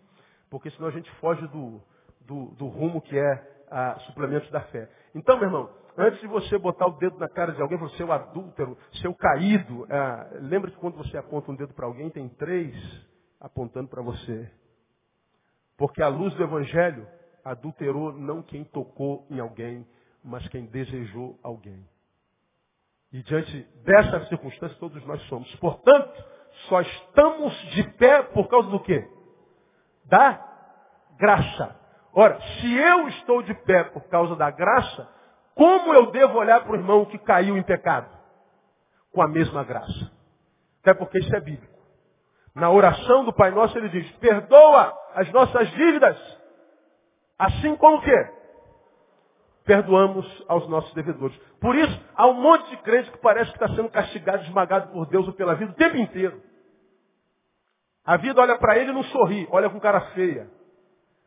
porque 0.49 0.69
senão 0.71 0.87
a 0.87 0.91
gente 0.91 1.09
foge 1.15 1.45
do, 1.47 1.81
do, 2.21 2.45
do 2.51 2.67
rumo 2.67 3.01
que 3.01 3.17
é 3.17 3.65
a 3.69 3.99
suplementos 4.01 4.49
da 4.51 4.61
fé. 4.61 4.87
Então, 5.15 5.37
meu 5.37 5.47
irmão, 5.47 5.69
antes 5.97 6.19
de 6.19 6.27
você 6.27 6.57
botar 6.57 6.87
o 6.87 6.97
dedo 6.97 7.17
na 7.17 7.29
cara 7.29 7.51
de 7.51 7.61
alguém, 7.61 7.77
você 7.77 7.97
seu 7.97 8.11
adúltero, 8.11 8.77
seu 9.01 9.13
caído, 9.13 9.85
é, 9.89 10.39
lembre 10.41 10.71
que 10.71 10.77
quando 10.77 10.97
você 10.97 11.17
aponta 11.17 11.51
um 11.51 11.55
dedo 11.55 11.73
para 11.73 11.85
alguém, 11.85 12.09
tem 12.09 12.27
três 12.29 12.75
apontando 13.39 13.89
para 13.89 14.01
você. 14.01 14.49
Porque 15.77 16.01
a 16.01 16.07
luz 16.07 16.33
do 16.35 16.43
Evangelho 16.43 17.07
adulterou 17.43 18.13
não 18.13 18.41
quem 18.41 18.63
tocou 18.63 19.27
em 19.29 19.39
alguém, 19.39 19.85
mas 20.23 20.47
quem 20.47 20.65
desejou 20.65 21.37
alguém. 21.43 21.85
E 23.11 23.21
diante 23.21 23.61
dessa 23.83 24.25
circunstância, 24.25 24.77
todos 24.79 25.05
nós 25.05 25.21
somos. 25.23 25.53
Portanto, 25.57 26.23
só 26.67 26.81
estamos 26.81 27.53
de 27.71 27.83
pé 27.97 28.23
por 28.23 28.47
causa 28.47 28.69
do 28.69 28.79
quê? 28.79 29.07
Da 30.05 30.43
graça. 31.17 31.82
Ora, 32.13 32.39
se 32.41 32.75
eu 32.75 33.07
estou 33.09 33.41
de 33.41 33.53
pé 33.53 33.85
por 33.85 34.03
causa 34.03 34.35
da 34.35 34.51
graça, 34.51 35.09
como 35.55 35.93
eu 35.93 36.11
devo 36.11 36.37
olhar 36.37 36.61
para 36.61 36.71
o 36.71 36.75
irmão 36.75 37.05
que 37.05 37.17
caiu 37.17 37.57
em 37.57 37.63
pecado? 37.63 38.09
Com 39.11 39.21
a 39.21 39.27
mesma 39.27 39.63
graça. 39.63 40.11
Até 40.81 40.93
porque 40.93 41.19
isso 41.19 41.35
é 41.35 41.39
bíblico. 41.39 41.73
Na 42.53 42.69
oração 42.69 43.25
do 43.25 43.33
Pai 43.33 43.51
Nosso 43.51 43.77
ele 43.77 43.89
diz, 43.89 44.09
perdoa 44.17 44.93
as 45.15 45.31
nossas 45.31 45.69
dívidas, 45.71 46.17
Assim 47.37 47.75
como 47.75 47.97
o 47.97 48.01
quê? 48.01 48.29
Perdoamos 49.65 50.45
aos 50.47 50.67
nossos 50.69 50.93
devedores. 50.93 51.35
Por 51.59 51.75
isso, 51.75 52.05
há 52.15 52.27
um 52.27 52.33
monte 52.33 52.69
de 52.69 52.77
crente 52.77 53.11
que 53.11 53.17
parece 53.17 53.51
que 53.51 53.61
está 53.61 53.75
sendo 53.75 53.89
castigado, 53.89 54.43
esmagado 54.43 54.91
por 54.91 55.05
Deus 55.07 55.27
ou 55.27 55.33
pela 55.33 55.55
vida 55.55 55.71
o 55.71 55.75
tempo 55.75 55.97
inteiro. 55.97 56.41
A 58.05 58.17
vida 58.17 58.41
olha 58.41 58.57
para 58.57 58.77
ele 58.77 58.91
e 58.91 58.93
não 58.93 59.03
sorri, 59.03 59.47
olha 59.51 59.69
com 59.69 59.79
cara 59.79 60.01
feia. 60.11 60.49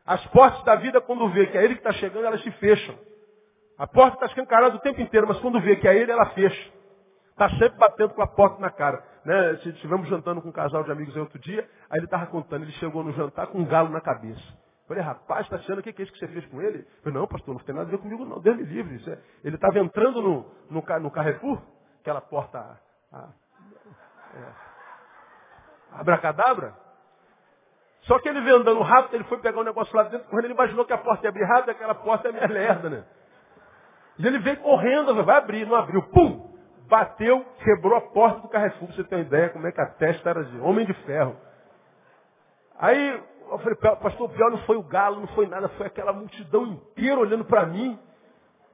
As 0.07 0.25
portas 0.27 0.63
da 0.63 0.75
vida, 0.75 1.01
quando 1.01 1.29
vê 1.29 1.47
que 1.47 1.57
é 1.57 1.63
ele 1.65 1.75
que 1.75 1.81
está 1.81 1.91
chegando, 1.91 2.25
elas 2.25 2.41
se 2.41 2.51
fecham. 2.51 2.97
A 3.77 3.85
porta 3.85 4.15
está 4.15 4.25
escancarada 4.27 4.77
o 4.77 4.79
tempo 4.79 5.01
inteiro, 5.01 5.27
mas 5.27 5.37
quando 5.39 5.59
vê 5.59 5.75
que 5.75 5.87
é 5.87 5.95
ele, 5.95 6.11
ela 6.11 6.27
fecha. 6.27 6.71
Está 7.31 7.49
sempre 7.49 7.77
batendo 7.77 8.13
com 8.13 8.21
a 8.21 8.27
porta 8.27 8.59
na 8.59 8.71
cara. 8.71 9.03
Né? 9.25 9.53
Estivemos 9.65 10.07
jantando 10.07 10.41
com 10.41 10.47
um 10.47 10.53
casal 10.53 10.83
de 10.83 10.91
amigos 10.91 11.13
aí 11.13 11.21
outro 11.21 11.37
dia, 11.37 11.69
aí 11.89 11.99
ele 11.99 12.05
estava 12.05 12.25
contando, 12.27 12.63
ele 12.63 12.71
chegou 12.73 13.03
no 13.03 13.11
jantar 13.11 13.47
com 13.47 13.59
um 13.59 13.65
galo 13.65 13.89
na 13.89 13.99
cabeça. 13.99 14.41
Falei, 14.87 15.03
rapaz, 15.03 15.41
está 15.41 15.57
achando 15.57 15.79
o 15.79 15.83
que 15.83 15.89
é 15.89 16.03
isso 16.03 16.13
que 16.13 16.19
você 16.19 16.27
fez 16.29 16.45
com 16.45 16.61
ele? 16.61 16.79
Eu 16.79 17.03
falei, 17.03 17.19
não, 17.19 17.27
pastor, 17.27 17.53
não 17.53 17.61
tem 17.61 17.75
nada 17.75 17.87
a 17.87 17.91
ver 17.91 17.97
comigo 17.97 18.23
não, 18.23 18.39
Deus 18.39 18.55
me 18.55 18.63
livre. 18.63 19.11
É... 19.11 19.19
Ele 19.43 19.55
estava 19.55 19.77
entrando 19.79 20.21
no, 20.21 20.49
no, 20.69 20.81
no, 21.01 21.11
Carrefour, 21.11 21.61
aquela 21.99 22.21
porta 22.21 22.57
a, 23.11 23.17
a, 23.17 23.29
é, 24.33 24.53
abracadabra. 25.91 26.86
Só 28.07 28.17
que 28.19 28.29
ele 28.29 28.39
veio 28.41 28.57
andando 28.57 28.81
rápido, 28.81 29.15
ele 29.15 29.25
foi 29.25 29.37
pegar 29.39 29.59
um 29.59 29.65
negócio 29.65 29.95
lá 29.95 30.03
dentro, 30.03 30.27
quando 30.29 30.45
ele 30.45 30.53
imaginou 30.53 30.85
que 30.85 30.93
a 30.93 30.97
porta 30.97 31.25
ia 31.25 31.29
abrir 31.29 31.43
rápido, 31.43 31.71
aquela 31.71 31.93
porta 31.93 32.29
é 32.29 32.31
minha 32.31 32.47
lerda, 32.47 32.89
né? 32.89 33.03
E 34.17 34.25
ele 34.25 34.39
veio 34.39 34.57
correndo, 34.57 35.13
vai 35.23 35.37
abrir, 35.37 35.67
não 35.67 35.75
abriu, 35.75 36.01
pum! 36.03 36.47
Bateu, 36.87 37.45
quebrou 37.61 37.97
a 37.97 38.01
porta 38.01 38.39
do 38.39 38.47
Carrefour, 38.47 38.87
você 38.87 39.03
ter 39.03 39.15
uma 39.15 39.21
ideia 39.21 39.49
como 39.49 39.67
é 39.67 39.73
que 39.73 39.81
a 39.81 39.85
testa 39.85 40.29
era 40.29 40.41
de 40.45 40.57
homem 40.59 40.85
de 40.85 40.93
ferro. 41.03 41.35
Aí 42.79 43.21
eu 43.51 43.59
falei, 43.59 43.75
pastor, 43.75 44.29
o 44.29 44.33
pior 44.33 44.51
não 44.51 44.59
foi 44.59 44.77
o 44.77 44.83
galo, 44.83 45.19
não 45.19 45.27
foi 45.27 45.45
nada, 45.45 45.67
foi 45.69 45.87
aquela 45.87 46.13
multidão 46.13 46.65
inteira 46.65 47.19
olhando 47.19 47.43
para 47.43 47.65
mim. 47.65 47.99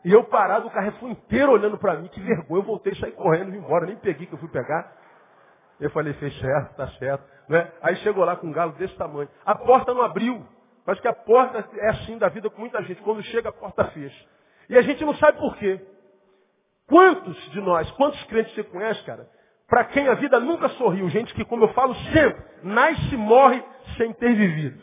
E 0.05 0.11
eu 0.11 0.23
parado, 0.25 0.67
o 0.67 0.71
Carrefour 0.71 1.09
inteiro 1.09 1.51
olhando 1.51 1.79
para 1.79 1.95
mim, 1.95 2.07
que 2.07 2.21
vergonha. 2.21 2.61
Eu 2.61 2.63
voltei, 2.63 2.93
saí 2.95 3.13
correndo, 3.13 3.51
vim 3.51 3.57
embora, 3.57 3.87
nem 3.87 3.95
peguei 3.95 4.27
que 4.27 4.33
eu 4.33 4.39
fui 4.39 4.49
pegar. 4.49 4.91
Eu 5.83 5.89
falei, 5.89 6.13
fez 6.13 6.33
certo, 6.39 6.75
tá 6.77 6.87
certo. 6.91 7.23
Né? 7.49 7.69
Aí 7.81 7.97
chegou 7.97 8.23
lá 8.23 8.37
com 8.37 8.47
um 8.47 8.53
galo 8.53 8.71
desse 8.73 8.95
tamanho. 8.95 9.27
A 9.45 9.53
porta 9.53 9.93
não 9.93 10.01
abriu. 10.01 10.41
Mas 10.85 10.97
que 11.01 11.07
a 11.09 11.13
porta 11.13 11.67
é 11.75 11.89
assim 11.89 12.17
da 12.17 12.29
vida 12.29 12.49
com 12.49 12.61
muita 12.61 12.81
gente. 12.83 13.01
Quando 13.01 13.21
chega, 13.23 13.49
a 13.49 13.51
porta 13.51 13.83
fecha. 13.85 14.25
E 14.69 14.77
a 14.77 14.81
gente 14.81 15.03
não 15.03 15.13
sabe 15.15 15.39
por 15.39 15.57
quê. 15.57 15.85
Quantos 16.87 17.35
de 17.51 17.59
nós, 17.59 17.91
quantos 17.91 18.23
crentes 18.25 18.55
você 18.55 18.63
conhece, 18.63 19.03
cara, 19.03 19.29
para 19.67 19.83
quem 19.83 20.07
a 20.07 20.13
vida 20.13 20.39
nunca 20.39 20.69
sorriu, 20.69 21.09
gente 21.09 21.33
que, 21.33 21.43
como 21.43 21.65
eu 21.65 21.73
falo 21.73 21.93
sempre, 22.13 22.41
nasce 22.63 23.13
e 23.13 23.17
morre 23.17 23.61
sem 23.97 24.13
ter 24.13 24.33
vivido. 24.35 24.81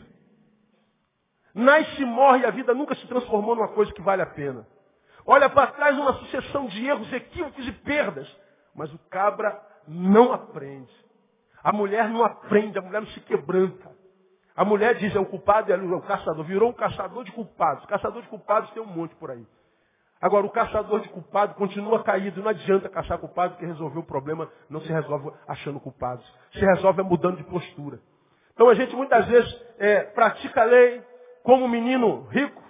Nasce 1.55 1.99
e 1.99 2.05
morre 2.05 2.41
e 2.41 2.45
a 2.45 2.51
vida 2.51 2.75
nunca 2.75 2.93
se 2.93 3.07
transformou 3.07 3.55
numa 3.55 3.69
coisa 3.69 3.91
que 3.91 4.03
vale 4.03 4.21
a 4.21 4.27
pena. 4.27 4.67
Olha 5.25 5.49
para 5.49 5.71
trás 5.71 5.97
uma 5.97 6.13
sucessão 6.13 6.67
de 6.67 6.85
erros, 6.85 7.11
equívocos 7.11 7.67
e 7.67 7.71
perdas. 7.71 8.27
Mas 8.75 8.93
o 8.93 8.99
cabra 9.09 9.70
não 9.91 10.31
aprende. 10.31 10.91
A 11.63 11.71
mulher 11.71 12.09
não 12.09 12.23
aprende, 12.23 12.79
a 12.79 12.81
mulher 12.81 13.01
não 13.01 13.07
se 13.09 13.19
quebranta. 13.21 13.91
A 14.55 14.65
mulher 14.65 14.95
diz, 14.95 15.15
é 15.15 15.19
o 15.19 15.25
culpado 15.25 15.69
e 15.69 15.73
é 15.73 15.77
o 15.77 16.01
caçador. 16.01 16.43
Virou 16.45 16.69
um 16.69 16.73
caçador 16.73 17.23
de 17.23 17.31
culpados. 17.31 17.85
Caçador 17.85 18.21
de 18.21 18.27
culpados 18.27 18.69
tem 18.71 18.81
um 18.81 18.85
monte 18.85 19.15
por 19.15 19.31
aí. 19.31 19.45
Agora, 20.21 20.45
o 20.45 20.49
caçador 20.49 20.99
de 20.99 21.09
culpado 21.09 21.55
continua 21.55 22.03
caído. 22.03 22.41
Não 22.41 22.49
adianta 22.49 22.89
caçar 22.89 23.17
culpado, 23.17 23.53
porque 23.53 23.65
resolver 23.65 23.99
o 23.99 24.03
problema 24.03 24.49
não 24.69 24.79
se 24.81 24.91
resolve 24.91 25.31
achando 25.47 25.79
culpados. 25.79 26.25
Se 26.53 26.59
resolve 26.59 27.01
é 27.01 27.03
mudando 27.03 27.37
de 27.37 27.43
postura. 27.43 27.99
Então 28.53 28.69
a 28.69 28.73
gente 28.75 28.95
muitas 28.95 29.25
vezes 29.25 29.65
é, 29.79 30.01
pratica 30.03 30.61
a 30.61 30.65
lei 30.65 31.01
como 31.43 31.65
um 31.65 31.69
menino 31.69 32.27
rico, 32.29 32.61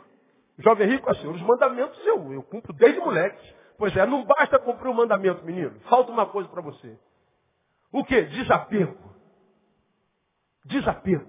jovem 0.60 0.88
rico, 0.88 1.10
assim, 1.10 1.28
os 1.28 1.42
mandamentos 1.42 2.00
eu, 2.06 2.32
eu 2.32 2.44
cumpro 2.44 2.72
desde 2.72 3.00
moleque. 3.00 3.54
Pois 3.78 3.96
é, 3.98 4.06
não 4.06 4.24
basta 4.24 4.60
cumprir 4.60 4.90
o 4.90 4.94
mandamento, 4.94 5.44
menino. 5.44 5.78
Falta 5.90 6.12
uma 6.12 6.28
coisa 6.28 6.48
para 6.48 6.62
você. 6.62 6.98
O 7.92 8.04
que? 8.04 8.22
Desapego. 8.24 8.98
Desapego. 10.66 11.26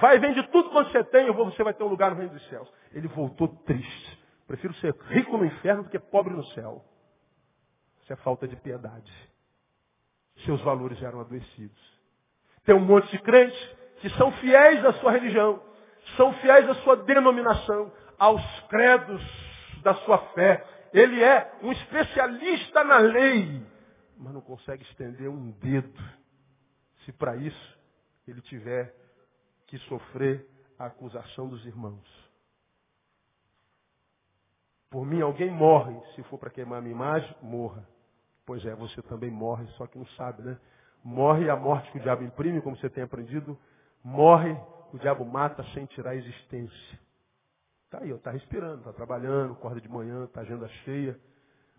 Vai 0.00 0.16
e 0.16 0.18
vende 0.18 0.42
tudo 0.48 0.70
quanto 0.70 0.90
você 0.90 1.04
tem, 1.04 1.30
você 1.32 1.62
vai 1.62 1.74
ter 1.74 1.82
um 1.82 1.88
lugar 1.88 2.10
no 2.10 2.16
reino 2.16 2.32
dos 2.32 2.48
céus. 2.48 2.72
Ele 2.92 3.08
voltou 3.08 3.48
triste. 3.48 4.18
Prefiro 4.46 4.74
ser 4.74 4.94
rico 5.08 5.36
no 5.36 5.44
inferno 5.44 5.84
do 5.84 5.90
que 5.90 5.98
pobre 5.98 6.32
no 6.32 6.44
céu. 6.46 6.84
Isso 8.02 8.12
é 8.12 8.16
falta 8.16 8.48
de 8.48 8.56
piedade. 8.56 9.12
Seus 10.44 10.60
valores 10.62 11.00
eram 11.02 11.20
adoecidos. 11.20 12.00
Tem 12.64 12.74
um 12.74 12.84
monte 12.84 13.10
de 13.10 13.18
crentes 13.18 13.58
que 14.00 14.08
são 14.10 14.32
fiéis 14.32 14.84
à 14.84 14.92
sua 14.94 15.12
religião, 15.12 15.62
são 16.16 16.32
fiéis 16.34 16.68
à 16.68 16.74
sua 16.76 16.96
denominação, 16.96 17.92
aos 18.18 18.42
credos 18.68 19.22
da 19.82 19.94
sua 19.96 20.18
fé. 20.34 20.64
Ele 20.92 21.22
é 21.22 21.52
um 21.62 21.72
especialista 21.72 22.82
na 22.84 22.98
lei, 22.98 23.62
mas 24.20 24.34
não 24.34 24.42
consegue 24.42 24.82
estender 24.84 25.28
um 25.28 25.50
dedo. 25.52 25.98
Se 27.04 27.12
para 27.12 27.36
isso 27.36 27.78
ele 28.28 28.42
tiver 28.42 28.94
que 29.66 29.78
sofrer 29.78 30.46
a 30.78 30.86
acusação 30.86 31.48
dos 31.48 31.64
irmãos. 31.64 32.30
Por 34.90 35.06
mim 35.06 35.20
alguém 35.22 35.50
morre, 35.50 35.98
se 36.14 36.22
for 36.24 36.38
para 36.38 36.50
queimar 36.50 36.78
a 36.78 36.82
minha 36.82 36.94
imagem, 36.94 37.34
morra. 37.40 37.88
Pois 38.44 38.64
é, 38.66 38.74
você 38.74 39.00
também 39.02 39.30
morre, 39.30 39.66
só 39.76 39.86
que 39.86 39.96
não 39.96 40.06
sabe, 40.08 40.42
né? 40.42 40.58
Morre 41.02 41.48
a 41.48 41.56
morte 41.56 41.90
que 41.92 41.98
o 41.98 42.02
diabo 42.02 42.22
imprime, 42.22 42.60
como 42.60 42.76
você 42.76 42.90
tem 42.90 43.02
aprendido. 43.02 43.56
Morre, 44.04 44.52
o 44.92 44.98
diabo 44.98 45.24
mata 45.24 45.64
sem 45.72 45.86
tirar 45.86 46.10
a 46.10 46.16
existência. 46.16 47.00
Está 47.84 48.00
aí, 48.00 48.10
está 48.10 48.30
respirando, 48.30 48.78
está 48.78 48.92
trabalhando, 48.92 49.52
acorda 49.52 49.80
de 49.80 49.88
manhã, 49.88 50.24
está 50.24 50.42
agenda 50.42 50.68
cheia. 50.84 51.18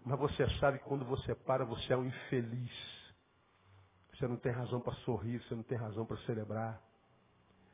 Mas 0.06 0.20
você 0.20 0.50
sabe 0.60 0.80
que 0.80 0.86
quando 0.86 1.06
você 1.06 1.36
para, 1.36 1.64
você 1.64 1.94
é 1.94 1.98
um 1.98 2.06
infeliz. 2.06 2.72
Você 4.14 4.28
não 4.28 4.38
tem 4.38 4.52
razão 4.52 4.80
para 4.80 4.94
sorrir, 4.98 5.40
você 5.44 5.56
não 5.56 5.64
tem 5.64 5.78
razão 5.78 6.06
para 6.06 6.18
celebrar. 6.18 6.82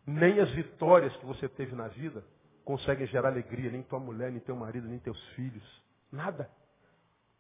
Nem 0.06 0.40
as 0.40 0.50
vitórias 0.52 1.16
que 1.18 1.26
você 1.26 1.50
teve 1.50 1.76
na 1.76 1.88
vida 1.88 2.24
conseguem 2.64 3.08
gerar 3.08 3.30
alegria, 3.30 3.72
nem 3.72 3.84
tua 3.84 4.00
mulher, 4.00 4.32
nem 4.32 4.42
teu 4.42 4.56
marido, 4.56 4.88
nem 4.88 5.00
teus 5.00 5.22
filhos. 5.30 5.84
Nada. 6.12 6.50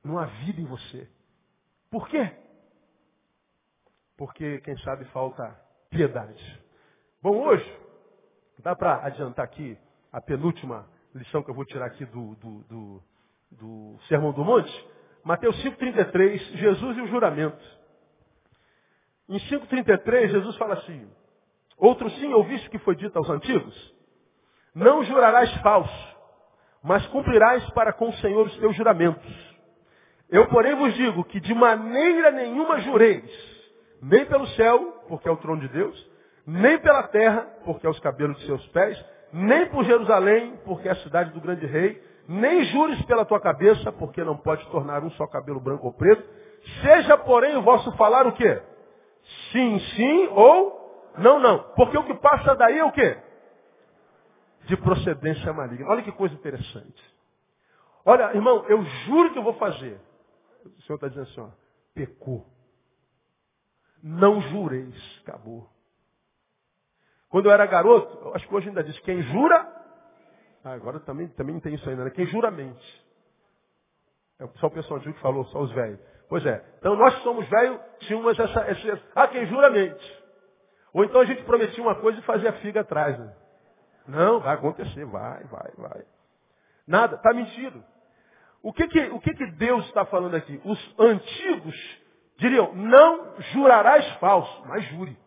Não 0.04 0.17
há 0.17 0.26
vida 0.26 0.62
em 0.62 0.65
você. 0.65 1.10
Por 1.89 2.08
quê? 2.08 2.32
Porque, 4.17 4.60
quem 4.62 4.78
sabe, 4.80 5.06
falta 5.06 5.50
piedade. 5.89 6.63
Bom, 7.21 7.38
hoje, 7.38 7.80
dá 8.60 8.76
para 8.76 9.06
adiantar 9.06 9.45
aqui 9.45 9.78
a 10.12 10.21
penúltima 10.21 10.88
lição 11.13 11.43
que 11.43 11.50
eu 11.50 11.56
vou 11.56 11.65
tirar 11.65 11.88
aqui 11.88 12.06
do, 12.06 12.36
do, 12.36 12.63
do, 12.63 13.04
do 13.51 13.97
Sermão 14.07 14.31
do 14.31 14.43
Monte. 14.43 14.88
Mateus 15.23 15.55
5,33, 15.63 16.38
Jesus 16.57 16.97
e 16.97 17.01
o 17.01 17.07
juramento. 17.07 17.77
Em 19.29 19.38
5,33, 19.39 20.29
Jesus 20.29 20.55
fala 20.55 20.75
assim, 20.75 21.10
outro 21.77 22.10
sim 22.12 22.33
ouviste 22.33 22.69
que 22.69 22.79
foi 22.79 22.95
dito 22.95 23.17
aos 23.17 23.29
antigos, 23.29 23.93
não 24.73 25.03
jurarás 25.03 25.53
falso, 25.62 26.17
mas 26.81 27.05
cumprirás 27.07 27.69
para 27.71 27.91
com 27.91 28.07
o 28.10 28.13
Senhor 28.17 28.45
os 28.47 28.57
teus 28.57 28.75
juramentos. 28.75 29.57
Eu, 30.29 30.47
porém, 30.47 30.75
vos 30.75 30.93
digo 30.93 31.23
que 31.25 31.39
de 31.39 31.53
maneira 31.53 32.31
nenhuma 32.31 32.79
jureis, 32.79 33.29
nem 34.01 34.25
pelo 34.25 34.47
céu, 34.47 35.03
porque 35.07 35.27
é 35.27 35.31
o 35.31 35.38
trono 35.38 35.62
de 35.62 35.67
Deus, 35.69 36.10
nem 36.45 36.79
pela 36.79 37.03
terra, 37.03 37.41
porque 37.65 37.86
é 37.86 37.89
os 37.89 37.99
cabelos 37.99 38.38
de 38.38 38.45
seus 38.45 38.65
pés, 38.67 39.03
nem 39.33 39.67
por 39.67 39.83
Jerusalém, 39.83 40.57
porque 40.63 40.88
é 40.88 40.91
a 40.91 41.03
cidade 41.03 41.31
do 41.31 41.41
grande 41.41 41.65
rei, 41.65 42.01
nem 42.27 42.63
jures 42.65 43.01
pela 43.05 43.25
tua 43.25 43.39
cabeça, 43.39 43.91
porque 43.91 44.23
não 44.23 44.37
pode 44.37 44.65
tornar 44.67 45.03
um 45.03 45.11
só 45.11 45.25
cabelo 45.27 45.59
branco 45.59 45.87
ou 45.87 45.93
preto. 45.93 46.27
Seja, 46.81 47.17
porém, 47.17 47.55
o 47.55 47.61
vosso 47.61 47.91
falar 47.93 48.27
o 48.27 48.33
quê? 48.33 48.61
Sim, 49.51 49.79
sim 49.95 50.27
ou 50.31 50.77
não, 51.17 51.39
não. 51.39 51.59
Porque 51.75 51.97
o 51.97 52.03
que 52.03 52.13
passa 52.15 52.55
daí 52.55 52.77
é 52.79 52.83
o 52.83 52.91
quê? 52.91 53.17
de 54.67 54.75
procedência 54.77 55.51
maligna. 55.53 55.87
Olha 55.87 56.03
que 56.03 56.11
coisa 56.11 56.35
interessante. 56.35 57.17
Olha, 58.05 58.35
irmão, 58.35 58.65
eu 58.67 58.83
juro 58.83 59.31
que 59.31 59.39
eu 59.39 59.43
vou 59.43 59.53
fazer. 59.53 59.99
O 60.65 60.81
Senhor 60.81 60.95
está 60.95 61.07
dizendo 61.07 61.23
assim, 61.23 61.41
ó, 61.41 61.49
pecou. 61.93 62.45
Não 64.03 64.41
jureis, 64.41 65.21
acabou. 65.23 65.69
Quando 67.29 67.47
eu 67.47 67.51
era 67.51 67.65
garoto, 67.65 68.33
acho 68.35 68.47
que 68.47 68.55
hoje 68.55 68.69
ainda 68.69 68.83
diz, 68.83 68.97
quem 68.99 69.21
jura, 69.23 69.76
ah, 70.67 70.73
agora 70.73 70.99
também, 70.99 71.27
também 71.30 71.58
tem 71.62 71.75
isso 71.75 71.89
ainda, 71.89 72.03
né? 72.03 72.10
Quem 72.10 72.25
jura 72.25 72.51
mente. 72.51 73.06
É 74.39 74.47
só 74.60 74.67
o 74.67 74.71
pessoal 74.71 74.99
que 74.99 75.13
falou, 75.13 75.45
só 75.45 75.60
os 75.62 75.71
velhos. 75.71 75.99
Pois 76.27 76.45
é. 76.45 76.62
Então 76.77 76.95
nós 76.95 77.15
que 77.15 77.23
somos 77.23 77.47
velhos, 77.47 77.80
tínhamos 77.99 78.38
essa, 78.38 78.60
essa, 78.62 79.01
ah, 79.15 79.27
quem 79.30 79.45
jura 79.47 79.69
mente. 79.69 80.23
Ou 80.93 81.06
então 81.06 81.21
a 81.21 81.25
gente 81.25 81.43
prometia 81.43 81.82
uma 81.82 81.95
coisa 81.95 82.19
e 82.19 82.23
fazia 82.23 82.51
figa 82.53 82.82
atrás, 82.82 83.17
né? 83.17 83.34
Não, 84.08 84.41
vai 84.41 84.56
acontecer, 84.56 85.06
vai, 85.06 85.43
vai, 85.45 85.71
vai. 85.77 86.06
Nada, 86.86 87.15
está 87.15 87.34
mentindo. 87.34 87.84
O 88.62 88.73
que 88.73 88.88
que, 88.88 88.99
o 89.10 89.19
que 89.21 89.34
que 89.34 89.45
Deus 89.51 89.86
está 89.86 90.06
falando 90.06 90.36
aqui? 90.36 90.62
Os 90.65 90.95
antigos 90.99 91.75
diriam, 92.38 92.73
não 92.75 93.39
jurarás 93.53 94.06
falso, 94.15 94.63
mas 94.65 94.84
jure. 94.86 95.17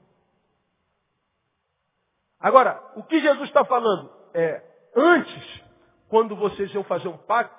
Agora, 2.38 2.82
o 2.96 3.02
que 3.04 3.20
Jesus 3.20 3.48
está 3.48 3.64
falando 3.64 4.10
é, 4.34 4.69
antes, 4.96 5.62
quando 6.08 6.34
vocês 6.36 6.72
iam 6.74 6.84
fazer 6.84 7.08
um 7.08 7.16
pacto, 7.16 7.58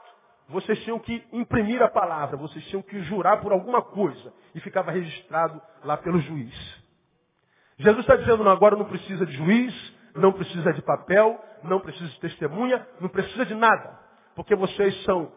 vocês 0.49 0.83
tinham 0.83 0.99
que 0.99 1.23
imprimir 1.31 1.81
a 1.81 1.87
palavra, 1.87 2.35
vocês 2.37 2.63
tinham 2.65 2.81
que 2.81 3.01
jurar 3.03 3.41
por 3.41 3.51
alguma 3.51 3.81
coisa, 3.81 4.33
e 4.53 4.59
ficava 4.59 4.91
registrado 4.91 5.61
lá 5.83 5.97
pelo 5.97 6.19
juiz. 6.19 6.53
Jesus 7.77 8.01
está 8.01 8.15
dizendo, 8.15 8.43
não, 8.43 8.51
agora 8.51 8.75
não 8.75 8.85
precisa 8.85 9.25
de 9.25 9.33
juiz, 9.33 9.93
não 10.15 10.33
precisa 10.33 10.73
de 10.73 10.81
papel, 10.81 11.39
não 11.63 11.79
precisa 11.79 12.07
de 12.09 12.19
testemunha, 12.19 12.85
não 12.99 13.09
precisa 13.09 13.45
de 13.45 13.55
nada. 13.55 13.97
Porque 14.35 14.55
vocês 14.55 15.03
são 15.03 15.31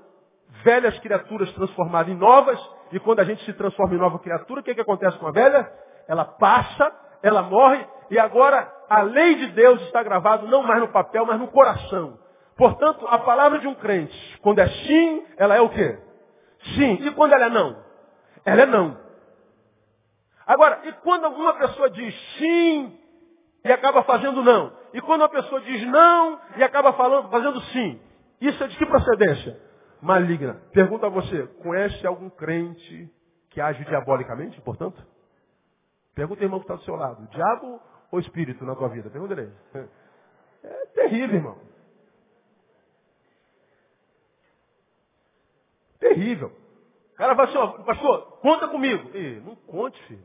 velhas 0.62 0.99
criaturas 0.99 1.51
transformadas 1.53 2.12
em 2.12 2.16
novas, 2.16 2.61
e 2.93 3.01
quando 3.01 3.21
a 3.21 3.25
gente 3.25 3.45
se 3.45 3.53
transforma 3.55 3.95
em 3.95 3.99
nova 3.99 4.18
criatura, 4.18 4.61
o 4.61 4.64
que, 4.64 4.75
que 4.75 4.81
acontece 4.81 5.16
com 5.18 5.27
a 5.27 5.33
velha? 5.33 5.71
Ela 6.07 6.25
passa, 6.25 6.93
ela 7.23 7.43
morre, 7.43 7.87
e 8.11 8.18
agora 8.18 8.71
a 8.99 9.03
lei 9.03 9.34
de 9.36 9.47
Deus 9.49 9.80
está 9.82 10.03
gravada 10.03 10.47
não 10.47 10.62
mais 10.62 10.80
no 10.80 10.88
papel, 10.88 11.26
mas 11.26 11.38
no 11.38 11.49
coração. 11.49 12.18
Portanto, 12.57 13.07
a 13.09 13.18
palavra 13.18 13.59
de 13.59 13.66
um 13.66 13.74
crente, 13.74 14.38
quando 14.40 14.61
é 14.61 14.68
sim, 14.68 15.26
ela 15.36 15.57
é 15.57 15.61
o 15.61 15.68
quê? 15.68 15.99
Sim. 16.76 16.99
E 17.01 17.11
quando 17.12 17.32
ela 17.32 17.47
é 17.47 17.51
não? 17.51 17.84
Ela 18.45 18.62
é 18.62 18.66
não. 18.66 18.97
Agora, 20.47 20.80
e 20.84 20.92
quando 20.92 21.24
alguma 21.24 21.55
pessoa 21.55 21.90
diz 21.90 22.14
sim, 22.38 22.99
e 23.64 23.72
acaba 23.72 24.03
fazendo 24.05 24.42
não. 24.42 24.72
E 24.92 25.01
quando 25.01 25.24
a 25.24 25.28
pessoa 25.28 25.61
diz 25.62 25.86
não 25.86 26.38
e 26.57 26.62
acaba 26.62 26.92
falando, 26.92 27.30
fazendo 27.30 27.61
sim. 27.62 28.01
Isso 28.40 28.62
é 28.62 28.66
de 28.68 28.76
que 28.76 28.86
procedência? 28.86 29.59
Maligna. 30.01 30.61
Pergunta 30.72 31.07
a 31.07 31.11
você, 31.11 31.47
conhece 31.62 32.07
algum 32.07 32.28
crente 32.28 33.11
que 33.51 33.61
age 33.61 33.84
diabolicamente, 33.86 34.61
portanto? 34.61 35.03
Pergunta 36.14 36.40
ao 36.40 36.45
irmão 36.45 36.61
que 36.61 36.64
está 36.64 36.74
do 36.74 36.82
seu 36.82 36.95
lado. 36.95 37.26
Diabo 37.28 37.80
ou 38.15 38.21
espírito 38.21 38.65
na 38.65 38.75
tua 38.77 38.89
vida? 38.89 39.11
Pergunta 39.11 39.35
ele. 39.35 39.53
É 40.62 40.87
terrível, 40.95 41.37
irmão. 41.37 41.59
Terrível. 45.99 46.49
O 47.12 47.17
cara 47.17 47.43
assim, 47.43 47.57
ó, 47.57 47.67
pastor, 47.83 48.39
conta 48.41 48.69
comigo. 48.69 49.17
Ih, 49.17 49.41
não 49.41 49.57
conte, 49.57 50.01
filho. 50.05 50.25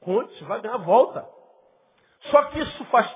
Conte, 0.00 0.38
você 0.38 0.44
vai 0.44 0.60
ganhar 0.60 0.78
volta. 0.78 1.28
Só 2.30 2.44
que 2.44 2.60
isso 2.60 2.84
faz 2.86 3.10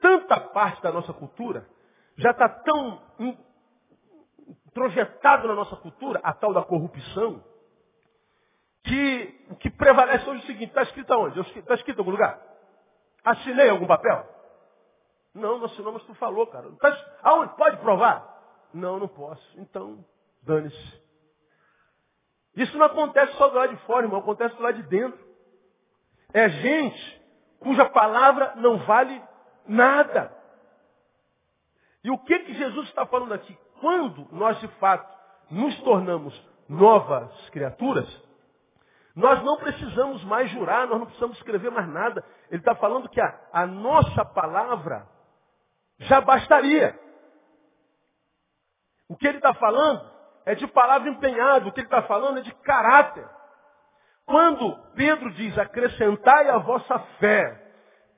tanta 0.00 0.40
parte 0.40 0.82
da 0.82 0.92
nossa 0.92 1.12
cultura, 1.12 1.68
já 2.16 2.30
está 2.30 2.48
tão 2.48 3.02
projetado 4.72 5.48
na 5.48 5.54
nossa 5.54 5.76
cultura, 5.76 6.20
a 6.22 6.32
tal 6.32 6.54
da 6.54 6.62
corrupção, 6.62 7.44
que 8.84 9.46
o 9.50 9.56
que 9.56 9.70
prevalece 9.70 10.28
hoje 10.28 10.40
é 10.40 10.44
o 10.44 10.46
seguinte, 10.46 10.68
está 10.68 10.82
escrito 10.82 11.12
aonde? 11.12 11.40
Está 11.40 11.74
escrito 11.74 11.98
em 11.98 12.00
algum 12.00 12.12
lugar? 12.12 12.40
Assinei 13.24 13.68
algum 13.68 13.86
papel? 13.86 14.26
Não, 15.34 15.58
não 15.58 15.66
assinou, 15.66 15.92
mas 15.92 16.02
tu 16.04 16.14
falou, 16.14 16.46
cara. 16.46 16.70
Tá, 16.80 17.18
aonde? 17.22 17.54
Pode 17.56 17.76
provar? 17.78 18.68
Não, 18.72 18.98
não 18.98 19.08
posso. 19.08 19.42
Então, 19.60 20.04
dane-se. 20.42 21.02
Isso 22.56 22.76
não 22.76 22.86
acontece 22.86 23.32
só 23.34 23.48
do 23.48 23.56
lado 23.56 23.74
de 23.74 23.82
fora, 23.84 24.06
irmão, 24.06 24.20
acontece 24.20 24.56
do 24.56 24.62
lado 24.62 24.82
de 24.82 24.88
dentro. 24.88 25.18
É 26.32 26.48
gente 26.48 27.18
cuja 27.60 27.88
palavra 27.88 28.54
não 28.56 28.78
vale 28.78 29.22
nada. 29.66 30.36
E 32.02 32.10
o 32.10 32.18
que 32.18 32.38
que 32.40 32.54
Jesus 32.54 32.88
está 32.88 33.06
falando 33.06 33.32
aqui? 33.32 33.56
Quando 33.80 34.26
nós 34.32 34.58
de 34.60 34.68
fato 34.78 35.08
nos 35.50 35.78
tornamos 35.82 36.34
novas 36.68 37.50
criaturas, 37.50 38.08
nós 39.14 39.42
não 39.42 39.56
precisamos 39.56 40.22
mais 40.24 40.50
jurar, 40.50 40.86
nós 40.86 40.98
não 40.98 41.06
precisamos 41.06 41.36
escrever 41.38 41.70
mais 41.70 41.88
nada. 41.88 42.24
Ele 42.50 42.60
está 42.60 42.74
falando 42.74 43.08
que 43.08 43.20
a, 43.20 43.38
a 43.52 43.66
nossa 43.66 44.24
palavra 44.24 45.06
já 45.98 46.20
bastaria. 46.20 46.98
O 49.08 49.16
que 49.16 49.26
ele 49.26 49.38
está 49.38 49.54
falando 49.54 50.10
é 50.44 50.54
de 50.54 50.66
palavra 50.66 51.08
empenhada, 51.08 51.68
o 51.68 51.72
que 51.72 51.80
ele 51.80 51.86
está 51.86 52.02
falando 52.02 52.38
é 52.38 52.42
de 52.42 52.54
caráter. 52.56 53.28
Quando 54.24 54.76
Pedro 54.94 55.30
diz 55.32 55.56
acrescentai 55.58 56.48
a 56.50 56.58
vossa 56.58 56.98
fé, 57.18 57.68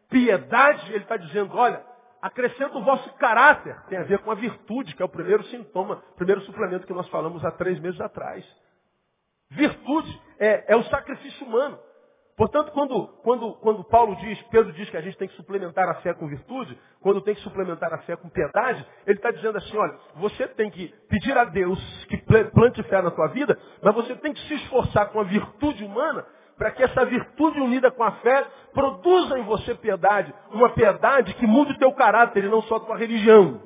piedade, 0.09 0.93
ele 0.93 1.05
está 1.05 1.16
dizendo, 1.16 1.57
olha, 1.57 1.85
acrescenta 2.20 2.76
o 2.76 2.85
vosso 2.85 3.12
caráter. 3.14 3.81
Tem 3.89 3.99
a 3.99 4.03
ver 4.03 4.18
com 4.18 4.31
a 4.31 4.35
virtude, 4.35 4.95
que 4.95 5.03
é 5.03 5.05
o 5.05 5.09
primeiro 5.09 5.45
sintoma, 5.45 6.03
primeiro 6.16 6.41
suplemento 6.43 6.87
que 6.87 6.93
nós 6.93 7.09
falamos 7.09 7.45
há 7.45 7.51
três 7.53 7.78
meses 7.78 8.01
atrás. 8.01 8.45
Virtude 9.51 10.22
é, 10.39 10.72
é 10.72 10.76
o 10.76 10.85
sacrifício 10.85 11.47
humano. 11.47 11.78
Portanto, 12.41 12.72
quando, 12.72 13.07
quando, 13.22 13.53
quando 13.57 13.84
Paulo 13.84 14.16
diz, 14.16 14.41
Pedro 14.45 14.72
diz 14.72 14.88
que 14.88 14.97
a 14.97 15.03
gente 15.03 15.18
tem 15.18 15.28
que 15.28 15.36
suplementar 15.36 15.86
a 15.91 15.97
fé 15.97 16.14
com 16.14 16.26
virtude, 16.26 16.74
quando 17.03 17.20
tem 17.20 17.34
que 17.34 17.43
suplementar 17.43 17.93
a 17.93 17.99
fé 17.99 18.16
com 18.16 18.30
piedade, 18.30 18.82
ele 19.07 19.18
está 19.18 19.30
dizendo 19.30 19.59
assim, 19.59 19.76
olha, 19.76 19.95
você 20.14 20.49
tem 20.49 20.70
que 20.70 20.88
pedir 21.07 21.36
a 21.36 21.45
Deus 21.45 21.78
que 22.07 22.16
plante 22.16 22.82
fé 22.84 23.03
na 23.03 23.11
tua 23.11 23.26
vida, 23.26 23.59
mas 23.82 23.95
você 23.95 24.16
tem 24.16 24.32
que 24.32 24.41
se 24.49 24.55
esforçar 24.55 25.11
com 25.11 25.20
a 25.20 25.24
virtude 25.24 25.84
humana 25.84 26.24
para 26.57 26.70
que 26.70 26.82
essa 26.82 27.05
virtude 27.05 27.61
unida 27.61 27.91
com 27.91 28.03
a 28.03 28.12
fé 28.12 28.47
produza 28.72 29.38
em 29.38 29.43
você 29.43 29.74
piedade, 29.74 30.32
uma 30.51 30.70
piedade 30.70 31.34
que 31.34 31.47
mude 31.47 31.72
o 31.72 31.78
teu 31.78 31.93
caráter 31.93 32.45
e 32.45 32.49
não 32.49 32.62
só 32.62 32.76
a 32.76 32.80
tua 32.80 32.97
religião. 32.97 33.61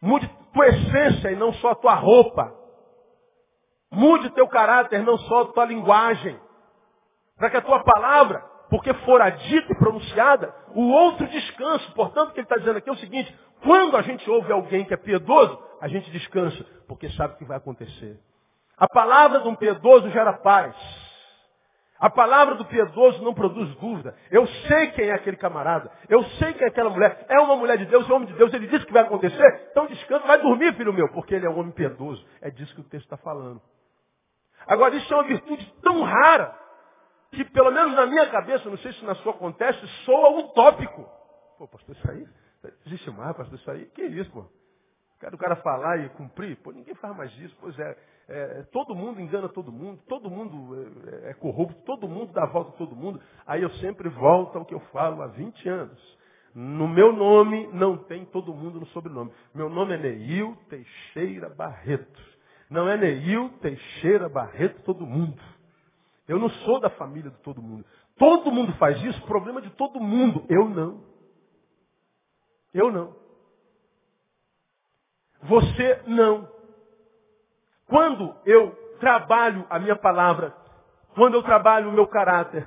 Mude 0.00 0.30
tua 0.52 0.68
essência 0.68 1.32
e 1.32 1.34
não 1.34 1.52
só 1.54 1.70
a 1.70 1.74
tua 1.74 1.94
roupa. 1.96 2.54
Mude 3.90 4.30
teu 4.30 4.46
caráter, 4.46 5.02
não 5.02 5.18
só 5.18 5.40
a 5.40 5.46
tua 5.46 5.64
linguagem. 5.64 6.43
Para 7.36 7.50
que 7.50 7.56
a 7.56 7.62
tua 7.62 7.82
palavra, 7.82 8.40
porque 8.70 8.92
fora 8.94 9.30
dita 9.30 9.72
e 9.72 9.76
pronunciada, 9.76 10.54
o 10.74 10.88
outro 10.88 11.26
descanse. 11.26 11.90
Portanto, 11.92 12.30
o 12.30 12.32
que 12.32 12.40
ele 12.40 12.44
está 12.44 12.56
dizendo 12.56 12.78
aqui 12.78 12.88
é 12.88 12.92
o 12.92 12.96
seguinte, 12.96 13.38
quando 13.62 13.96
a 13.96 14.02
gente 14.02 14.28
ouve 14.30 14.52
alguém 14.52 14.84
que 14.84 14.94
é 14.94 14.96
piedoso, 14.96 15.58
a 15.80 15.88
gente 15.88 16.10
descansa, 16.10 16.64
porque 16.86 17.08
sabe 17.10 17.34
o 17.34 17.36
que 17.36 17.44
vai 17.44 17.56
acontecer. 17.56 18.18
A 18.76 18.88
palavra 18.88 19.40
de 19.40 19.48
um 19.48 19.54
piedoso 19.54 20.10
gera 20.10 20.32
paz. 20.32 20.74
A 21.98 22.10
palavra 22.10 22.56
do 22.56 22.64
piedoso 22.64 23.22
não 23.22 23.32
produz 23.32 23.74
dúvida. 23.76 24.14
Eu 24.30 24.46
sei 24.46 24.88
quem 24.88 25.08
é 25.08 25.14
aquele 25.14 25.36
camarada. 25.36 25.90
Eu 26.08 26.22
sei 26.24 26.52
quem 26.52 26.64
é 26.64 26.68
aquela 26.68 26.90
mulher. 26.90 27.24
É 27.28 27.38
uma 27.40 27.56
mulher 27.56 27.78
de 27.78 27.86
Deus, 27.86 28.08
é 28.08 28.12
um 28.12 28.16
homem 28.16 28.28
de 28.28 28.34
Deus. 28.34 28.52
Ele 28.52 28.66
disse 28.66 28.84
que 28.84 28.92
vai 28.92 29.02
acontecer. 29.02 29.68
Então 29.70 29.86
descansa, 29.86 30.26
vai 30.26 30.38
dormir, 30.38 30.74
filho 30.74 30.92
meu, 30.92 31.08
porque 31.12 31.34
ele 31.34 31.46
é 31.46 31.48
um 31.48 31.58
homem 31.58 31.72
piedoso. 31.72 32.24
É 32.42 32.50
disso 32.50 32.74
que 32.74 32.80
o 32.80 32.84
texto 32.84 33.04
está 33.04 33.16
falando. 33.16 33.62
Agora, 34.66 34.94
isso 34.96 35.12
é 35.12 35.16
uma 35.16 35.24
virtude 35.24 35.72
tão 35.82 36.02
rara 36.02 36.63
que 37.34 37.44
pelo 37.46 37.70
menos 37.70 37.94
na 37.94 38.06
minha 38.06 38.28
cabeça, 38.30 38.68
não 38.68 38.78
sei 38.78 38.92
se 38.92 39.04
na 39.04 39.14
sua 39.16 39.32
acontece, 39.32 39.86
soa 40.04 40.40
utópico. 40.40 41.08
Pô, 41.58 41.68
pastor, 41.68 41.94
isso 41.94 42.10
aí, 42.10 42.26
existe 42.86 43.10
mais, 43.10 43.36
pastor, 43.36 43.58
isso 43.58 43.70
aí, 43.70 43.86
que 43.86 44.02
isso, 44.02 44.30
pô? 44.30 44.44
Quero 45.20 45.36
o 45.36 45.38
cara 45.38 45.56
falar 45.56 45.98
e 46.04 46.08
cumprir? 46.10 46.56
Pô, 46.56 46.70
ninguém 46.72 46.94
faz 46.96 47.16
mais 47.16 47.32
isso. 47.38 47.56
Pois 47.60 47.78
é, 47.78 47.96
é 48.28 48.62
todo 48.72 48.94
mundo 48.94 49.20
engana 49.20 49.48
todo 49.48 49.72
mundo, 49.72 50.02
todo 50.06 50.28
mundo 50.28 50.76
é, 51.24 51.30
é, 51.30 51.34
corrupto, 51.34 51.80
todo 51.84 52.08
mundo 52.08 52.32
dá 52.32 52.44
volta 52.46 52.70
a 52.70 52.74
todo 52.74 52.94
mundo. 52.94 53.20
Aí 53.46 53.62
eu 53.62 53.70
sempre 53.76 54.08
volto 54.10 54.58
ao 54.58 54.64
que 54.64 54.74
eu 54.74 54.80
falo 54.92 55.22
há 55.22 55.28
20 55.28 55.68
anos. 55.68 56.18
No 56.54 56.86
meu 56.86 57.12
nome 57.12 57.66
não 57.72 57.96
tem 57.96 58.24
todo 58.26 58.52
mundo 58.52 58.78
no 58.78 58.86
sobrenome. 58.88 59.32
Meu 59.54 59.68
nome 59.68 59.94
é 59.94 59.98
Neil 59.98 60.56
Teixeira 60.68 61.48
Barreto. 61.48 62.22
Não 62.68 62.88
é 62.88 62.96
Neil 62.96 63.48
Teixeira 63.60 64.28
Barreto 64.28 64.82
todo 64.82 65.06
mundo. 65.06 65.40
Eu 66.26 66.38
não 66.38 66.48
sou 66.48 66.80
da 66.80 66.90
família 66.90 67.30
de 67.30 67.38
todo 67.38 67.60
mundo. 67.60 67.84
Todo 68.16 68.50
mundo 68.50 68.72
faz 68.74 69.02
isso, 69.02 69.20
problema 69.26 69.60
de 69.60 69.70
todo 69.70 70.00
mundo. 70.00 70.44
Eu 70.48 70.68
não. 70.68 71.02
Eu 72.72 72.90
não. 72.90 73.14
Você 75.42 76.02
não. 76.06 76.48
Quando 77.86 78.34
eu 78.46 78.70
trabalho 78.98 79.66
a 79.68 79.78
minha 79.78 79.96
palavra, 79.96 80.56
quando 81.14 81.34
eu 81.34 81.42
trabalho 81.42 81.90
o 81.90 81.92
meu 81.92 82.06
caráter, 82.06 82.66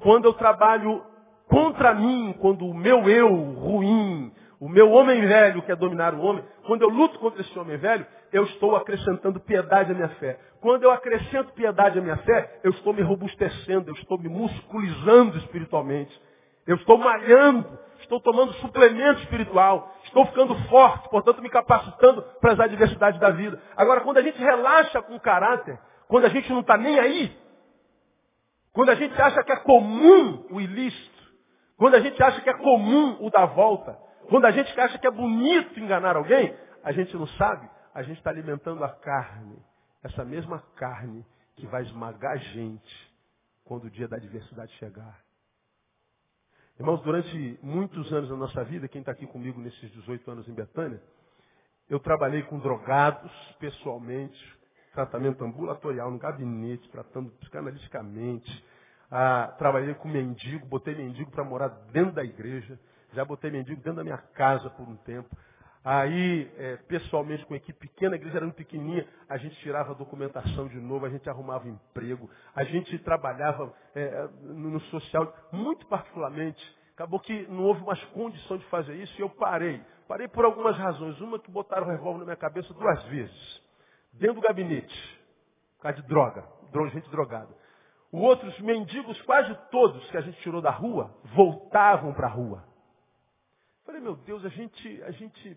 quando 0.00 0.26
eu 0.26 0.34
trabalho 0.34 1.02
contra 1.48 1.94
mim, 1.94 2.36
quando 2.40 2.66
o 2.66 2.74
meu 2.74 3.08
eu 3.08 3.28
ruim, 3.54 4.17
meu 4.78 4.92
homem 4.92 5.26
velho 5.26 5.60
quer 5.62 5.74
dominar 5.74 6.14
o 6.14 6.20
homem, 6.20 6.44
quando 6.64 6.82
eu 6.82 6.88
luto 6.88 7.18
contra 7.18 7.40
esse 7.40 7.58
homem 7.58 7.76
velho, 7.76 8.06
eu 8.32 8.44
estou 8.44 8.76
acrescentando 8.76 9.40
piedade 9.40 9.90
à 9.90 9.94
minha 9.94 10.08
fé. 10.10 10.38
Quando 10.60 10.84
eu 10.84 10.92
acrescento 10.92 11.52
piedade 11.52 11.98
à 11.98 12.02
minha 12.02 12.16
fé, 12.18 12.60
eu 12.62 12.70
estou 12.70 12.92
me 12.92 13.02
robustecendo, 13.02 13.90
eu 13.90 13.94
estou 13.94 14.16
me 14.16 14.28
musculizando 14.28 15.36
espiritualmente. 15.38 16.16
Eu 16.64 16.76
estou 16.76 16.96
malhando, 16.96 17.76
estou 17.98 18.20
tomando 18.20 18.52
suplemento 18.52 19.20
espiritual, 19.22 19.92
estou 20.04 20.24
ficando 20.26 20.54
forte, 20.68 21.08
portanto 21.08 21.42
me 21.42 21.50
capacitando 21.50 22.22
para 22.40 22.52
as 22.52 22.60
adversidades 22.60 23.18
da 23.18 23.30
vida. 23.30 23.60
Agora, 23.76 24.02
quando 24.02 24.18
a 24.18 24.22
gente 24.22 24.38
relaxa 24.38 25.02
com 25.02 25.16
o 25.16 25.20
caráter, 25.20 25.76
quando 26.06 26.26
a 26.26 26.28
gente 26.28 26.48
não 26.52 26.60
está 26.60 26.76
nem 26.76 27.00
aí, 27.00 27.36
quando 28.72 28.90
a 28.90 28.94
gente 28.94 29.20
acha 29.20 29.42
que 29.42 29.50
é 29.50 29.56
comum 29.56 30.46
o 30.52 30.60
ilícito, 30.60 31.18
quando 31.76 31.96
a 31.96 32.00
gente 32.00 32.22
acha 32.22 32.40
que 32.40 32.48
é 32.48 32.54
comum 32.54 33.16
o 33.20 33.28
dar 33.28 33.46
volta, 33.46 34.06
quando 34.28 34.44
a 34.44 34.50
gente 34.50 34.78
acha 34.78 34.98
que 34.98 35.06
é 35.06 35.10
bonito 35.10 35.78
enganar 35.80 36.16
alguém, 36.16 36.54
a 36.84 36.92
gente 36.92 37.16
não 37.16 37.26
sabe, 37.28 37.68
a 37.94 38.02
gente 38.02 38.18
está 38.18 38.30
alimentando 38.30 38.84
a 38.84 38.90
carne. 38.90 39.58
Essa 40.02 40.24
mesma 40.24 40.60
carne 40.76 41.24
que 41.56 41.66
vai 41.66 41.82
esmagar 41.82 42.32
a 42.32 42.36
gente 42.36 43.12
quando 43.64 43.84
o 43.84 43.90
dia 43.90 44.06
da 44.06 44.16
adversidade 44.16 44.72
chegar. 44.74 45.18
Irmãos, 46.78 47.02
durante 47.02 47.58
muitos 47.62 48.12
anos 48.12 48.28
da 48.28 48.36
nossa 48.36 48.62
vida, 48.64 48.86
quem 48.86 49.00
está 49.00 49.12
aqui 49.12 49.26
comigo 49.26 49.60
nesses 49.60 49.90
18 49.90 50.30
anos 50.30 50.48
em 50.48 50.54
Betânia, 50.54 51.02
eu 51.88 51.98
trabalhei 51.98 52.42
com 52.42 52.58
drogados 52.58 53.32
pessoalmente, 53.58 54.38
tratamento 54.92 55.42
ambulatorial, 55.44 56.10
no 56.10 56.18
gabinete, 56.18 56.88
tratando 56.90 57.30
psicanaliticamente. 57.40 58.64
Ah, 59.10 59.54
trabalhei 59.58 59.94
com 59.94 60.06
mendigo, 60.06 60.66
botei 60.66 60.94
mendigo 60.94 61.30
para 61.30 61.42
morar 61.42 61.68
dentro 61.92 62.12
da 62.12 62.22
igreja. 62.22 62.78
Já 63.12 63.24
botei 63.24 63.50
mendigo 63.50 63.80
dentro 63.80 63.96
da 63.96 64.04
minha 64.04 64.18
casa 64.18 64.70
por 64.70 64.88
um 64.88 64.96
tempo. 64.96 65.28
Aí, 65.84 66.50
é, 66.58 66.76
pessoalmente, 66.88 67.46
com 67.46 67.54
a 67.54 67.56
equipe 67.56 67.78
pequena, 67.78 68.14
a 68.14 68.16
igreja 68.16 68.36
era 68.36 68.44
muito 68.44 68.56
pequenininha, 68.56 69.06
a 69.28 69.38
gente 69.38 69.56
tirava 69.60 69.92
a 69.92 69.94
documentação 69.94 70.68
de 70.68 70.78
novo, 70.78 71.06
a 71.06 71.08
gente 71.08 71.28
arrumava 71.30 71.68
emprego, 71.68 72.28
a 72.54 72.64
gente 72.64 72.98
trabalhava 72.98 73.72
é, 73.94 74.28
no 74.42 74.80
social, 74.80 75.34
muito 75.52 75.86
particularmente. 75.86 76.62
Acabou 76.94 77.20
que 77.20 77.46
não 77.46 77.62
houve 77.62 77.84
mais 77.86 78.02
condição 78.06 78.58
de 78.58 78.64
fazer 78.66 78.96
isso 78.96 79.14
e 79.18 79.22
eu 79.22 79.30
parei. 79.30 79.80
Parei 80.08 80.26
por 80.26 80.44
algumas 80.44 80.76
razões. 80.76 81.20
Uma 81.20 81.38
que 81.38 81.50
botaram 81.50 81.86
o 81.86 81.90
revólver 81.90 82.18
na 82.18 82.24
minha 82.24 82.36
cabeça 82.36 82.74
duas 82.74 83.02
vezes. 83.04 83.62
Dentro 84.14 84.34
do 84.34 84.40
gabinete. 84.40 85.20
Por 85.76 85.82
causa 85.84 86.02
de 86.02 86.08
droga. 86.08 86.44
Gente 86.92 87.08
drogada. 87.08 87.48
O 88.10 88.18
outro, 88.18 88.48
os 88.48 88.60
mendigos, 88.60 89.20
quase 89.22 89.54
todos 89.70 90.10
que 90.10 90.16
a 90.16 90.20
gente 90.22 90.40
tirou 90.40 90.60
da 90.60 90.70
rua, 90.70 91.14
voltavam 91.34 92.12
para 92.12 92.26
a 92.26 92.30
rua. 92.30 92.64
Falei, 93.88 94.02
meu 94.02 94.16
Deus, 94.16 94.44
a 94.44 94.50
gente, 94.50 95.02
a 95.02 95.10
gente 95.12 95.56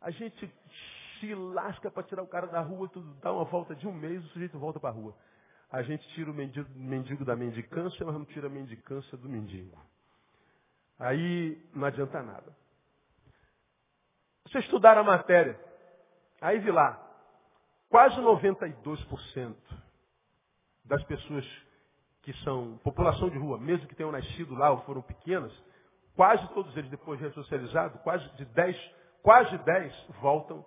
a 0.00 0.08
gente 0.08 0.48
se 1.18 1.34
lasca 1.34 1.90
para 1.90 2.04
tirar 2.04 2.22
o 2.22 2.26
cara 2.28 2.46
da 2.46 2.60
rua, 2.60 2.88
tudo 2.88 3.12
dá 3.14 3.32
uma 3.32 3.42
volta 3.42 3.74
de 3.74 3.84
um 3.88 3.92
mês, 3.92 4.24
o 4.24 4.28
sujeito 4.28 4.56
volta 4.56 4.78
para 4.78 4.90
a 4.90 4.92
rua. 4.92 5.12
A 5.72 5.82
gente 5.82 6.06
tira 6.10 6.30
o 6.30 6.34
mendigo, 6.34 6.68
mendigo 6.76 7.24
da 7.24 7.34
mendicância, 7.34 8.06
mas 8.06 8.14
não 8.14 8.24
tira 8.26 8.46
a 8.46 8.50
mendicância 8.50 9.18
do 9.18 9.28
mendigo. 9.28 9.76
Aí 11.00 11.60
não 11.74 11.88
adianta 11.88 12.22
nada. 12.22 12.56
Você 14.46 14.60
estudar 14.60 14.96
a 14.96 15.02
matéria, 15.02 15.58
aí 16.40 16.60
vi 16.60 16.70
lá, 16.70 16.96
quase 17.88 18.20
92% 18.20 19.56
das 20.84 21.02
pessoas 21.02 21.44
que 22.22 22.32
são 22.44 22.78
população 22.84 23.28
de 23.28 23.36
rua, 23.36 23.58
mesmo 23.58 23.88
que 23.88 23.96
tenham 23.96 24.12
nascido 24.12 24.54
lá 24.54 24.70
ou 24.70 24.82
foram 24.82 25.02
pequenas, 25.02 25.52
quase 26.16 26.46
todos 26.54 26.76
eles, 26.76 26.90
depois 26.90 27.18
de 27.18 27.26
ressocializados, 27.26 28.00
quase 28.02 28.28
de 28.36 28.44
10, 28.46 28.94
quase 29.22 29.56
10 29.58 30.06
voltam 30.20 30.64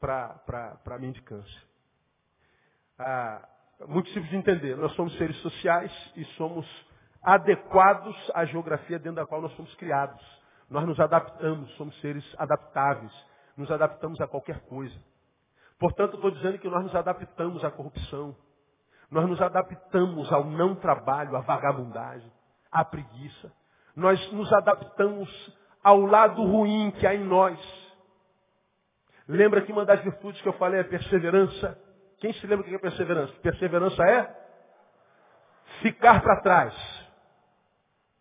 para 0.00 0.80
a 0.86 0.98
mendicância. 0.98 1.62
Ah, 2.98 3.48
muito 3.86 4.08
simples 4.10 4.30
de 4.30 4.36
entender. 4.36 4.76
Nós 4.76 4.92
somos 4.94 5.16
seres 5.16 5.36
sociais 5.40 5.92
e 6.16 6.24
somos 6.36 6.66
adequados 7.22 8.16
à 8.34 8.44
geografia 8.44 8.98
dentro 8.98 9.16
da 9.16 9.26
qual 9.26 9.40
nós 9.40 9.54
somos 9.54 9.74
criados. 9.76 10.20
Nós 10.68 10.86
nos 10.86 10.98
adaptamos, 10.98 11.70
somos 11.76 11.98
seres 12.00 12.24
adaptáveis. 12.38 13.12
Nos 13.56 13.70
adaptamos 13.70 14.20
a 14.20 14.26
qualquer 14.26 14.60
coisa. 14.62 14.98
Portanto, 15.78 16.16
estou 16.16 16.30
dizendo 16.30 16.58
que 16.58 16.68
nós 16.68 16.82
nos 16.82 16.94
adaptamos 16.94 17.64
à 17.64 17.70
corrupção. 17.70 18.36
Nós 19.10 19.28
nos 19.28 19.40
adaptamos 19.40 20.30
ao 20.32 20.44
não 20.44 20.74
trabalho, 20.74 21.36
à 21.36 21.40
vagabundagem, 21.40 22.30
à 22.70 22.84
preguiça. 22.84 23.52
Nós 23.98 24.32
nos 24.32 24.52
adaptamos 24.52 25.28
ao 25.82 26.00
lado 26.02 26.40
ruim 26.44 26.92
que 26.92 27.04
há 27.04 27.16
em 27.16 27.24
nós. 27.24 27.58
Lembra 29.26 29.60
que 29.62 29.72
uma 29.72 29.84
das 29.84 30.00
virtudes 30.04 30.40
que 30.40 30.48
eu 30.48 30.52
falei 30.52 30.78
é 30.78 30.84
perseverança? 30.84 31.76
Quem 32.20 32.32
se 32.34 32.46
lembra 32.46 32.64
o 32.64 32.68
que 32.68 32.76
é 32.76 32.78
perseverança? 32.78 33.32
Perseverança 33.42 34.02
é 34.04 34.36
ficar 35.82 36.22
para 36.22 36.40
trás. 36.42 37.08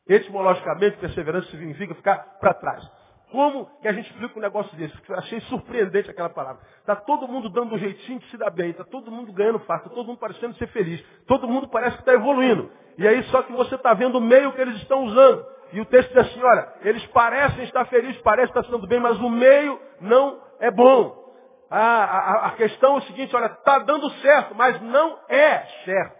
Etimologicamente, 0.07 0.97
perseverança 0.97 1.47
significa 1.51 1.93
ficar 1.93 2.39
para 2.39 2.55
trás. 2.55 2.97
Como 3.32 3.65
que 3.82 3.88
a 3.88 3.93
gente 3.93 4.09
explica 4.09 4.39
um 4.39 4.41
negócio 4.41 4.75
desse? 4.78 4.95
Eu 5.07 5.17
achei 5.17 5.39
surpreendente 5.41 6.09
aquela 6.09 6.30
palavra. 6.30 6.61
Está 6.80 6.95
todo 6.95 7.28
mundo 7.28 7.49
dando 7.49 7.75
um 7.75 7.78
jeitinho 7.78 8.19
de 8.19 8.30
se 8.30 8.38
dar 8.38 8.49
bem, 8.49 8.69
está 8.69 8.86
todo 8.86 9.11
mundo 9.11 9.34
ganhando 9.34 9.59
fácil, 9.59 9.88
está 9.88 9.95
todo 9.95 10.07
mundo 10.07 10.17
parecendo 10.17 10.55
ser 10.55 10.67
feliz, 10.67 11.03
todo 11.28 11.47
mundo 11.47 11.67
parece 11.67 11.97
que 11.97 12.03
está 12.03 12.13
evoluindo. 12.13 12.71
E 12.97 13.05
aí 13.05 13.21
só 13.23 13.41
que 13.41 13.51
você 13.51 13.75
está 13.75 13.93
vendo 13.93 14.17
o 14.17 14.21
meio 14.21 14.53
que 14.53 14.61
eles 14.61 14.78
estão 14.78 15.03
usando. 15.03 15.45
E 15.73 15.82
o 15.82 15.86
texto 15.86 16.07
diz 16.13 16.17
assim, 16.19 16.41
olha, 16.41 16.73
eles 16.82 17.05
parecem 17.07 17.65
estar 17.65 17.84
felizes, 17.86 18.21
parecem 18.21 18.49
estar 18.49 18.63
sendo 18.63 18.88
bem, 18.88 18.99
mas 18.99 19.19
o 19.19 19.30
meio 19.30 19.78
não 19.99 20.41
é 20.61 20.71
bom. 20.71 21.28
A, 21.69 21.80
a, 21.80 22.47
a 22.47 22.51
questão 22.51 22.95
é 22.95 22.97
o 22.99 23.01
seguinte, 23.01 23.36
olha, 23.36 23.47
está 23.47 23.80
dando 23.80 24.09
certo, 24.21 24.55
mas 24.55 24.82
não 24.82 25.19
é 25.28 25.65
certo. 25.84 26.17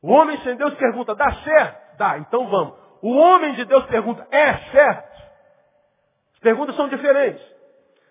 O 0.00 0.12
homem 0.12 0.38
sem 0.42 0.54
Deus 0.54 0.72
pergunta, 0.74 1.16
dá 1.16 1.32
certo? 1.42 1.98
Dá, 1.98 2.18
então 2.18 2.46
vamos. 2.46 2.74
O 3.02 3.16
homem 3.16 3.54
de 3.54 3.64
Deus 3.64 3.84
pergunta, 3.86 4.24
é 4.30 4.56
certo? 4.70 5.17
As 6.38 6.40
perguntas 6.40 6.76
são 6.76 6.88
diferentes. 6.88 7.44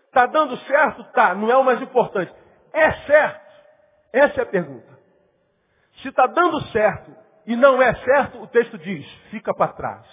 Está 0.07 0.25
dando 0.25 0.57
certo? 0.57 1.03
Tá, 1.13 1.34
não 1.34 1.49
é 1.49 1.55
o 1.55 1.63
mais 1.63 1.82
importante. 1.82 2.34
É 2.73 2.91
certo? 2.91 3.47
Essa 4.11 4.41
é 4.41 4.43
a 4.43 4.47
pergunta. 4.47 4.97
Se 6.01 6.09
está 6.09 6.28
dando 6.28 6.61
certo 6.67 7.15
e 7.45 7.55
não 7.55 7.82
é 7.82 7.95
certo, 7.95 8.41
o 8.41 8.47
texto 8.47 8.78
diz, 8.78 9.09
fica 9.32 9.53
para 9.53 9.71
trás. 9.71 10.05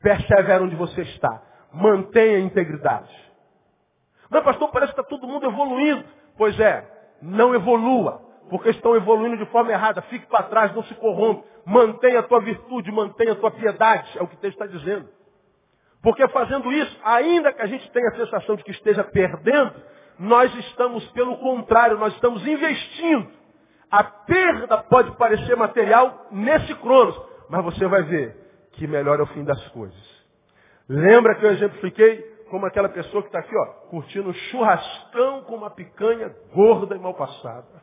Persevera 0.00 0.62
onde 0.62 0.76
você 0.76 1.02
está. 1.02 1.42
Mantenha 1.72 2.36
a 2.36 2.40
integridade. 2.40 3.12
Mas 4.30 4.44
pastor, 4.44 4.70
parece 4.70 4.94
que 4.94 5.00
está 5.00 5.10
todo 5.10 5.26
mundo 5.26 5.46
evoluindo. 5.46 6.04
Pois 6.36 6.58
é, 6.60 6.88
não 7.20 7.54
evolua, 7.54 8.22
porque 8.48 8.70
estão 8.70 8.94
evoluindo 8.94 9.36
de 9.36 9.46
forma 9.46 9.72
errada. 9.72 10.00
Fique 10.02 10.26
para 10.26 10.44
trás, 10.44 10.72
não 10.74 10.84
se 10.84 10.94
corrompe. 10.94 11.44
Mantenha 11.66 12.20
a 12.20 12.22
tua 12.22 12.40
virtude, 12.40 12.92
mantenha 12.92 13.32
a 13.32 13.36
tua 13.36 13.50
piedade, 13.50 14.16
é 14.16 14.22
o 14.22 14.28
que 14.28 14.36
o 14.36 14.38
texto 14.38 14.62
está 14.62 14.66
dizendo. 14.66 15.08
Porque 16.04 16.28
fazendo 16.28 16.70
isso, 16.70 17.00
ainda 17.02 17.50
que 17.50 17.62
a 17.62 17.66
gente 17.66 17.90
tenha 17.90 18.10
a 18.10 18.16
sensação 18.16 18.56
de 18.56 18.62
que 18.62 18.72
esteja 18.72 19.02
perdendo, 19.02 19.72
nós 20.18 20.54
estamos, 20.54 21.02
pelo 21.12 21.38
contrário, 21.38 21.96
nós 21.96 22.12
estamos 22.12 22.46
investindo. 22.46 23.26
A 23.90 24.04
perda 24.04 24.78
pode 24.82 25.16
parecer 25.16 25.56
material 25.56 26.26
nesse 26.30 26.74
cronos, 26.74 27.18
mas 27.48 27.64
você 27.64 27.86
vai 27.86 28.02
ver 28.02 28.36
que 28.72 28.86
melhor 28.86 29.18
é 29.18 29.22
o 29.22 29.26
fim 29.28 29.44
das 29.44 29.66
coisas. 29.68 30.24
Lembra 30.86 31.36
que 31.36 31.46
eu 31.46 31.52
exemplifiquei 31.52 32.18
como 32.50 32.66
aquela 32.66 32.90
pessoa 32.90 33.22
que 33.22 33.28
está 33.28 33.38
aqui, 33.38 33.56
ó, 33.56 33.66
curtindo 33.88 34.28
um 34.28 34.34
churrascão 34.34 35.44
com 35.44 35.54
uma 35.54 35.70
picanha 35.70 36.36
gorda 36.52 36.96
e 36.96 36.98
mal 36.98 37.14
passada. 37.14 37.82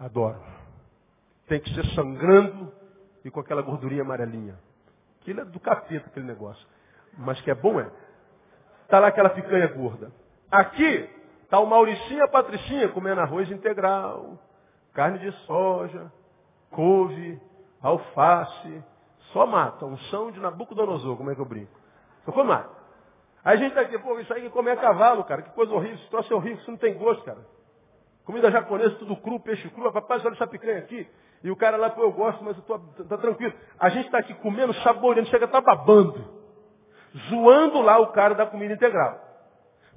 Adoro. 0.00 0.42
Tem 1.46 1.60
que 1.60 1.72
ser 1.72 1.86
sangrando 1.94 2.72
e 3.24 3.30
com 3.30 3.38
aquela 3.38 3.62
gordurinha 3.62 4.02
amarelinha. 4.02 4.58
Aquilo 5.26 5.40
é 5.40 5.44
do 5.44 5.58
capeta, 5.58 6.06
aquele 6.06 6.24
negócio. 6.24 6.64
Mas 7.18 7.40
que 7.40 7.50
é 7.50 7.54
bom 7.54 7.80
é. 7.80 7.90
Está 8.84 9.00
lá 9.00 9.08
aquela 9.08 9.30
picanha 9.30 9.66
gorda. 9.66 10.12
Aqui 10.48 11.10
está 11.42 11.58
o 11.58 11.66
Mauricinho 11.66 12.20
e 12.20 12.22
a 12.22 12.28
Patricinha 12.28 12.88
comendo 12.90 13.20
arroz 13.20 13.50
integral, 13.50 14.38
carne 14.94 15.18
de 15.18 15.32
soja, 15.44 16.12
couve, 16.70 17.40
alface. 17.82 18.84
Só 19.32 19.44
mata. 19.46 19.84
Um 19.84 19.96
chão 19.96 20.30
de 20.30 20.38
Nabucodonosor, 20.38 21.16
como 21.16 21.32
é 21.32 21.34
que 21.34 21.40
eu 21.40 21.44
brinco? 21.44 21.72
Só 22.24 22.44
mata. 22.44 22.70
Aí 23.44 23.54
a 23.54 23.56
gente 23.56 23.70
está 23.70 23.80
aqui, 23.80 23.98
pô, 23.98 24.16
isso 24.20 24.32
aí 24.32 24.48
comer 24.50 24.72
é 24.72 24.76
cavalo, 24.76 25.24
cara. 25.24 25.42
Que 25.42 25.50
coisa 25.50 25.72
horrível. 25.72 25.96
Esse 25.96 26.08
troço 26.08 26.32
é 26.32 26.36
horrível, 26.36 26.58
isso 26.58 26.70
não 26.70 26.78
tem 26.78 26.96
gosto, 26.96 27.24
cara. 27.24 27.44
Comida 28.26 28.50
japonesa, 28.50 28.96
tudo 28.96 29.16
cru, 29.16 29.38
peixe 29.38 29.70
cru. 29.70 29.88
Rapaz, 29.88 30.24
olha 30.24 30.34
essa 30.34 30.48
picanha 30.48 30.78
aqui. 30.78 31.08
E 31.44 31.50
o 31.50 31.54
cara 31.54 31.76
lá, 31.76 31.90
pô, 31.90 32.02
eu 32.02 32.12
gosto, 32.12 32.42
mas 32.42 32.56
eu 32.56 32.62
tô, 32.64 32.76
tá 33.04 33.16
tranquilo. 33.16 33.54
A 33.78 33.88
gente 33.88 34.06
está 34.06 34.18
aqui 34.18 34.34
comendo, 34.34 34.74
saboreando, 34.82 35.30
chega 35.30 35.46
tá 35.46 35.60
babando. 35.60 36.36
Zoando 37.30 37.80
lá 37.80 37.98
o 37.98 38.08
cara 38.08 38.34
da 38.34 38.44
comida 38.44 38.74
integral. 38.74 39.20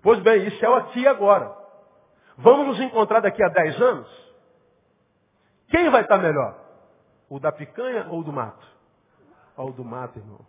Pois 0.04 0.20
bem, 0.20 0.46
isso 0.48 0.64
é 0.64 0.70
o 0.70 0.76
aqui 0.76 1.02
e 1.02 1.08
agora. 1.08 1.58
Vamos 2.38 2.68
nos 2.68 2.80
encontrar 2.80 3.20
daqui 3.20 3.44
a 3.44 3.50
10 3.50 3.82
anos? 3.82 4.34
Quem 5.70 5.90
vai 5.90 6.04
estar 6.04 6.18
tá 6.18 6.24
melhor? 6.24 6.56
O 7.28 7.40
da 7.40 7.52
picanha 7.52 8.08
ou 8.10 8.20
o 8.20 8.24
do 8.24 8.32
mato? 8.32 8.66
Ou 9.58 9.70
o 9.70 9.74
do 9.74 9.84
mato, 9.84 10.20
irmão. 10.20 10.46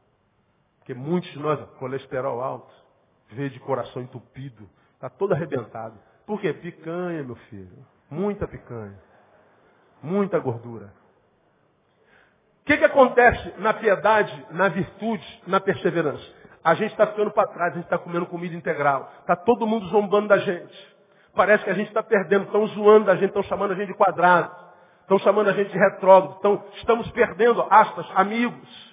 Porque 0.78 0.92
muitos 0.92 1.30
de 1.30 1.38
nós, 1.38 1.58
colesterol 1.78 2.42
alto, 2.42 2.72
veio 3.30 3.48
de 3.48 3.58
coração 3.60 4.02
entupido, 4.02 4.68
está 4.94 5.08
todo 5.08 5.32
arrebentado. 5.32 5.98
Por 6.30 6.40
quê? 6.40 6.52
Picanha, 6.52 7.24
meu 7.24 7.34
filho. 7.34 7.84
Muita 8.08 8.46
picanha. 8.46 8.96
Muita 10.00 10.38
gordura. 10.38 10.92
O 12.62 12.66
que, 12.66 12.76
que 12.76 12.84
acontece 12.84 13.52
na 13.58 13.74
piedade, 13.74 14.46
na 14.52 14.68
virtude, 14.68 15.42
na 15.48 15.58
perseverança? 15.58 16.24
A 16.62 16.74
gente 16.74 16.92
está 16.92 17.04
ficando 17.08 17.32
para 17.32 17.48
trás, 17.48 17.72
a 17.72 17.74
gente 17.74 17.86
está 17.86 17.98
comendo 17.98 18.26
comida 18.26 18.54
integral. 18.54 19.12
Está 19.22 19.34
todo 19.34 19.66
mundo 19.66 19.88
zombando 19.88 20.28
da 20.28 20.38
gente. 20.38 20.96
Parece 21.34 21.64
que 21.64 21.70
a 21.70 21.74
gente 21.74 21.88
está 21.88 22.00
perdendo, 22.00 22.44
estão 22.44 22.64
zoando 22.68 23.06
da 23.06 23.16
gente, 23.16 23.30
estão 23.30 23.42
chamando 23.42 23.72
a 23.72 23.74
gente 23.74 23.88
de 23.88 23.94
quadrado, 23.94 24.54
estão 25.00 25.18
chamando 25.18 25.48
a 25.48 25.52
gente 25.52 25.72
de 25.72 25.78
retrógrado, 25.78 26.36
estão, 26.36 26.64
estamos 26.76 27.10
perdendo, 27.10 27.66
aspas, 27.68 28.06
amigos. 28.14 28.90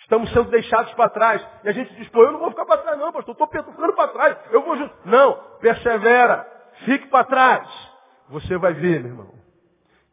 Estamos 0.00 0.28
sendo 0.32 0.50
deixados 0.50 0.92
para 0.94 1.08
trás. 1.08 1.46
E 1.62 1.68
a 1.68 1.72
gente 1.72 1.94
diz, 1.94 2.08
pô, 2.08 2.24
eu 2.24 2.32
não 2.32 2.40
vou 2.40 2.50
ficar 2.50 2.66
para 2.66 2.78
trás 2.78 2.98
não, 2.98 3.12
pastor, 3.12 3.30
estou 3.32 3.46
ficando 3.46 3.94
para 3.94 4.08
trás, 4.08 4.36
eu 4.50 4.60
vou 4.64 4.76
junto. 4.76 4.92
Não, 5.04 5.34
persevera, 5.60 6.52
fique 6.84 7.08
para 7.08 7.24
trás. 7.24 7.94
Você 8.28 8.56
vai 8.56 8.72
ver, 8.72 9.00
meu 9.00 9.10
irmão, 9.10 9.34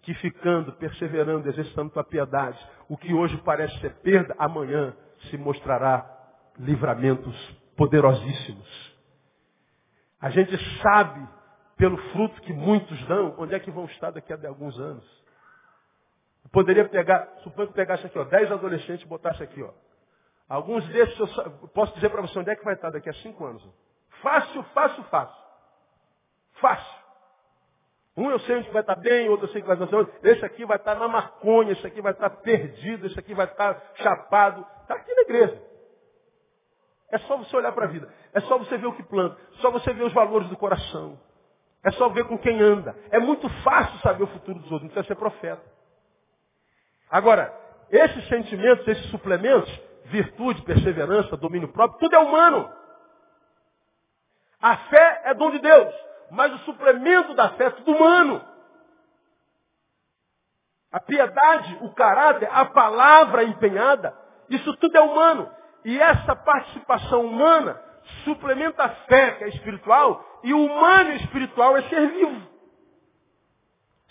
que 0.01 0.13
ficando, 0.15 0.73
perseverando, 0.73 1.47
exercitando 1.47 1.91
tua 1.91 2.03
piedade, 2.03 2.59
o 2.89 2.97
que 2.97 3.13
hoje 3.13 3.37
parece 3.37 3.77
ser 3.79 3.93
perda, 3.95 4.35
amanhã 4.37 4.95
se 5.29 5.37
mostrará 5.37 6.05
livramentos 6.57 7.35
poderosíssimos. 7.77 8.91
A 10.19 10.29
gente 10.29 10.57
sabe, 10.81 11.27
pelo 11.77 11.97
fruto 12.11 12.41
que 12.41 12.53
muitos 12.53 13.01
dão, 13.05 13.35
onde 13.37 13.55
é 13.55 13.59
que 13.59 13.71
vão 13.71 13.85
estar 13.85 14.11
daqui 14.11 14.33
a 14.33 14.47
alguns 14.47 14.77
anos. 14.79 15.05
Eu 16.43 16.49
poderia 16.51 16.87
pegar, 16.87 17.27
suponho 17.43 17.69
que 17.69 17.73
pegasse 17.73 18.05
aqui, 18.05 18.17
ó, 18.17 18.23
dez 18.23 18.51
adolescentes 18.51 19.05
e 19.05 19.07
botasse 19.07 19.41
aqui, 19.41 19.61
ó. 19.63 19.71
Alguns 20.49 20.85
desses 20.89 21.17
eu 21.17 21.69
posso 21.73 21.93
dizer 21.95 22.09
para 22.09 22.21
você 22.21 22.37
onde 22.37 22.49
é 22.49 22.55
que 22.55 22.65
vai 22.65 22.73
estar 22.73 22.89
daqui 22.89 23.09
a 23.09 23.13
cinco 23.13 23.45
anos. 23.45 23.65
Fácil, 24.21 24.63
fácil, 24.73 25.03
fácil. 25.05 25.40
Fácil. 26.61 27.01
Um 28.15 28.29
eu 28.29 28.39
sei 28.41 28.57
onde 28.57 28.69
vai 28.69 28.81
estar 28.81 28.95
bem, 28.95 29.29
outro 29.29 29.47
eu 29.47 29.51
sei 29.51 29.61
que 29.61 29.67
vai 29.67 29.77
estar. 29.77 30.05
Esse 30.23 30.45
aqui 30.45 30.65
vai 30.65 30.77
estar 30.77 30.95
na 30.95 31.07
maconha, 31.07 31.71
esse 31.71 31.85
aqui 31.85 32.01
vai 32.01 32.11
estar 32.11 32.29
perdido, 32.29 33.07
esse 33.07 33.19
aqui 33.19 33.33
vai 33.33 33.45
estar 33.45 33.81
chapado. 33.95 34.65
Está 34.81 34.95
aqui 34.95 35.13
na 35.13 35.21
igreja. 35.21 35.61
É 37.09 37.17
só 37.19 37.37
você 37.37 37.55
olhar 37.55 37.71
para 37.71 37.85
a 37.85 37.89
vida. 37.89 38.13
É 38.33 38.39
só 38.41 38.57
você 38.57 38.77
ver 38.77 38.87
o 38.87 38.93
que 38.93 39.03
planta. 39.03 39.37
É 39.53 39.61
só 39.61 39.71
você 39.71 39.91
ver 39.93 40.03
os 40.03 40.13
valores 40.13 40.47
do 40.49 40.57
coração. 40.57 41.19
É 41.83 41.91
só 41.91 42.09
ver 42.09 42.25
com 42.25 42.37
quem 42.37 42.61
anda. 42.61 42.95
É 43.09 43.19
muito 43.19 43.49
fácil 43.63 43.99
saber 43.99 44.23
o 44.23 44.27
futuro 44.27 44.59
dos 44.59 44.71
outros. 44.71 44.83
Não 44.83 44.89
precisa 44.89 45.07
ser 45.07 45.15
profeta. 45.15 45.63
Agora, 47.09 47.53
esses 47.89 48.27
sentimentos, 48.27 48.87
esses 48.87 49.09
suplementos, 49.09 49.69
virtude, 50.05 50.61
perseverança, 50.61 51.35
domínio 51.37 51.69
próprio, 51.69 51.99
tudo 51.99 52.15
é 52.15 52.19
humano. 52.19 52.71
A 54.61 54.77
fé 54.77 55.21
é 55.25 55.33
dom 55.33 55.49
de 55.51 55.59
Deus 55.59 56.10
mas 56.31 56.53
o 56.53 56.59
suplemento 56.59 57.33
da 57.33 57.49
fé 57.49 57.65
é 57.65 57.69
tudo 57.71 57.91
humano. 57.91 58.41
A 60.91 60.99
piedade, 60.99 61.77
o 61.81 61.93
caráter, 61.93 62.49
a 62.51 62.65
palavra 62.65 63.43
empenhada, 63.43 64.17
isso 64.49 64.75
tudo 64.77 64.97
é 64.97 65.01
humano. 65.01 65.51
E 65.83 65.99
essa 65.99 66.35
participação 66.35 67.25
humana 67.25 67.81
suplementa 68.23 68.83
a 68.83 68.89
fé, 68.89 69.31
que 69.31 69.43
é 69.43 69.49
espiritual, 69.49 70.39
e 70.43 70.53
o 70.53 70.65
humano 70.65 71.11
e 71.11 71.17
espiritual 71.17 71.77
é 71.77 71.83
ser 71.83 72.07
vivo. 72.09 72.41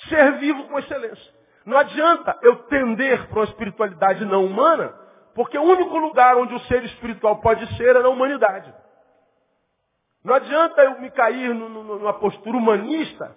Ser 0.09 0.33
vivo 0.39 0.65
com 0.69 0.79
excelência. 0.79 1.35
Não 1.65 1.79
adianta 1.79 2.39
eu 2.43 2.65
tender 2.65 3.29
para 3.29 3.39
uma 3.39 3.45
espiritualidade 3.45 4.25
não 4.25 4.45
humana, 4.45 4.95
porque 5.35 5.57
o 5.57 5.63
único 5.63 5.97
lugar 5.97 6.37
onde 6.37 6.55
o 6.55 6.61
ser 6.61 6.85
espiritual 6.85 7.41
pode 7.41 7.67
ser 7.77 7.97
é 7.97 8.03
na 8.03 8.09
humanidade. 8.09 8.75
Não 10.23 10.35
adianta 10.35 10.83
eu 10.83 11.01
me 11.01 11.11
cair 11.11 11.55
numa 11.55 12.13
postura 12.15 12.57
humanista, 12.57 13.37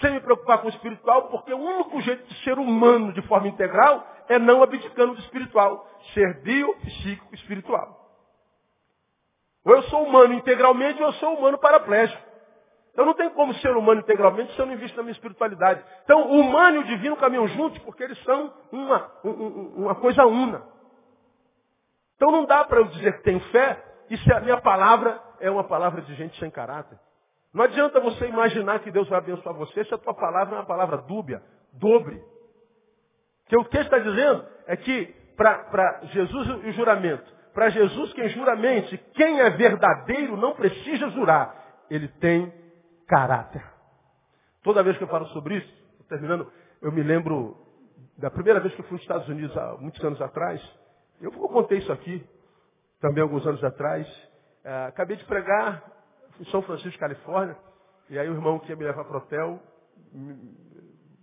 sem 0.00 0.12
me 0.12 0.20
preocupar 0.20 0.58
com 0.58 0.66
o 0.66 0.70
espiritual, 0.70 1.28
porque 1.28 1.52
o 1.52 1.58
único 1.58 2.00
jeito 2.00 2.26
de 2.26 2.44
ser 2.44 2.58
humano 2.58 3.12
de 3.12 3.22
forma 3.22 3.48
integral 3.48 4.06
é 4.28 4.38
não 4.38 4.62
abdicando 4.62 5.14
do 5.14 5.20
espiritual. 5.20 5.88
Ser 6.14 6.42
bio, 6.42 6.74
psíquico, 6.76 7.34
espiritual. 7.34 8.04
Ou 9.64 9.74
eu 9.74 9.82
sou 9.84 10.04
humano 10.04 10.34
integralmente 10.34 11.00
ou 11.02 11.08
eu 11.08 11.12
sou 11.14 11.34
humano 11.34 11.58
paraplégico. 11.58 12.22
Eu 12.94 13.04
não 13.04 13.14
tenho 13.14 13.32
como 13.32 13.52
ser 13.54 13.76
humano 13.76 14.00
integralmente 14.00 14.54
se 14.54 14.58
eu 14.58 14.66
não 14.66 14.74
invisto 14.74 14.96
na 14.96 15.02
minha 15.02 15.12
espiritualidade. 15.12 15.84
Então, 16.04 16.30
o 16.30 16.40
humano 16.40 16.76
e 16.76 16.80
o 16.80 16.84
divino 16.84 17.16
caminham 17.16 17.46
juntos 17.48 17.78
porque 17.80 18.02
eles 18.02 18.18
são 18.22 18.54
uma, 18.72 19.10
uma 19.24 19.94
coisa 19.96 20.24
una. 20.24 20.62
Então 22.16 22.30
não 22.30 22.46
dá 22.46 22.64
para 22.64 22.78
eu 22.78 22.86
dizer 22.86 23.18
que 23.18 23.24
tenho 23.24 23.40
fé 23.50 23.82
e 24.10 24.16
se 24.18 24.32
a 24.32 24.40
minha 24.40 24.60
palavra 24.60 25.20
é 25.40 25.50
uma 25.50 25.64
palavra 25.64 26.02
de 26.02 26.14
gente 26.14 26.38
sem 26.38 26.50
caráter. 26.50 26.98
Não 27.52 27.64
adianta 27.64 28.00
você 28.00 28.26
imaginar 28.26 28.80
que 28.80 28.90
Deus 28.90 29.08
vai 29.08 29.18
abençoar 29.18 29.54
você 29.54 29.84
se 29.84 29.94
a 29.94 29.98
tua 29.98 30.14
palavra 30.14 30.56
é 30.56 30.58
uma 30.58 30.66
palavra 30.66 30.98
dúbia, 30.98 31.42
dobre. 31.72 32.22
Que 33.46 33.56
o 33.56 33.64
que 33.64 33.78
está 33.78 33.98
dizendo 33.98 34.44
é 34.66 34.76
que 34.76 35.06
para 35.36 36.00
Jesus 36.04 36.48
o 36.48 36.72
juramento, 36.72 37.24
para 37.54 37.70
Jesus 37.70 38.12
quem 38.12 38.28
juramente, 38.28 38.98
quem 39.14 39.40
é 39.40 39.50
verdadeiro 39.50 40.36
não 40.36 40.54
precisa 40.54 41.08
jurar. 41.10 41.84
Ele 41.88 42.08
tem 42.08 42.52
caráter. 43.06 43.64
Toda 44.62 44.82
vez 44.82 44.98
que 44.98 45.04
eu 45.04 45.08
falo 45.08 45.26
sobre 45.28 45.56
isso, 45.56 45.74
terminando, 46.08 46.50
eu 46.82 46.92
me 46.92 47.02
lembro 47.02 47.56
da 48.18 48.30
primeira 48.30 48.60
vez 48.60 48.74
que 48.74 48.80
eu 48.80 48.84
fui 48.84 48.94
nos 48.94 49.02
Estados 49.02 49.28
Unidos 49.28 49.56
há 49.56 49.76
muitos 49.78 50.02
anos 50.04 50.20
atrás. 50.20 50.60
Eu 51.20 51.30
contei 51.32 51.78
isso 51.78 51.92
aqui, 51.92 52.26
também 53.00 53.22
alguns 53.22 53.46
anos 53.46 53.62
atrás. 53.62 54.06
Uh, 54.64 54.88
acabei 54.88 55.16
de 55.16 55.24
pregar 55.24 55.82
em 56.40 56.44
São 56.46 56.62
Francisco, 56.62 56.98
Califórnia, 56.98 57.56
e 58.08 58.18
aí 58.18 58.28
o 58.28 58.34
irmão 58.34 58.58
que 58.58 58.70
ia 58.70 58.76
me 58.76 58.84
levar 58.84 59.04
para 59.04 59.14
o 59.14 59.18
hotel, 59.18 59.60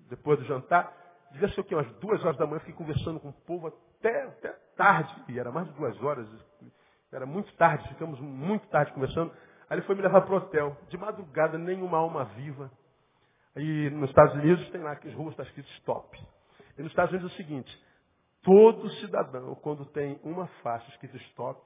depois 0.10 0.40
do 0.40 0.46
jantar, 0.46 0.92
devia 1.32 1.50
ser 1.50 1.62
o 1.62 1.64
quê? 1.64 1.76
Umas 1.76 1.92
duas 2.00 2.24
horas 2.24 2.38
da 2.38 2.46
manhã, 2.46 2.60
fiquei 2.60 2.74
conversando 2.74 3.20
com 3.20 3.30
o 3.30 3.34
povo 3.34 3.68
até, 3.68 4.24
até 4.24 4.50
tarde, 4.76 5.14
e 5.30 5.40
era 5.40 5.52
mais 5.52 5.68
de 5.68 5.74
duas 5.74 6.02
horas, 6.02 6.28
era 7.12 7.26
muito 7.26 7.54
tarde, 7.56 7.88
ficamos 7.90 8.20
muito 8.20 8.68
tarde 8.68 8.92
conversando. 8.92 9.32
Aí 9.70 9.78
ele 9.78 9.86
foi 9.86 9.96
me 9.96 10.02
levar 10.02 10.22
para 10.22 10.34
o 10.34 10.38
hotel. 10.38 10.76
De 10.90 10.98
madrugada, 10.98 11.58
nenhuma 11.58 11.98
alma 11.98 12.26
viva. 12.26 12.72
E 13.56 13.90
nos 13.92 14.10
Estados 14.10 14.34
Unidos 14.36 14.68
tem 14.72 14.82
lá 14.82 14.96
que 14.96 15.08
as 15.08 15.14
ruas 15.14 15.32
está 15.32 15.44
escrito 15.44 15.70
stop. 15.78 16.20
E 16.78 16.82
nos 16.82 16.92
Estados 16.92 17.12
Unidos 17.12 17.32
é 17.32 17.34
o 17.34 17.38
seguinte, 17.38 17.84
todo 18.44 18.90
cidadão, 18.96 19.56
quando 19.56 19.86
tem 19.86 20.20
uma 20.24 20.48
faixa 20.62 20.88
escrita 20.90 21.18
stop, 21.18 21.62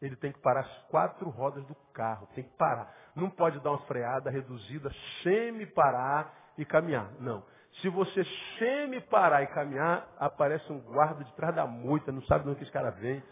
ele 0.00 0.16
tem 0.16 0.32
que 0.32 0.40
parar 0.40 0.60
as 0.60 0.78
quatro 0.88 1.28
rodas 1.30 1.64
do 1.66 1.74
carro, 1.92 2.28
tem 2.34 2.44
que 2.44 2.56
parar. 2.56 2.92
Não 3.14 3.30
pode 3.30 3.60
dar 3.60 3.70
uma 3.70 3.86
freada 3.86 4.30
reduzida, 4.30 4.90
semi-parar 5.22 6.32
e 6.58 6.64
caminhar. 6.64 7.10
Não. 7.20 7.42
Se 7.80 7.88
você 7.88 8.24
semi-parar 8.58 9.42
e 9.42 9.46
caminhar, 9.48 10.06
aparece 10.18 10.70
um 10.72 10.80
guarda 10.80 11.24
de 11.24 11.32
trás 11.34 11.54
da 11.54 11.66
moita, 11.66 12.12
não 12.12 12.22
sabe 12.22 12.44
de 12.44 12.50
onde 12.50 12.62
esse 12.62 12.72
cara 12.72 12.90
vem. 12.90 13.22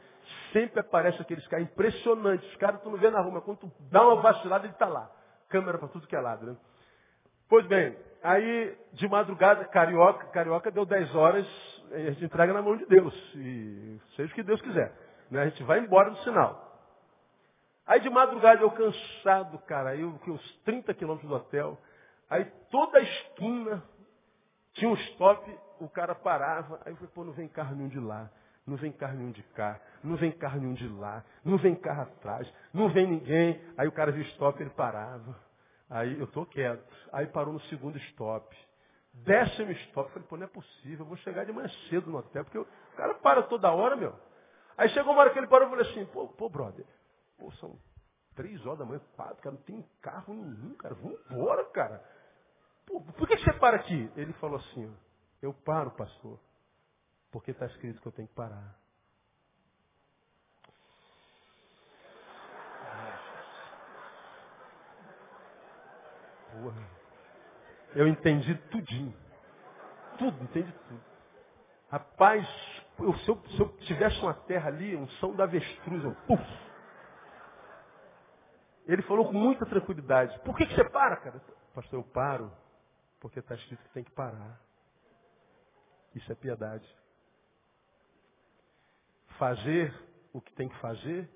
Sempre 0.53 0.81
aparece 0.81 1.21
aqueles 1.21 1.47
caras 1.49 1.67
impressionantes. 1.67 2.49
Os 2.51 2.57
caras 2.57 2.81
tu 2.83 2.89
não 2.89 2.99
vê 2.99 3.11
na 3.11 3.21
rua, 3.21 3.33
mas 3.35 3.45
quando 3.45 3.59
tu 3.59 3.73
dá 3.91 4.03
uma 4.03 4.23
vacilada, 4.23 4.65
ele 4.65 4.73
está 4.73 4.87
lá. 4.87 5.11
Câmera 5.49 5.77
para 5.77 5.89
tudo 5.89 6.07
que 6.07 6.17
é 6.17 6.21
lado, 6.21 6.47
né? 6.47 6.57
Pois 7.49 7.67
bem, 7.67 7.97
aí 8.23 8.79
de 8.93 9.09
madrugada, 9.09 9.65
carioca, 9.65 10.29
carioca 10.29 10.71
deu 10.71 10.87
10 10.87 11.15
horas, 11.17 11.47
a 11.91 12.11
gente 12.11 12.25
entrega 12.25 12.53
na 12.53 12.63
mão 12.63 12.77
de 12.77 12.87
Deus. 12.87 13.15
E 13.35 14.01
seja 14.17 14.33
o 14.33 14.35
que 14.35 14.43
Deus 14.43 14.61
quiser. 14.63 14.93
Né? 15.31 15.43
A 15.43 15.49
gente 15.49 15.63
vai 15.65 15.81
embora 15.81 16.11
do 16.11 16.17
sinal. 16.19 16.69
Aí 17.87 18.01
de 18.01 18.11
madrugada 18.11 18.63
eu 18.63 18.71
cansado, 18.71 19.59
cara, 19.61 19.97
eu 19.97 20.13
que 20.21 20.31
uns 20.31 20.57
30 20.65 20.95
quilômetros 20.95 21.29
do 21.29 21.35
hotel. 21.35 21.79
Aí 22.29 22.45
toda 22.71 22.99
a 22.99 23.03
esquina 23.03 23.83
tinha 24.75 24.89
um 24.89 24.95
stop, 24.95 25.59
o 25.81 25.89
cara 25.89 26.15
parava. 26.15 26.81
Aí 26.85 26.93
eu 26.93 26.97
falei, 26.97 27.11
pô, 27.13 27.25
não 27.25 27.33
vem 27.33 27.49
carro 27.49 27.75
nenhum 27.75 27.89
de 27.89 27.99
lá. 27.99 28.31
Não 28.67 28.77
vem 28.77 28.93
carro 28.93 29.17
nenhum 29.17 29.33
de 29.33 29.43
cá, 29.43 29.81
não 30.05 30.17
vem 30.17 30.31
carro 30.31 30.61
nenhum 30.61 30.75
de 30.75 30.87
lá, 30.87 31.25
não 31.45 31.57
vem 31.57 31.75
carro 31.75 32.03
atrás, 32.03 32.49
não 32.73 32.89
vem 32.89 33.07
ninguém. 33.07 33.61
Aí 33.77 33.89
o 33.89 33.93
cara 33.93 34.13
viu 34.13 34.23
stop, 34.23 34.61
ele 34.63 34.71
parava. 34.71 35.37
Aí 35.89 36.21
eu 36.21 36.27
tô 36.29 36.47
quieto. 36.47 36.85
Aí 37.13 37.27
parou 37.27 37.53
no 37.53 37.61
segundo 37.63 37.99
stop. 37.99 38.57
Décimo 39.25 39.71
stop. 39.73 40.11
Falei, 40.13 40.29
pô, 40.29 40.37
não 40.37 40.45
é 40.45 40.49
possível, 40.49 41.01
eu 41.01 41.07
vou 41.07 41.17
chegar 41.19 41.45
de 41.45 41.53
manhã 41.53 41.69
cedo 41.89 42.11
no 42.11 42.19
hotel, 42.19 42.45
porque 42.45 42.59
o 42.59 42.67
cara 42.97 43.15
para 43.15 43.43
toda 43.45 43.71
hora, 43.73 43.97
meu. 43.97 44.15
Aí 44.77 44.89
chegou 44.91 45.13
uma 45.13 45.23
hora 45.23 45.31
que 45.31 45.39
ele 45.39 45.47
parou 45.47 45.67
e 45.69 45.71
falou 45.71 45.85
assim, 45.87 46.07
pô, 46.07 46.29
pô, 46.29 46.49
brother, 46.49 46.87
pô, 47.39 47.51
são 47.53 47.79
três 48.35 48.65
horas 48.65 48.79
da 48.79 48.85
manhã, 48.85 49.01
quatro, 49.15 49.37
cara, 49.43 49.55
não 49.57 49.63
tem 49.63 49.83
carro 50.01 50.35
nenhum, 50.35 50.75
cara, 50.77 50.95
vamos 50.95 51.21
embora, 51.31 51.65
cara. 51.67 52.05
Pô, 52.87 53.01
por 53.01 53.29
que 53.29 53.37
você 53.37 53.53
para 53.55 53.77
aqui? 53.77 54.11
Ele 54.17 54.33
falou 54.35 54.59
assim, 54.59 54.87
ó, 54.89 54.93
eu 55.43 55.53
paro, 55.53 55.91
pastor, 55.93 56.39
porque 57.31 57.51
está 57.51 57.67
escrito 57.67 58.01
que 58.01 58.09
eu 58.09 58.13
tenho 58.13 58.29
que 58.29 58.35
parar. 58.35 58.79
Porra. 66.53 67.00
Eu 67.95 68.07
entendi 68.07 68.55
tudinho. 68.71 69.15
Tudo, 70.19 70.43
entendi 70.45 70.73
tudo. 70.73 71.01
Rapaz, 71.91 72.47
eu, 72.99 73.15
se, 73.19 73.29
eu, 73.29 73.43
se, 73.49 73.61
eu, 73.61 73.69
tivesse 73.79 74.21
uma 74.21 74.35
terra 74.35 74.69
ali, 74.69 74.95
um 74.95 75.09
som 75.09 75.35
da 75.35 75.45
avestruz, 75.45 76.05
eu, 76.05 76.15
puf. 76.27 76.43
Ele 78.87 79.03
falou 79.03 79.27
com 79.27 79.33
muita 79.33 79.67
tranquilidade. 79.67 80.39
Por 80.41 80.57
que, 80.57 80.67
que 80.67 80.75
você 80.75 80.89
para, 80.89 81.17
cara? 81.17 81.41
Pastor, 81.75 81.99
eu 81.99 82.05
paro 82.05 82.53
porque 83.21 83.39
está 83.41 83.55
escrito 83.55 83.83
que 83.83 83.91
tem 83.91 84.05
que 84.05 84.11
parar. 84.13 84.61
Isso 86.15 86.31
é 86.31 86.35
piedade. 86.35 86.89
Fazer 89.39 89.95
o 90.33 90.41
que 90.41 90.53
tem 90.53 90.69
que 90.69 90.79
fazer, 90.79 91.29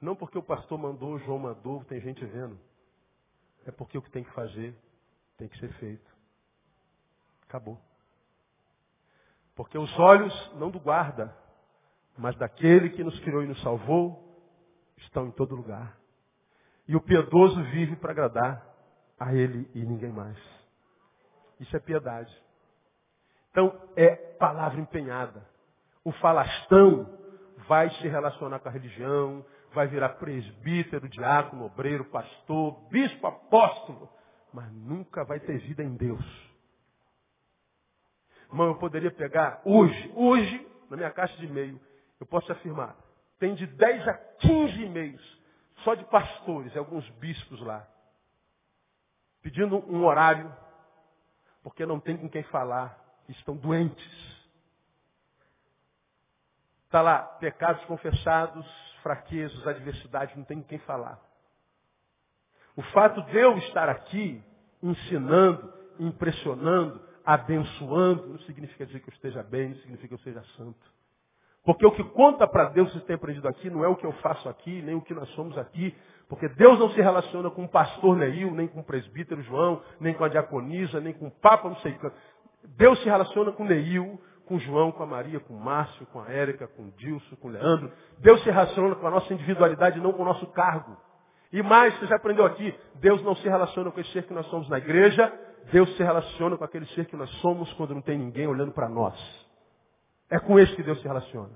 não 0.00 0.14
porque 0.14 0.38
o 0.38 0.42
pastor 0.42 0.78
mandou, 0.78 1.14
o 1.14 1.18
João 1.20 1.38
mandou, 1.38 1.84
tem 1.84 2.00
gente 2.00 2.24
vendo. 2.24 2.58
É 3.64 3.70
porque 3.70 3.98
o 3.98 4.02
que 4.02 4.10
tem 4.10 4.22
que 4.24 4.32
fazer 4.32 4.76
tem 5.36 5.48
que 5.48 5.58
ser 5.58 5.72
feito. 5.74 6.10
Acabou. 7.48 7.80
Porque 9.54 9.78
os 9.78 9.98
olhos, 9.98 10.52
não 10.56 10.70
do 10.70 10.78
guarda, 10.78 11.34
mas 12.16 12.36
daquele 12.36 12.90
que 12.90 13.04
nos 13.04 13.18
criou 13.20 13.42
e 13.42 13.46
nos 13.46 13.60
salvou, 13.62 14.22
estão 14.98 15.26
em 15.26 15.30
todo 15.32 15.56
lugar. 15.56 15.96
E 16.88 16.94
o 16.94 17.00
piedoso 17.00 17.62
vive 17.64 17.96
para 17.96 18.12
agradar 18.12 18.66
a 19.18 19.34
ele 19.34 19.68
e 19.74 19.84
ninguém 19.84 20.12
mais. 20.12 20.38
Isso 21.58 21.74
é 21.76 21.80
piedade. 21.80 22.34
Então, 23.50 23.74
é 23.96 24.14
palavra 24.14 24.80
empenhada. 24.80 25.46
O 26.04 26.12
falastão 26.12 27.18
vai 27.66 27.90
se 27.90 28.06
relacionar 28.06 28.58
com 28.60 28.68
a 28.68 28.72
religião, 28.72 29.44
vai 29.72 29.86
virar 29.86 30.10
presbítero, 30.10 31.08
diácono, 31.08 31.64
obreiro, 31.64 32.04
pastor, 32.04 32.78
bispo, 32.90 33.26
apóstolo, 33.26 34.08
mas 34.56 34.72
nunca 34.72 35.22
vai 35.22 35.38
ter 35.38 35.58
vida 35.58 35.84
em 35.84 35.94
Deus. 35.94 36.24
Irmão, 38.48 38.68
eu 38.68 38.76
poderia 38.76 39.10
pegar 39.10 39.60
hoje, 39.66 40.10
hoje, 40.16 40.66
na 40.88 40.96
minha 40.96 41.10
caixa 41.10 41.36
de 41.36 41.44
e-mail, 41.44 41.78
eu 42.18 42.24
posso 42.24 42.50
afirmar, 42.50 42.96
tem 43.38 43.54
de 43.54 43.66
10 43.66 44.08
a 44.08 44.14
15 44.14 44.82
e-mails, 44.82 45.42
só 45.84 45.94
de 45.94 46.06
pastores 46.06 46.74
e 46.74 46.78
alguns 46.78 47.06
bispos 47.18 47.60
lá, 47.60 47.86
pedindo 49.42 49.76
um 49.92 50.02
horário, 50.06 50.50
porque 51.62 51.84
não 51.84 52.00
tem 52.00 52.16
com 52.16 52.30
quem 52.30 52.42
falar, 52.44 52.98
estão 53.28 53.54
doentes. 53.54 54.36
Está 56.86 57.02
lá, 57.02 57.18
pecados 57.18 57.84
confessados, 57.84 58.66
fraquezas, 59.02 59.66
adversidades, 59.66 60.34
não 60.34 60.44
tem 60.44 60.62
com 60.62 60.68
quem 60.68 60.78
falar. 60.78 61.20
O 62.74 62.82
fato 62.84 63.20
de 63.22 63.36
eu 63.36 63.58
estar 63.58 63.90
aqui, 63.90 64.42
ensinando, 64.82 65.72
impressionando, 65.98 67.00
abençoando, 67.24 68.28
não 68.28 68.38
significa 68.40 68.86
dizer 68.86 69.00
que 69.00 69.08
eu 69.08 69.14
esteja 69.14 69.42
bem, 69.42 69.70
não 69.70 69.76
significa 69.76 70.08
que 70.08 70.14
eu 70.14 70.18
seja 70.18 70.42
santo. 70.56 70.96
Porque 71.64 71.84
o 71.84 71.90
que 71.90 72.04
conta 72.04 72.46
para 72.46 72.68
Deus 72.68 72.92
se 72.92 73.00
tem 73.00 73.16
aprendido 73.16 73.48
aqui 73.48 73.68
não 73.68 73.84
é 73.84 73.88
o 73.88 73.96
que 73.96 74.06
eu 74.06 74.12
faço 74.12 74.48
aqui, 74.48 74.80
nem 74.82 74.94
o 74.94 75.00
que 75.00 75.12
nós 75.12 75.28
somos 75.30 75.58
aqui. 75.58 75.92
Porque 76.28 76.48
Deus 76.50 76.78
não 76.78 76.90
se 76.90 77.00
relaciona 77.00 77.50
com 77.50 77.64
o 77.64 77.68
pastor 77.68 78.16
Neil, 78.16 78.52
nem 78.52 78.68
com 78.68 78.80
o 78.80 78.84
presbítero 78.84 79.42
João, 79.42 79.82
nem 79.98 80.14
com 80.14 80.22
a 80.22 80.28
diaconisa, 80.28 81.00
nem 81.00 81.12
com 81.12 81.26
o 81.26 81.30
papa, 81.30 81.68
não 81.68 81.76
sei 81.78 81.92
o 81.92 81.98
que. 81.98 82.12
Deus 82.76 83.00
se 83.00 83.06
relaciona 83.06 83.50
com 83.50 83.64
Neil, 83.64 84.20
com 84.46 84.58
João, 84.60 84.92
com 84.92 85.02
a 85.02 85.06
Maria, 85.06 85.40
com 85.40 85.54
Márcio, 85.54 86.06
com 86.06 86.20
a 86.20 86.30
Érica, 86.30 86.68
com 86.68 86.84
o 86.84 86.90
Dilson, 86.92 87.34
com 87.36 87.48
o 87.48 87.50
Leandro. 87.50 87.92
Deus 88.18 88.42
se 88.44 88.50
relaciona 88.50 88.94
com 88.94 89.06
a 89.06 89.10
nossa 89.10 89.34
individualidade, 89.34 90.00
não 90.00 90.12
com 90.12 90.22
o 90.22 90.26
nosso 90.26 90.46
cargo. 90.48 90.96
E 91.52 91.62
mais, 91.62 91.96
você 91.98 92.06
já 92.06 92.16
aprendeu 92.16 92.44
aqui, 92.44 92.74
Deus 92.96 93.22
não 93.22 93.34
se 93.36 93.48
relaciona 93.48 93.90
com 93.90 94.00
esse 94.00 94.10
ser 94.12 94.24
que 94.24 94.34
nós 94.34 94.46
somos 94.46 94.68
na 94.68 94.78
igreja, 94.78 95.32
Deus 95.72 95.94
se 95.96 96.02
relaciona 96.02 96.56
com 96.56 96.64
aquele 96.64 96.86
ser 96.86 97.06
que 97.06 97.16
nós 97.16 97.30
somos 97.40 97.72
quando 97.74 97.94
não 97.94 98.02
tem 98.02 98.18
ninguém 98.18 98.46
olhando 98.46 98.72
para 98.72 98.88
nós. 98.88 99.14
É 100.30 100.38
com 100.38 100.58
esse 100.58 100.74
que 100.74 100.82
Deus 100.82 101.00
se 101.00 101.06
relaciona. 101.06 101.50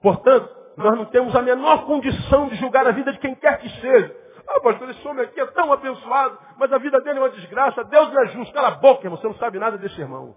Portanto, 0.00 0.48
nós 0.76 0.96
não 0.96 1.06
temos 1.06 1.34
a 1.34 1.42
menor 1.42 1.86
condição 1.86 2.48
de 2.48 2.56
julgar 2.56 2.86
a 2.86 2.92
vida 2.92 3.12
de 3.12 3.18
quem 3.18 3.34
quer 3.34 3.58
que 3.58 3.68
seja. 3.80 4.16
Ah, 4.46 4.60
pastor, 4.60 4.88
esse 4.90 5.06
homem 5.06 5.24
aqui 5.24 5.40
é 5.40 5.46
tão 5.48 5.72
abençoado, 5.72 6.38
mas 6.56 6.72
a 6.72 6.78
vida 6.78 7.00
dele 7.00 7.18
é 7.18 7.22
uma 7.22 7.30
desgraça. 7.30 7.84
Deus 7.84 8.12
não 8.12 8.22
é 8.22 8.26
justo. 8.28 8.54
Cala 8.54 8.68
a 8.68 8.76
boca, 8.76 9.04
irmão. 9.04 9.18
Você 9.18 9.26
não 9.26 9.34
sabe 9.34 9.58
nada 9.58 9.76
desse 9.76 10.00
irmão. 10.00 10.34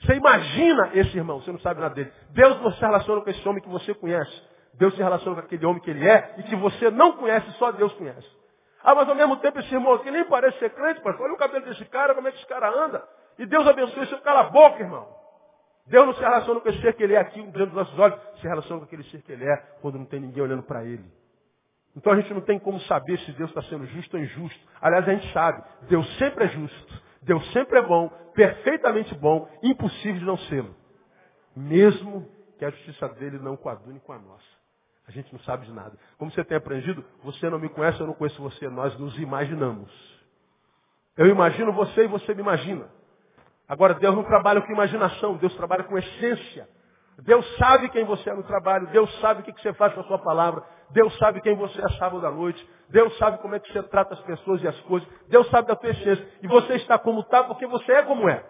Você 0.00 0.14
imagina 0.14 0.90
esse 0.94 1.16
irmão, 1.16 1.40
você 1.40 1.52
não 1.52 1.60
sabe 1.60 1.80
nada 1.80 1.94
dele. 1.94 2.12
Deus 2.30 2.60
não 2.60 2.72
se 2.72 2.80
relaciona 2.80 3.20
com 3.20 3.30
esse 3.30 3.48
homem 3.48 3.62
que 3.62 3.68
você 3.68 3.94
conhece. 3.94 4.42
Deus 4.74 4.94
se 4.94 5.02
relaciona 5.02 5.36
com 5.36 5.46
aquele 5.46 5.66
homem 5.66 5.82
que 5.82 5.90
ele 5.90 6.08
é 6.08 6.34
e 6.38 6.42
que 6.44 6.56
você 6.56 6.90
não 6.90 7.12
conhece, 7.12 7.50
só 7.52 7.70
Deus 7.72 7.92
conhece. 7.94 8.28
Ah, 8.82 8.94
mas 8.94 9.08
ao 9.08 9.14
mesmo 9.14 9.36
tempo 9.36 9.58
esse 9.60 9.72
irmão 9.72 9.94
aqui 9.94 10.10
nem 10.10 10.24
parece 10.24 10.58
ser 10.58 10.70
crente, 10.70 11.00
pastor. 11.00 11.26
Olha 11.26 11.34
o 11.34 11.38
cabelo 11.38 11.64
desse 11.64 11.84
cara, 11.86 12.14
como 12.14 12.26
é 12.26 12.32
que 12.32 12.38
esse 12.38 12.46
cara 12.46 12.68
anda. 12.68 13.06
E 13.38 13.46
Deus 13.46 13.66
abençoe 13.66 14.02
esse 14.02 14.16
cala 14.18 14.40
a 14.40 14.44
boca, 14.44 14.82
irmão. 14.82 15.08
Deus 15.86 16.06
não 16.06 16.14
se 16.14 16.20
relaciona 16.20 16.60
com 16.60 16.68
esse 16.68 16.80
ser 16.80 16.94
que 16.94 17.02
ele 17.02 17.14
é 17.14 17.18
aqui 17.18 17.40
diante 17.40 17.66
dos 17.66 17.74
nossos 17.74 17.98
olhos, 17.98 18.18
se 18.40 18.46
relaciona 18.46 18.80
com 18.80 18.86
aquele 18.86 19.04
ser 19.04 19.22
que 19.22 19.32
ele 19.32 19.44
é 19.44 19.56
quando 19.80 19.98
não 19.98 20.04
tem 20.04 20.20
ninguém 20.20 20.42
olhando 20.42 20.62
para 20.62 20.84
ele. 20.84 21.04
Então 21.96 22.12
a 22.12 22.16
gente 22.16 22.32
não 22.32 22.40
tem 22.40 22.58
como 22.58 22.80
saber 22.82 23.18
se 23.20 23.32
Deus 23.32 23.50
está 23.50 23.62
sendo 23.62 23.86
justo 23.86 24.16
ou 24.16 24.22
injusto. 24.22 24.60
Aliás, 24.80 25.06
a 25.08 25.14
gente 25.14 25.32
sabe, 25.32 25.62
Deus 25.88 26.06
sempre 26.18 26.44
é 26.44 26.48
justo, 26.48 27.02
Deus 27.22 27.52
sempre 27.52 27.78
é 27.78 27.82
bom, 27.82 28.08
perfeitamente 28.34 29.14
bom, 29.16 29.48
impossível 29.62 30.20
de 30.20 30.24
não 30.24 30.38
sê-lo. 30.38 30.74
Mesmo 31.54 32.26
que 32.58 32.64
a 32.64 32.70
justiça 32.70 33.08
dele 33.10 33.38
não 33.38 33.56
coadune 33.56 34.00
com 34.00 34.12
a 34.12 34.18
nossa. 34.18 34.51
A 35.12 35.14
gente 35.14 35.30
não 35.30 35.40
sabe 35.40 35.66
de 35.66 35.72
nada. 35.72 35.92
Como 36.16 36.30
você 36.30 36.42
tem 36.42 36.56
aprendido, 36.56 37.04
você 37.22 37.50
não 37.50 37.58
me 37.58 37.68
conhece, 37.68 38.00
eu 38.00 38.06
não 38.06 38.14
conheço 38.14 38.40
você, 38.40 38.66
nós 38.70 38.98
nos 38.98 39.18
imaginamos. 39.18 39.92
Eu 41.18 41.26
imagino 41.26 41.70
você 41.70 42.04
e 42.04 42.06
você 42.06 42.34
me 42.34 42.40
imagina. 42.40 42.88
Agora, 43.68 43.92
Deus 43.92 44.16
não 44.16 44.24
trabalha 44.24 44.62
com 44.62 44.72
imaginação, 44.72 45.36
Deus 45.36 45.54
trabalha 45.54 45.84
com 45.84 45.98
essência. 45.98 46.66
Deus 47.18 47.46
sabe 47.58 47.90
quem 47.90 48.06
você 48.06 48.30
é 48.30 48.34
no 48.34 48.42
trabalho, 48.42 48.86
Deus 48.86 49.14
sabe 49.20 49.42
o 49.42 49.44
que 49.44 49.52
você 49.52 49.74
faz 49.74 49.92
com 49.92 50.00
a 50.00 50.04
sua 50.04 50.18
palavra, 50.18 50.64
Deus 50.88 51.14
sabe 51.18 51.42
quem 51.42 51.54
você 51.54 51.78
é 51.84 51.88
sábado 51.98 52.26
à 52.26 52.30
noite, 52.30 52.66
Deus 52.88 53.14
sabe 53.18 53.36
como 53.38 53.54
é 53.54 53.60
que 53.60 53.70
você 53.70 53.82
trata 53.82 54.14
as 54.14 54.20
pessoas 54.20 54.62
e 54.62 54.68
as 54.68 54.80
coisas, 54.80 55.06
Deus 55.28 55.46
sabe 55.50 55.68
da 55.68 55.76
tua 55.76 55.90
essência. 55.90 56.26
E 56.42 56.48
você 56.48 56.76
está 56.76 56.98
como 56.98 57.20
está 57.20 57.44
porque 57.44 57.66
você 57.66 57.92
é 57.92 58.02
como 58.02 58.30
é. 58.30 58.42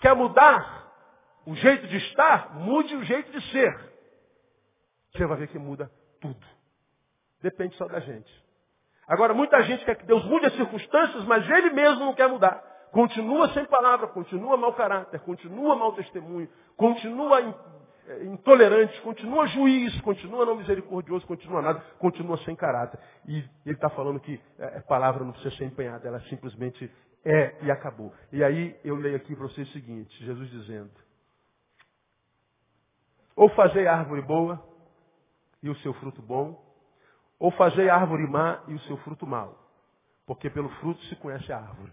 Quer 0.00 0.14
mudar 0.14 0.92
o 1.46 1.54
jeito 1.54 1.86
de 1.86 1.96
estar? 1.96 2.56
Mude 2.56 2.94
o 2.94 3.02
jeito 3.04 3.32
de 3.32 3.40
ser. 3.50 3.95
Você 5.16 5.26
vai 5.26 5.38
ver 5.38 5.48
que 5.48 5.58
muda 5.58 5.90
tudo. 6.20 6.46
Depende 7.42 7.74
só 7.76 7.86
da 7.86 8.00
gente. 8.00 8.46
Agora, 9.06 9.32
muita 9.32 9.62
gente 9.62 9.84
quer 9.84 9.94
que 9.94 10.04
Deus 10.04 10.24
mude 10.24 10.46
as 10.46 10.54
circunstâncias, 10.54 11.24
mas 11.24 11.48
ele 11.48 11.70
mesmo 11.70 12.04
não 12.04 12.14
quer 12.14 12.28
mudar. 12.28 12.62
Continua 12.90 13.48
sem 13.50 13.64
palavra, 13.66 14.08
continua 14.08 14.56
mau 14.56 14.72
caráter, 14.72 15.20
continua 15.20 15.76
mau 15.76 15.92
testemunho, 15.92 16.48
continua 16.76 17.40
eh, 17.40 18.24
intolerante, 18.24 19.00
continua 19.02 19.46
juiz, 19.46 20.00
continua 20.00 20.44
não 20.44 20.56
misericordioso, 20.56 21.26
continua 21.26 21.62
nada, 21.62 21.80
continua 21.98 22.36
sem 22.38 22.56
caráter. 22.56 22.98
E 23.26 23.36
ele 23.64 23.74
está 23.74 23.90
falando 23.90 24.18
que 24.18 24.40
a 24.58 24.80
palavra 24.82 25.24
não 25.24 25.32
precisa 25.32 25.54
ser 25.56 25.64
empenhada, 25.66 26.08
ela 26.08 26.20
simplesmente 26.22 26.90
é 27.24 27.56
e 27.62 27.70
acabou. 27.70 28.12
E 28.32 28.42
aí 28.42 28.76
eu 28.82 28.96
leio 28.96 29.16
aqui 29.16 29.36
para 29.36 29.46
vocês 29.46 29.68
o 29.68 29.72
seguinte, 29.72 30.24
Jesus 30.24 30.50
dizendo, 30.50 30.90
ou 33.36 33.48
fazer 33.50 33.86
árvore 33.86 34.22
boa 34.22 34.75
e 35.66 35.70
o 35.70 35.76
seu 35.76 35.92
fruto 35.94 36.22
bom, 36.22 36.64
ou 37.38 37.50
fazer 37.50 37.90
árvore 37.90 38.26
má 38.26 38.62
e 38.68 38.74
o 38.74 38.80
seu 38.80 38.96
fruto 38.98 39.26
mau. 39.26 39.58
Porque 40.26 40.48
pelo 40.48 40.68
fruto 40.80 41.02
se 41.04 41.16
conhece 41.16 41.52
a 41.52 41.58
árvore. 41.58 41.92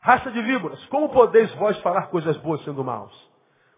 Raça 0.00 0.30
de 0.30 0.42
víboras, 0.42 0.84
como 0.86 1.10
podeis 1.10 1.52
vós 1.54 1.78
falar 1.80 2.08
coisas 2.08 2.36
boas 2.38 2.62
sendo 2.64 2.82
maus? 2.82 3.30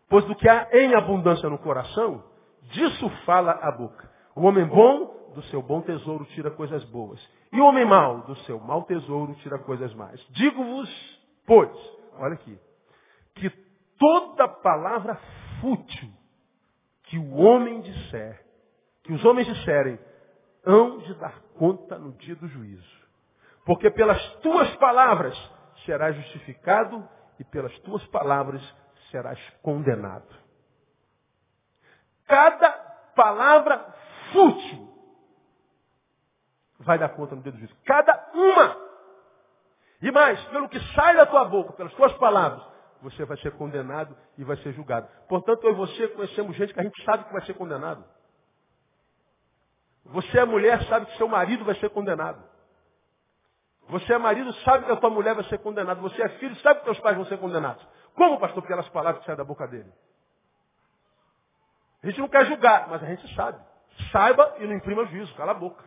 Pois 0.08 0.24
do 0.24 0.34
que 0.34 0.48
há 0.48 0.68
em 0.72 0.94
abundância 0.94 1.50
no 1.50 1.58
coração, 1.58 2.24
disso 2.62 3.10
fala 3.26 3.52
a 3.52 3.70
boca. 3.72 4.10
O 4.34 4.42
homem 4.42 4.64
bom, 4.64 5.32
do 5.34 5.42
seu 5.44 5.60
bom 5.60 5.82
tesouro, 5.82 6.24
tira 6.26 6.50
coisas 6.50 6.82
boas. 6.86 7.20
E 7.52 7.60
o 7.60 7.66
homem 7.66 7.84
mau, 7.84 8.22
do 8.22 8.36
seu 8.38 8.58
mau 8.58 8.84
tesouro, 8.84 9.34
tira 9.36 9.58
coisas 9.58 9.92
más. 9.94 10.18
Digo-vos, 10.30 10.88
pois, 11.46 11.70
olha 12.18 12.34
aqui, 12.34 12.58
que 13.34 13.50
toda 13.98 14.48
palavra 14.48 15.20
fútil 15.60 16.10
que 17.04 17.18
o 17.18 17.36
homem 17.36 17.80
disser, 17.80 18.43
que 19.04 19.12
os 19.12 19.24
homens 19.24 19.46
disserem, 19.46 19.98
hão 20.64 20.98
de 20.98 21.14
dar 21.14 21.38
conta 21.58 21.98
no 21.98 22.12
dia 22.12 22.34
do 22.34 22.48
juízo. 22.48 23.04
Porque 23.64 23.90
pelas 23.90 24.20
tuas 24.36 24.74
palavras 24.76 25.36
serás 25.84 26.16
justificado 26.16 27.06
e 27.38 27.44
pelas 27.44 27.78
tuas 27.80 28.04
palavras 28.08 28.62
serás 29.10 29.38
condenado. 29.62 30.26
Cada 32.26 32.70
palavra 33.14 33.94
fútil 34.32 34.88
vai 36.80 36.98
dar 36.98 37.10
conta 37.10 37.36
no 37.36 37.42
dedo 37.42 37.54
do 37.54 37.58
juízo. 37.58 37.76
Cada 37.84 38.30
uma. 38.34 38.84
E 40.00 40.10
mais, 40.10 40.42
pelo 40.46 40.68
que 40.68 40.80
sai 40.94 41.14
da 41.16 41.26
tua 41.26 41.44
boca, 41.44 41.74
pelas 41.74 41.92
tuas 41.94 42.12
palavras, 42.14 42.62
você 43.02 43.24
vai 43.24 43.36
ser 43.38 43.52
condenado 43.52 44.16
e 44.38 44.44
vai 44.44 44.56
ser 44.58 44.72
julgado. 44.72 45.08
Portanto, 45.28 45.64
eu 45.64 45.72
e 45.72 45.74
você 45.74 46.08
conhecemos 46.08 46.56
gente 46.56 46.72
que 46.72 46.80
a 46.80 46.82
gente 46.82 47.04
sabe 47.04 47.24
que 47.24 47.32
vai 47.32 47.44
ser 47.44 47.54
condenado. 47.54 48.04
Você 50.06 50.38
é 50.38 50.44
mulher, 50.44 50.82
sabe 50.84 51.06
que 51.06 51.16
seu 51.16 51.28
marido 51.28 51.64
vai 51.64 51.74
ser 51.76 51.90
condenado. 51.90 52.42
Você 53.88 54.12
é 54.12 54.18
marido, 54.18 54.52
sabe 54.64 54.86
que 54.86 54.92
a 54.92 54.96
tua 54.96 55.10
mulher 55.10 55.34
vai 55.34 55.44
ser 55.44 55.58
condenada. 55.58 56.00
Você 56.00 56.22
é 56.22 56.28
filho, 56.40 56.56
sabe 56.56 56.80
que 56.80 56.86
teus 56.86 56.98
pais 57.00 57.16
vão 57.16 57.26
ser 57.26 57.38
condenados. 57.38 57.86
Como, 58.14 58.38
pastor? 58.38 58.62
Pelas 58.66 58.88
palavras 58.88 59.20
que 59.20 59.26
saem 59.26 59.36
da 59.36 59.44
boca 59.44 59.66
dele. 59.66 59.92
A 62.02 62.06
gente 62.06 62.20
não 62.20 62.28
quer 62.28 62.46
julgar, 62.46 62.88
mas 62.88 63.02
a 63.02 63.06
gente 63.06 63.34
sabe. 63.34 63.58
Saiba 64.12 64.56
e 64.58 64.66
não 64.66 64.74
imprima 64.74 65.06
juízo, 65.06 65.34
cala 65.34 65.52
a 65.52 65.54
boca. 65.54 65.84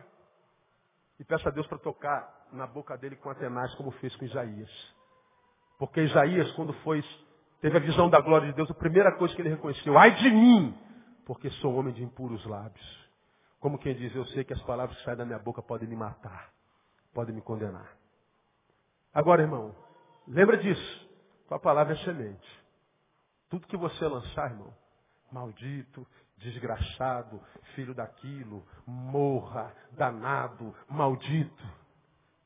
E 1.18 1.24
peça 1.24 1.48
a 1.48 1.52
Deus 1.52 1.66
para 1.66 1.78
tocar 1.78 2.46
na 2.52 2.66
boca 2.66 2.96
dele 2.96 3.16
com 3.16 3.30
Atenas, 3.30 3.74
como 3.74 3.90
fez 3.92 4.14
com 4.16 4.24
Isaías. 4.24 4.70
Porque 5.78 6.00
Isaías, 6.00 6.50
quando 6.52 6.72
foi, 6.84 7.04
teve 7.60 7.76
a 7.76 7.80
visão 7.80 8.08
da 8.08 8.20
glória 8.20 8.48
de 8.48 8.54
Deus, 8.54 8.70
a 8.70 8.74
primeira 8.74 9.12
coisa 9.16 9.34
que 9.34 9.42
ele 9.42 9.50
reconheceu, 9.50 9.96
ai 9.98 10.12
de 10.12 10.30
mim, 10.30 10.76
porque 11.26 11.50
sou 11.50 11.74
homem 11.74 11.92
de 11.92 12.02
impuros 12.02 12.44
lábios. 12.46 13.07
Como 13.60 13.78
quem 13.78 13.94
diz, 13.94 14.14
eu 14.14 14.24
sei 14.26 14.44
que 14.44 14.52
as 14.52 14.62
palavras 14.62 14.96
que 14.98 15.04
saem 15.04 15.16
da 15.16 15.24
minha 15.24 15.38
boca 15.38 15.62
podem 15.62 15.88
me 15.88 15.96
matar 15.96 16.52
pode 17.18 17.32
me 17.32 17.40
condenar. 17.40 17.96
Agora, 19.12 19.42
irmão, 19.42 19.74
lembra 20.28 20.56
disso. 20.56 21.08
Tua 21.48 21.58
palavra 21.58 21.94
é 21.94 21.96
semente. 22.04 22.64
Tudo 23.48 23.66
que 23.66 23.76
você 23.76 24.06
lançar, 24.06 24.52
irmão, 24.52 24.72
maldito, 25.32 26.06
desgraçado, 26.36 27.40
filho 27.74 27.92
daquilo, 27.92 28.64
morra, 28.86 29.74
danado, 29.92 30.72
maldito. 30.88 31.64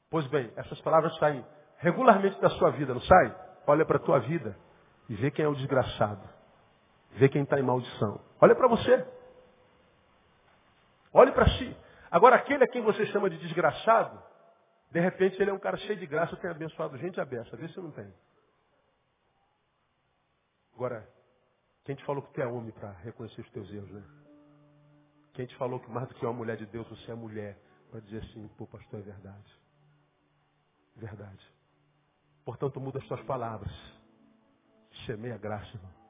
Pois 0.08 0.26
bem, 0.28 0.50
essas 0.56 0.80
palavras 0.80 1.14
saem 1.18 1.44
regularmente 1.78 2.40
da 2.40 2.48
sua 2.50 2.70
vida, 2.70 2.94
não 2.94 3.02
sai? 3.02 3.36
Olha 3.66 3.84
para 3.84 3.96
a 3.96 4.02
tua 4.02 4.20
vida 4.20 4.56
e 5.08 5.14
vê 5.16 5.30
quem 5.30 5.44
é 5.44 5.48
o 5.48 5.54
desgraçado. 5.54 6.26
Vê 7.10 7.28
quem 7.28 7.42
está 7.42 7.60
em 7.60 7.62
maldição. 7.62 8.20
Olha 8.40 8.54
para 8.54 8.68
você. 8.68 9.06
Olhe 11.12 11.32
para 11.32 11.46
si. 11.58 11.76
Agora, 12.10 12.36
aquele 12.36 12.64
a 12.64 12.68
quem 12.68 12.82
você 12.82 13.06
chama 13.06 13.28
de 13.28 13.38
desgraçado, 13.38 14.22
de 14.90 15.00
repente 15.00 15.40
ele 15.40 15.50
é 15.50 15.54
um 15.54 15.58
cara 15.58 15.76
cheio 15.78 15.98
de 15.98 16.06
graça, 16.06 16.36
tem 16.36 16.50
abençoado 16.50 16.96
gente 16.98 17.20
abençoa. 17.20 17.58
Vê 17.58 17.68
se 17.68 17.78
não 17.78 17.90
tem. 17.90 18.12
Agora, 20.74 21.08
quem 21.84 21.94
te 21.94 22.04
falou 22.04 22.22
que 22.22 22.32
tu 22.32 22.40
é 22.40 22.46
homem 22.46 22.72
para 22.72 22.90
reconhecer 22.92 23.40
os 23.40 23.50
teus 23.50 23.70
erros, 23.72 23.90
né? 23.90 24.02
Quem 25.34 25.46
te 25.46 25.56
falou 25.56 25.80
que 25.80 25.90
mais 25.90 26.08
do 26.08 26.14
que 26.14 26.24
uma 26.24 26.32
mulher 26.32 26.56
de 26.56 26.66
Deus, 26.66 26.88
você 26.88 27.10
é 27.10 27.14
mulher 27.14 27.58
para 27.90 28.00
dizer 28.00 28.22
assim, 28.22 28.48
pô, 28.56 28.66
pastor, 28.66 29.00
é 29.00 29.02
verdade. 29.02 29.60
Verdade. 30.96 31.52
Portanto, 32.44 32.80
muda 32.80 32.98
as 32.98 33.06
tuas 33.06 33.22
palavras. 33.22 33.72
Semeia 35.06 35.38
graça, 35.38 35.74
irmão. 35.74 36.01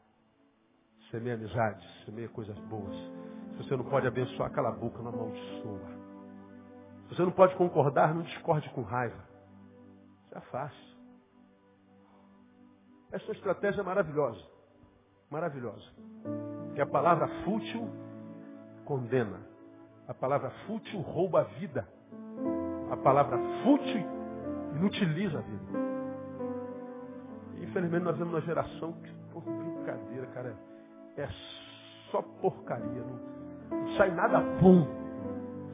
Semeia 1.13 1.35
amizade, 1.35 1.87
semeia 2.07 2.27
coisas 2.31 2.59
boas. 2.61 2.97
Se 3.53 3.59
você 3.59 3.77
não 3.77 3.85
pode 3.85 4.07
abençoar, 4.07 4.51
cala 4.51 4.71
a 4.71 4.73
boca, 4.73 5.03
não 5.03 5.11
amaldiçoa. 5.11 6.03
Você 7.11 7.21
não 7.21 7.31
pode 7.31 7.55
concordar, 7.57 8.15
não 8.15 8.23
discorde 8.23 8.71
com 8.71 8.81
raiva. 8.81 9.23
Isso 10.25 10.39
é 10.39 10.41
fácil. 10.41 10.97
Essa 13.13 13.31
estratégia 13.31 13.83
é 13.83 13.85
maravilhosa. 13.85 14.43
Maravilhosa. 15.31 15.85
Que 16.75 16.81
a 16.81 16.87
palavra 16.87 17.29
fútil 17.45 17.91
condena. 18.87 19.39
A 20.09 20.15
palavra 20.15 20.49
fútil 20.67 20.99
rouba 21.01 21.43
a 21.43 21.45
vida. 21.45 21.87
A 22.91 22.97
palavra 22.97 23.37
fútil 23.63 24.03
inutiliza 24.77 25.41
a 25.41 25.43
vida. 25.43 25.79
Infelizmente 27.61 28.03
nós 28.03 28.17
vemos 28.17 28.33
uma 28.33 28.41
geração 28.41 28.93
que, 28.95 29.13
por 29.31 29.43
brincadeira, 29.43 30.27
cara, 30.29 30.72
é 31.17 31.29
só 32.11 32.23
porcaria. 32.41 33.03
Não, 33.03 33.79
não 33.79 33.97
sai 33.97 34.11
nada 34.11 34.41
bom 34.61 35.03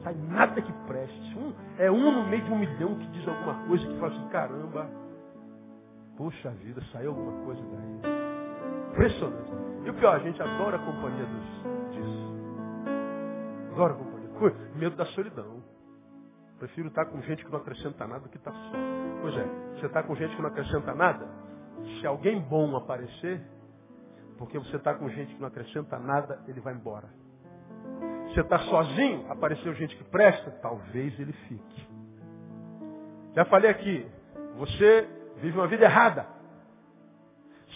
sai 0.03 0.15
nada 0.15 0.61
que 0.61 0.71
preste. 0.87 1.37
Um, 1.37 1.53
É 1.77 1.91
um 1.91 2.11
no 2.11 2.27
meio 2.27 2.43
de 2.43 2.51
um 2.51 2.57
milhão 2.57 2.95
que 2.95 3.07
diz 3.07 3.27
alguma 3.27 3.67
coisa 3.67 3.85
que 3.85 3.99
fala 3.99 4.13
assim, 4.13 4.29
caramba, 4.29 4.89
poxa 6.17 6.49
vida, 6.51 6.81
saiu 6.91 7.11
alguma 7.11 7.45
coisa 7.45 7.61
daí. 7.61 8.11
Impressionante. 8.91 9.51
E 9.85 9.89
o 9.89 9.93
pior, 9.93 10.15
a 10.15 10.19
gente 10.19 10.41
adora 10.41 10.77
a 10.77 10.79
companhia 10.79 11.25
dos, 11.25 11.91
disso. 11.91 12.35
Adora 13.73 13.93
a 13.93 13.97
companhia. 13.97 14.19
Medo 14.75 14.95
da 14.95 15.05
solidão. 15.07 15.61
Prefiro 16.59 16.89
estar 16.89 17.05
com 17.05 17.21
gente 17.21 17.43
que 17.45 17.51
não 17.51 17.59
acrescenta 17.59 18.05
nada 18.05 18.21
do 18.21 18.29
que 18.29 18.37
estar 18.37 18.51
só. 18.51 18.71
Pois 19.21 19.35
é, 19.37 19.45
você 19.75 19.85
está 19.85 20.03
com 20.03 20.15
gente 20.15 20.35
que 20.35 20.41
não 20.41 20.49
acrescenta 20.49 20.93
nada, 20.93 21.25
se 21.99 22.07
alguém 22.07 22.41
bom 22.41 22.75
aparecer, 22.75 23.41
porque 24.39 24.57
você 24.57 24.77
está 24.77 24.93
com 24.95 25.09
gente 25.09 25.35
que 25.35 25.41
não 25.41 25.49
acrescenta 25.49 25.99
nada, 25.99 26.39
ele 26.47 26.61
vai 26.61 26.73
embora. 26.73 27.09
Você 28.29 28.39
está 28.39 28.57
sozinho, 28.59 29.29
apareceu 29.29 29.73
gente 29.73 29.95
que 29.97 30.03
presta, 30.05 30.49
talvez 30.61 31.19
ele 31.19 31.33
fique. 31.33 31.89
Já 33.35 33.43
falei 33.45 33.69
aqui, 33.69 34.09
você 34.55 35.09
vive 35.41 35.57
uma 35.57 35.67
vida 35.67 35.83
errada. 35.83 36.25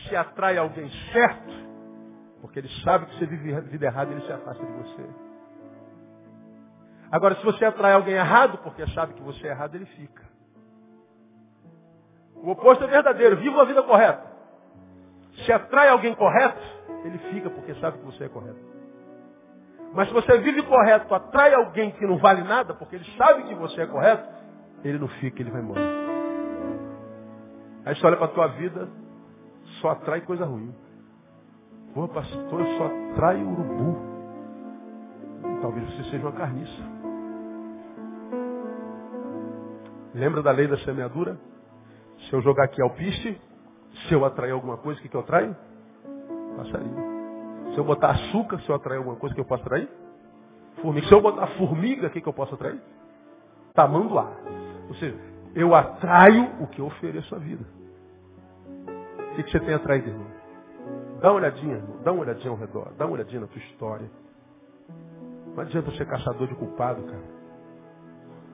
Se 0.07 0.16
atrai 0.16 0.57
alguém 0.57 0.89
certo, 1.11 1.53
porque 2.39 2.59
ele 2.59 2.70
sabe 2.82 3.07
que 3.07 3.20
você 3.20 3.26
vive 3.26 3.59
vida 3.61 3.86
errada, 3.86 4.11
ele 4.11 4.22
se 4.22 4.32
afasta 4.32 4.66
de 4.66 4.72
você. 4.72 5.09
Agora, 7.11 7.36
se 7.36 7.43
você 7.43 7.66
atrai 7.66 7.91
alguém 7.91 8.16
errado, 8.16 8.57
porque 8.59 8.88
sabe 8.91 9.14
que 9.16 9.22
você 9.22 9.47
é 9.47 9.51
errado, 9.51 9.76
ele 9.76 9.86
fica. 9.86 10.24
O 12.36 12.51
oposto 12.51 12.86
é 12.86 12.88
verdadeiro. 12.88 13.38
Viva 13.38 13.61
a 13.61 13.66
vida 13.66 13.84
correta. 13.84 14.32
Se 15.45 15.51
atrai 15.51 15.89
alguém 15.89 16.13
correto, 16.15 16.61
ele 17.03 17.17
fica 17.31 17.49
porque 17.49 17.73
sabe 17.75 17.97
que 17.97 18.05
você 18.05 18.25
é 18.25 18.29
correto. 18.29 18.59
Mas 19.93 20.07
se 20.07 20.13
você 20.13 20.38
vive 20.39 20.63
correto, 20.63 21.13
atrai 21.13 21.53
alguém 21.53 21.91
que 21.91 22.05
não 22.05 22.17
vale 22.17 22.43
nada, 22.43 22.73
porque 22.73 22.95
ele 22.95 23.05
sabe 23.17 23.43
que 23.43 23.55
você 23.55 23.81
é 23.81 23.86
correto, 23.86 24.27
ele 24.84 24.97
não 24.97 25.07
fica, 25.07 25.41
ele 25.41 25.51
vai 25.51 25.61
embora. 25.61 25.81
Aí 27.86 27.95
você 27.95 28.05
olha 28.05 28.17
para 28.17 28.25
a 28.25 28.29
tua 28.29 28.47
vida, 28.47 28.88
só 29.81 29.89
atrai 29.89 30.21
coisa 30.21 30.45
ruim. 30.45 30.73
Pô, 31.93 32.07
pastor, 32.07 32.59
eu 32.59 32.77
só 32.77 32.86
atraio 32.86 33.47
urubu. 33.47 34.13
Talvez 35.61 35.86
você 35.91 36.03
seja 36.05 36.25
uma 36.25 36.31
carniça. 36.31 36.93
Lembra 40.13 40.41
da 40.41 40.51
lei 40.51 40.67
da 40.67 40.77
semeadura? 40.79 41.38
Se 42.27 42.34
eu 42.34 42.41
jogar 42.41 42.65
aqui 42.65 42.81
alpiste, 42.81 43.39
se 43.93 44.13
eu 44.13 44.25
atrair 44.25 44.51
alguma 44.51 44.77
coisa, 44.77 44.99
o 44.99 45.03
que, 45.03 45.09
que 45.09 45.15
eu 45.15 45.21
atraio? 45.21 45.55
Passarinho. 46.57 47.13
Se 47.73 47.77
eu 47.77 47.83
botar 47.83 48.11
açúcar, 48.11 48.59
se 48.59 48.69
eu 48.69 48.75
atrair 48.75 48.97
alguma 48.97 49.15
coisa 49.15 49.33
que 49.33 49.41
eu 49.41 49.45
posso 49.45 49.63
atrair? 49.63 49.89
Formiga. 50.81 51.07
Se 51.07 51.13
eu 51.13 51.21
botar 51.21 51.47
formiga, 51.57 52.07
o 52.07 52.09
que, 52.09 52.21
que 52.21 52.27
eu 52.27 52.33
posso 52.33 52.55
atrair? 52.55 52.79
Tamanduá. 53.73 54.31
Ou 54.87 54.95
seja, 54.95 55.17
eu 55.55 55.73
atraio 55.73 56.61
o 56.61 56.67
que 56.67 56.79
eu 56.79 56.85
ofereço 56.85 57.33
à 57.35 57.39
vida. 57.39 57.65
O 59.31 59.35
que, 59.35 59.43
que 59.43 59.51
você 59.51 59.59
tem 59.59 59.73
atraído, 59.73 60.09
irmão? 60.09 60.27
Dá 61.19 61.31
uma 61.31 61.39
olhadinha, 61.39 61.75
irmão. 61.75 61.97
Dá 62.03 62.11
uma 62.11 62.21
olhadinha 62.21 62.51
ao 62.51 62.57
redor. 62.57 62.93
Dá 62.97 63.05
uma 63.05 63.13
olhadinha 63.13 63.41
na 63.41 63.47
tua 63.47 63.61
história. 63.61 64.09
Não 65.55 65.61
adianta 65.61 65.91
ser 65.91 66.05
caçador 66.05 66.47
de 66.47 66.55
culpado, 66.55 67.03
cara. 67.03 67.23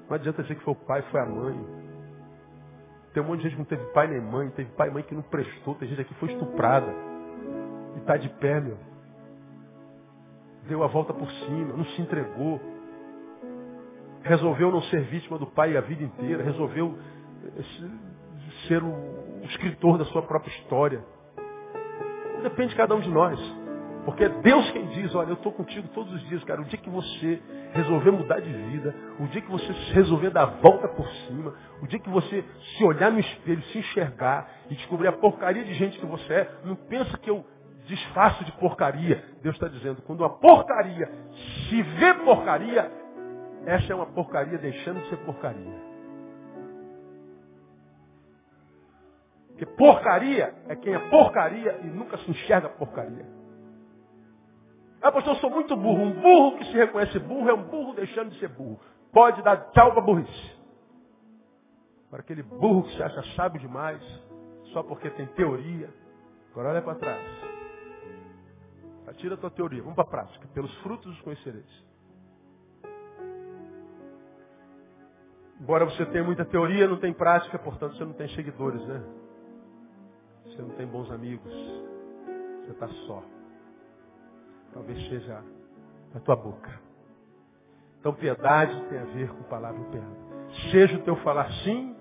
Não 0.09 0.15
adianta 0.15 0.41
dizer 0.41 0.55
que 0.55 0.63
foi 0.63 0.73
o 0.73 0.77
pai, 0.77 1.01
foi 1.03 1.19
a 1.19 1.25
mãe. 1.25 1.65
Tem 3.13 3.23
um 3.23 3.25
monte 3.25 3.39
de 3.39 3.43
gente 3.49 3.53
que 3.53 3.59
não 3.59 3.65
teve 3.65 3.83
pai 3.91 4.07
nem 4.07 4.21
mãe, 4.21 4.49
teve 4.51 4.69
pai 4.71 4.89
e 4.89 4.91
mãe 4.91 5.03
que 5.03 5.15
não 5.15 5.23
prestou, 5.23 5.75
tem 5.75 5.87
gente 5.89 6.01
aqui 6.01 6.13
que 6.13 6.19
foi 6.19 6.31
estuprada. 6.31 6.93
E 7.95 7.99
está 7.99 8.17
de 8.17 8.29
pé, 8.29 8.59
meu 8.59 8.77
deu 10.69 10.83
a 10.83 10.87
volta 10.87 11.13
por 11.13 11.29
cima, 11.29 11.75
não 11.75 11.85
se 11.85 12.01
entregou. 12.01 12.61
Resolveu 14.21 14.71
não 14.71 14.81
ser 14.83 15.01
vítima 15.01 15.37
do 15.37 15.47
pai 15.47 15.75
a 15.75 15.81
vida 15.81 16.03
inteira, 16.03 16.43
resolveu 16.43 16.97
eh, 17.57 17.63
ser 18.67 18.83
o 18.83 19.43
escritor 19.45 19.97
da 19.97 20.05
sua 20.05 20.21
própria 20.21 20.51
história. 20.51 21.03
Depende 22.43 22.69
de 22.69 22.75
cada 22.75 22.95
um 22.95 22.99
de 22.99 23.09
nós. 23.09 23.39
Porque 24.05 24.23
é 24.23 24.29
Deus 24.29 24.71
quem 24.71 24.85
diz, 24.87 25.13
olha, 25.13 25.29
eu 25.29 25.33
estou 25.33 25.51
contigo 25.51 25.87
todos 25.89 26.13
os 26.13 26.21
dias, 26.27 26.43
cara. 26.43 26.61
O 26.61 26.65
dia 26.65 26.79
que 26.79 26.89
você 26.89 27.41
resolver 27.73 28.11
mudar 28.11 28.39
de 28.39 28.51
vida, 28.51 28.95
o 29.19 29.27
dia 29.27 29.41
que 29.41 29.51
você 29.51 29.71
resolver 29.93 30.29
dar 30.29 30.43
a 30.43 30.45
volta 30.45 30.87
por 30.87 31.07
cima, 31.07 31.53
o 31.81 31.87
dia 31.87 31.99
que 31.99 32.09
você 32.09 32.43
se 32.77 32.83
olhar 32.83 33.11
no 33.11 33.19
espelho, 33.19 33.61
se 33.63 33.79
enxergar 33.79 34.49
e 34.69 34.75
descobrir 34.75 35.07
a 35.07 35.11
porcaria 35.11 35.63
de 35.63 35.73
gente 35.73 35.99
que 35.99 36.05
você 36.05 36.33
é, 36.33 36.51
não 36.63 36.75
pensa 36.75 37.17
que 37.17 37.29
eu 37.29 37.45
desfaço 37.87 38.43
de 38.45 38.51
porcaria. 38.53 39.23
Deus 39.41 39.55
está 39.55 39.67
dizendo, 39.67 40.01
quando 40.03 40.21
uma 40.21 40.29
porcaria 40.29 41.09
se 41.69 41.81
vê 41.81 42.13
porcaria, 42.13 42.91
essa 43.65 43.91
é 43.91 43.95
uma 43.95 44.07
porcaria 44.07 44.57
deixando 44.57 45.01
de 45.01 45.09
ser 45.09 45.17
porcaria. 45.17 45.89
Porque 49.49 49.65
porcaria 49.65 50.53
é 50.69 50.75
quem 50.75 50.93
é 50.93 50.99
porcaria 51.09 51.79
e 51.83 51.87
nunca 51.87 52.17
se 52.17 52.31
enxerga 52.31 52.69
porcaria. 52.69 53.38
Ah, 55.01 55.11
pastor, 55.11 55.35
eu 55.35 55.39
sou 55.39 55.49
muito 55.49 55.75
burro. 55.75 56.01
Um 56.01 56.21
burro 56.21 56.57
que 56.57 56.65
se 56.65 56.73
reconhece 56.73 57.19
burro 57.19 57.49
é 57.49 57.53
um 57.53 57.63
burro 57.63 57.93
deixando 57.93 58.31
de 58.31 58.39
ser 58.39 58.49
burro. 58.49 58.79
Pode 59.11 59.41
dar 59.41 59.71
tchau 59.71 59.93
para 59.93 60.01
burrice. 60.01 60.59
Para 62.09 62.19
aquele 62.19 62.43
burro 62.43 62.83
que 62.83 62.95
se 62.95 63.03
acha 63.03 63.23
sábio 63.35 63.59
demais, 63.59 64.01
só 64.73 64.83
porque 64.83 65.09
tem 65.11 65.27
teoria. 65.27 65.89
Agora 66.51 66.69
olha 66.69 66.81
para 66.81 66.95
trás. 66.95 67.49
Tira 69.19 69.35
a 69.35 69.37
tua 69.37 69.51
teoria, 69.51 69.81
vamos 69.81 69.95
para 69.95 70.05
a 70.05 70.07
prática. 70.07 70.47
Pelos 70.53 70.73
frutos 70.77 71.11
os 71.11 71.21
conhecereis. 71.21 71.83
Embora 75.59 75.83
você 75.83 76.05
tenha 76.05 76.23
muita 76.23 76.45
teoria, 76.45 76.87
não 76.87 76.97
tem 76.97 77.13
prática, 77.13 77.59
portanto 77.59 77.97
você 77.97 78.05
não 78.05 78.13
tem 78.13 78.29
seguidores, 78.29 78.81
né? 78.87 79.03
Você 80.45 80.61
não 80.61 80.69
tem 80.69 80.87
bons 80.87 81.11
amigos. 81.11 81.53
Você 82.63 82.71
está 82.71 82.87
só. 82.87 83.23
Talvez 84.73 85.09
seja 85.09 85.43
a 86.15 86.19
tua 86.19 86.35
boca. 86.35 86.71
Então 87.99 88.13
piedade 88.13 88.81
tem 88.89 88.99
a 88.99 89.03
ver 89.05 89.29
com 89.29 89.43
palavra 89.43 89.79
e 89.81 90.71
Seja 90.71 90.97
o 90.97 91.01
teu 91.01 91.15
falar 91.17 91.51
sim, 91.63 91.95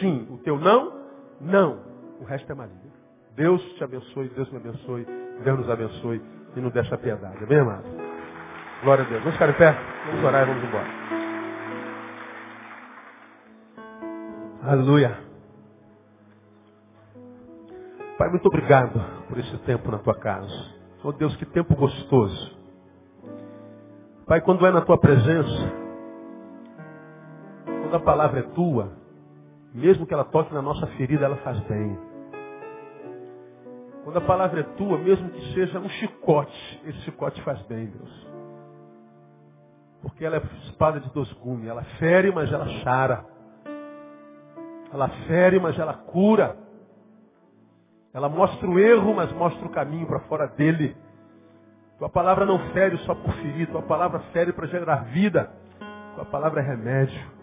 sim. 0.00 0.26
O 0.30 0.38
teu 0.38 0.58
não, 0.58 0.92
não. 1.40 1.84
O 2.20 2.24
resto 2.24 2.50
é 2.50 2.54
maligno. 2.54 2.92
Deus 3.34 3.62
te 3.74 3.84
abençoe, 3.84 4.28
Deus 4.30 4.50
me 4.50 4.56
abençoe, 4.56 5.06
Deus 5.44 5.58
nos 5.58 5.70
abençoe 5.70 6.20
e 6.56 6.60
nos 6.60 6.72
dê 6.72 6.80
essa 6.80 6.98
piedade. 6.98 7.44
Amém, 7.44 7.58
amado? 7.58 7.84
Glória 8.82 9.04
a 9.04 9.08
Deus. 9.08 9.20
Vamos 9.20 9.34
ficar 9.34 9.50
em 9.50 9.54
pé? 9.54 9.76
Vamos 10.06 10.24
orar 10.24 10.42
e 10.42 10.46
vamos 10.46 10.64
embora. 10.64 10.88
Aleluia. 14.64 15.18
Pai, 18.18 18.28
muito 18.30 18.46
obrigado 18.46 19.00
por 19.28 19.38
esse 19.38 19.56
tempo 19.58 19.90
na 19.90 19.98
tua 19.98 20.18
casa. 20.18 20.77
Oh 21.02 21.12
Deus, 21.12 21.34
que 21.36 21.46
tempo 21.46 21.76
gostoso. 21.76 22.58
Pai, 24.26 24.40
quando 24.40 24.66
é 24.66 24.70
na 24.70 24.80
tua 24.80 24.98
presença, 24.98 25.72
quando 27.82 27.94
a 27.94 28.00
palavra 28.00 28.40
é 28.40 28.42
tua, 28.42 28.92
mesmo 29.72 30.06
que 30.06 30.12
ela 30.12 30.24
toque 30.24 30.52
na 30.52 30.60
nossa 30.60 30.86
ferida, 30.88 31.24
ela 31.24 31.36
faz 31.36 31.58
bem. 31.60 31.98
Quando 34.04 34.16
a 34.16 34.22
palavra 34.22 34.60
é 34.60 34.62
tua, 34.76 34.98
mesmo 34.98 35.30
que 35.30 35.54
seja 35.54 35.78
um 35.78 35.88
chicote, 35.88 36.82
esse 36.84 36.98
chicote 37.02 37.40
faz 37.42 37.60
bem, 37.62 37.86
Deus. 37.86 38.26
Porque 40.02 40.24
ela 40.24 40.36
é 40.36 40.42
espada 40.64 41.00
de 41.00 41.10
dois 41.10 41.30
gumes. 41.34 41.68
Ela 41.68 41.82
fere, 41.98 42.32
mas 42.32 42.52
ela 42.52 42.66
chara. 42.82 43.24
Ela 44.92 45.08
fere, 45.26 45.60
mas 45.60 45.78
ela 45.78 45.94
cura. 45.94 46.56
Ela 48.12 48.28
mostra 48.28 48.68
o 48.68 48.78
erro, 48.78 49.14
mas 49.14 49.32
mostra 49.32 49.66
o 49.66 49.70
caminho 49.70 50.06
para 50.06 50.20
fora 50.20 50.46
dele. 50.46 50.96
Tua 51.98 52.08
palavra 52.08 52.46
não 52.46 52.58
fere 52.70 52.96
só 52.98 53.14
por 53.14 53.32
ferir. 53.34 53.68
Tua 53.68 53.82
palavra 53.82 54.20
fere 54.32 54.52
para 54.52 54.66
gerar 54.66 55.04
vida. 55.06 55.50
Tua 56.14 56.24
palavra 56.24 56.60
é 56.60 56.64
remédio. 56.64 57.38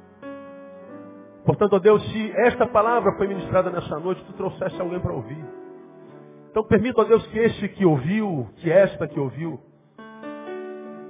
Portanto, 1.45 1.73
ó 1.73 1.79
Deus, 1.79 2.03
se 2.11 2.31
esta 2.31 2.65
palavra 2.65 3.13
foi 3.17 3.27
ministrada 3.27 3.69
nessa 3.69 3.99
noite, 3.99 4.23
tu 4.25 4.33
trouxeste 4.33 4.81
alguém 4.81 4.99
para 4.99 5.13
ouvir. 5.13 5.45
Então 6.49 6.63
permita 6.63 7.01
a 7.01 7.05
Deus 7.05 7.25
que 7.27 7.37
este 7.37 7.67
que 7.69 7.85
ouviu, 7.85 8.49
que 8.55 8.71
esta 8.71 9.07
que 9.07 9.19
ouviu, 9.19 9.59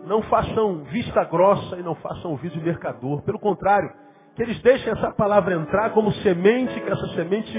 não 0.05 0.21
façam 0.23 0.83
vista 0.85 1.23
grossa 1.23 1.77
e 1.77 1.83
não 1.83 1.95
façam 1.95 2.31
ouvido 2.31 2.53
de 2.53 2.63
mercador. 2.63 3.21
Pelo 3.21 3.39
contrário, 3.39 3.91
que 4.35 4.43
eles 4.43 4.59
deixem 4.61 4.91
essa 4.91 5.11
palavra 5.11 5.55
entrar 5.55 5.91
como 5.91 6.11
semente, 6.13 6.81
que 6.81 6.91
essa 6.91 7.07
semente 7.15 7.57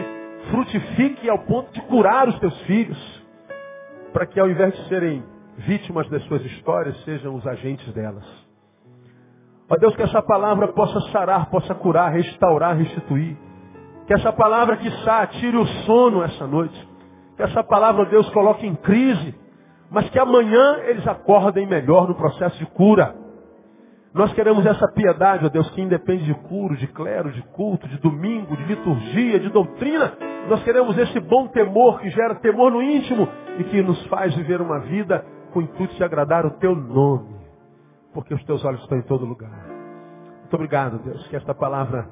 frutifique 0.51 1.29
ao 1.29 1.39
ponto 1.41 1.73
de 1.73 1.81
curar 1.83 2.29
os 2.29 2.39
teus 2.39 2.59
filhos. 2.63 3.25
Para 4.13 4.27
que 4.27 4.41
ao 4.41 4.49
invés 4.49 4.75
de 4.75 4.89
serem 4.89 5.25
vítimas 5.59 6.09
das 6.09 6.23
suas 6.25 6.45
histórias, 6.45 6.97
sejam 7.05 7.35
os 7.35 7.47
agentes 7.47 7.93
delas. 7.93 8.25
Ó 9.69 9.77
Deus, 9.77 9.97
que 9.97 10.03
essa 10.03 10.23
palavra 10.23 10.69
possa 10.69 11.01
sarar, 11.11 11.51
possa 11.51 11.75
curar, 11.75 12.13
restaurar, 12.13 12.77
restituir. 12.77 13.37
Que 14.07 14.15
essa 14.15 14.33
palavra 14.33 14.77
que 14.77 14.89
tire 15.41 15.57
o 15.57 15.67
sono 15.85 16.23
essa 16.23 16.47
noite. 16.47 16.89
Que 17.37 17.43
essa 17.43 17.65
palavra 17.65 18.07
Deus 18.07 18.29
coloque 18.31 18.67
em 18.67 18.75
crise, 18.77 19.35
mas 19.91 20.09
que 20.11 20.19
amanhã 20.19 20.79
eles 20.85 21.07
acordem 21.07 21.67
melhor 21.67 22.09
no 22.09 22.15
processo 22.15 22.57
de 22.59 22.67
cura. 22.67 23.15
Nós 24.17 24.33
queremos 24.33 24.65
essa 24.65 24.89
piedade, 24.89 25.45
ó 25.45 25.49
Deus, 25.51 25.69
que 25.73 25.83
independe 25.83 26.25
de 26.25 26.33
curo, 26.49 26.75
de 26.75 26.87
clero, 26.87 27.31
de 27.31 27.43
culto, 27.49 27.87
de 27.87 27.99
domingo, 27.99 28.57
de 28.57 28.65
liturgia, 28.65 29.39
de 29.39 29.51
doutrina. 29.51 30.17
Nós 30.49 30.63
queremos 30.65 30.97
esse 30.97 31.21
bom 31.21 31.49
temor 31.49 32.01
que 32.01 32.09
gera 32.09 32.35
temor 32.37 32.73
no 32.73 32.83
íntimo 32.83 33.29
e 33.59 33.65
que 33.65 33.83
nos 33.83 34.03
faz 34.07 34.35
viver 34.35 34.63
uma 34.63 34.81
vida 34.81 35.23
com 35.53 35.59
o 35.59 35.63
intuito 35.63 35.95
de 35.97 36.03
agradar 36.03 36.47
o 36.47 36.53
teu 36.53 36.75
nome. 36.75 37.37
Porque 38.15 38.33
os 38.33 38.43
teus 38.45 38.65
olhos 38.65 38.81
estão 38.81 38.97
em 38.97 39.03
todo 39.03 39.27
lugar. 39.27 39.67
Muito 40.41 40.55
obrigado, 40.55 40.99
Deus, 41.01 41.29
que 41.29 41.37
esta 41.37 41.55
palavra 41.55 42.09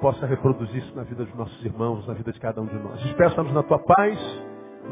possa 0.00 0.24
reproduzir 0.24 0.78
isso 0.78 0.96
na 0.96 1.02
vida 1.02 1.26
dos 1.26 1.34
nossos 1.34 1.62
irmãos, 1.62 2.06
na 2.06 2.14
vida 2.14 2.32
de 2.32 2.40
cada 2.40 2.58
um 2.62 2.66
de 2.66 2.78
nós. 2.78 3.02
Despeça-nos 3.02 3.52
na 3.52 3.62
tua 3.62 3.80
paz, 3.80 4.18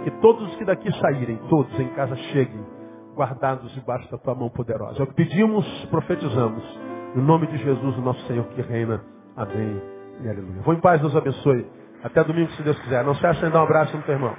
que 0.04 0.10
todos 0.20 0.46
os 0.50 0.56
que 0.56 0.66
daqui 0.66 0.92
saírem, 1.00 1.38
todos 1.48 1.80
em 1.80 1.88
casa 1.94 2.14
cheguem 2.14 2.71
guardados 3.14 3.72
debaixo 3.72 4.10
da 4.10 4.18
tua 4.18 4.34
mão 4.34 4.48
poderosa. 4.50 5.00
É 5.00 5.02
o 5.02 5.06
que 5.06 5.14
pedimos, 5.14 5.66
profetizamos. 5.86 6.62
No 7.14 7.22
nome 7.22 7.46
de 7.46 7.58
Jesus, 7.58 7.98
o 7.98 8.00
nosso 8.00 8.20
Senhor 8.26 8.44
que 8.48 8.62
reina. 8.62 9.02
Amém 9.36 9.82
e 10.22 10.28
aleluia. 10.28 10.62
Vou 10.62 10.74
em 10.74 10.80
paz, 10.80 11.00
Deus 11.00 11.14
abençoe. 11.14 11.66
Até 12.02 12.24
domingo, 12.24 12.50
se 12.52 12.62
Deus 12.62 12.78
quiser. 12.80 13.04
Não 13.04 13.14
se 13.14 13.26
acha 13.26 13.46
em 13.46 13.50
dar 13.50 13.60
um 13.60 13.64
abraço 13.64 13.96
no 13.96 14.02
teu 14.02 14.14
irmão. 14.14 14.34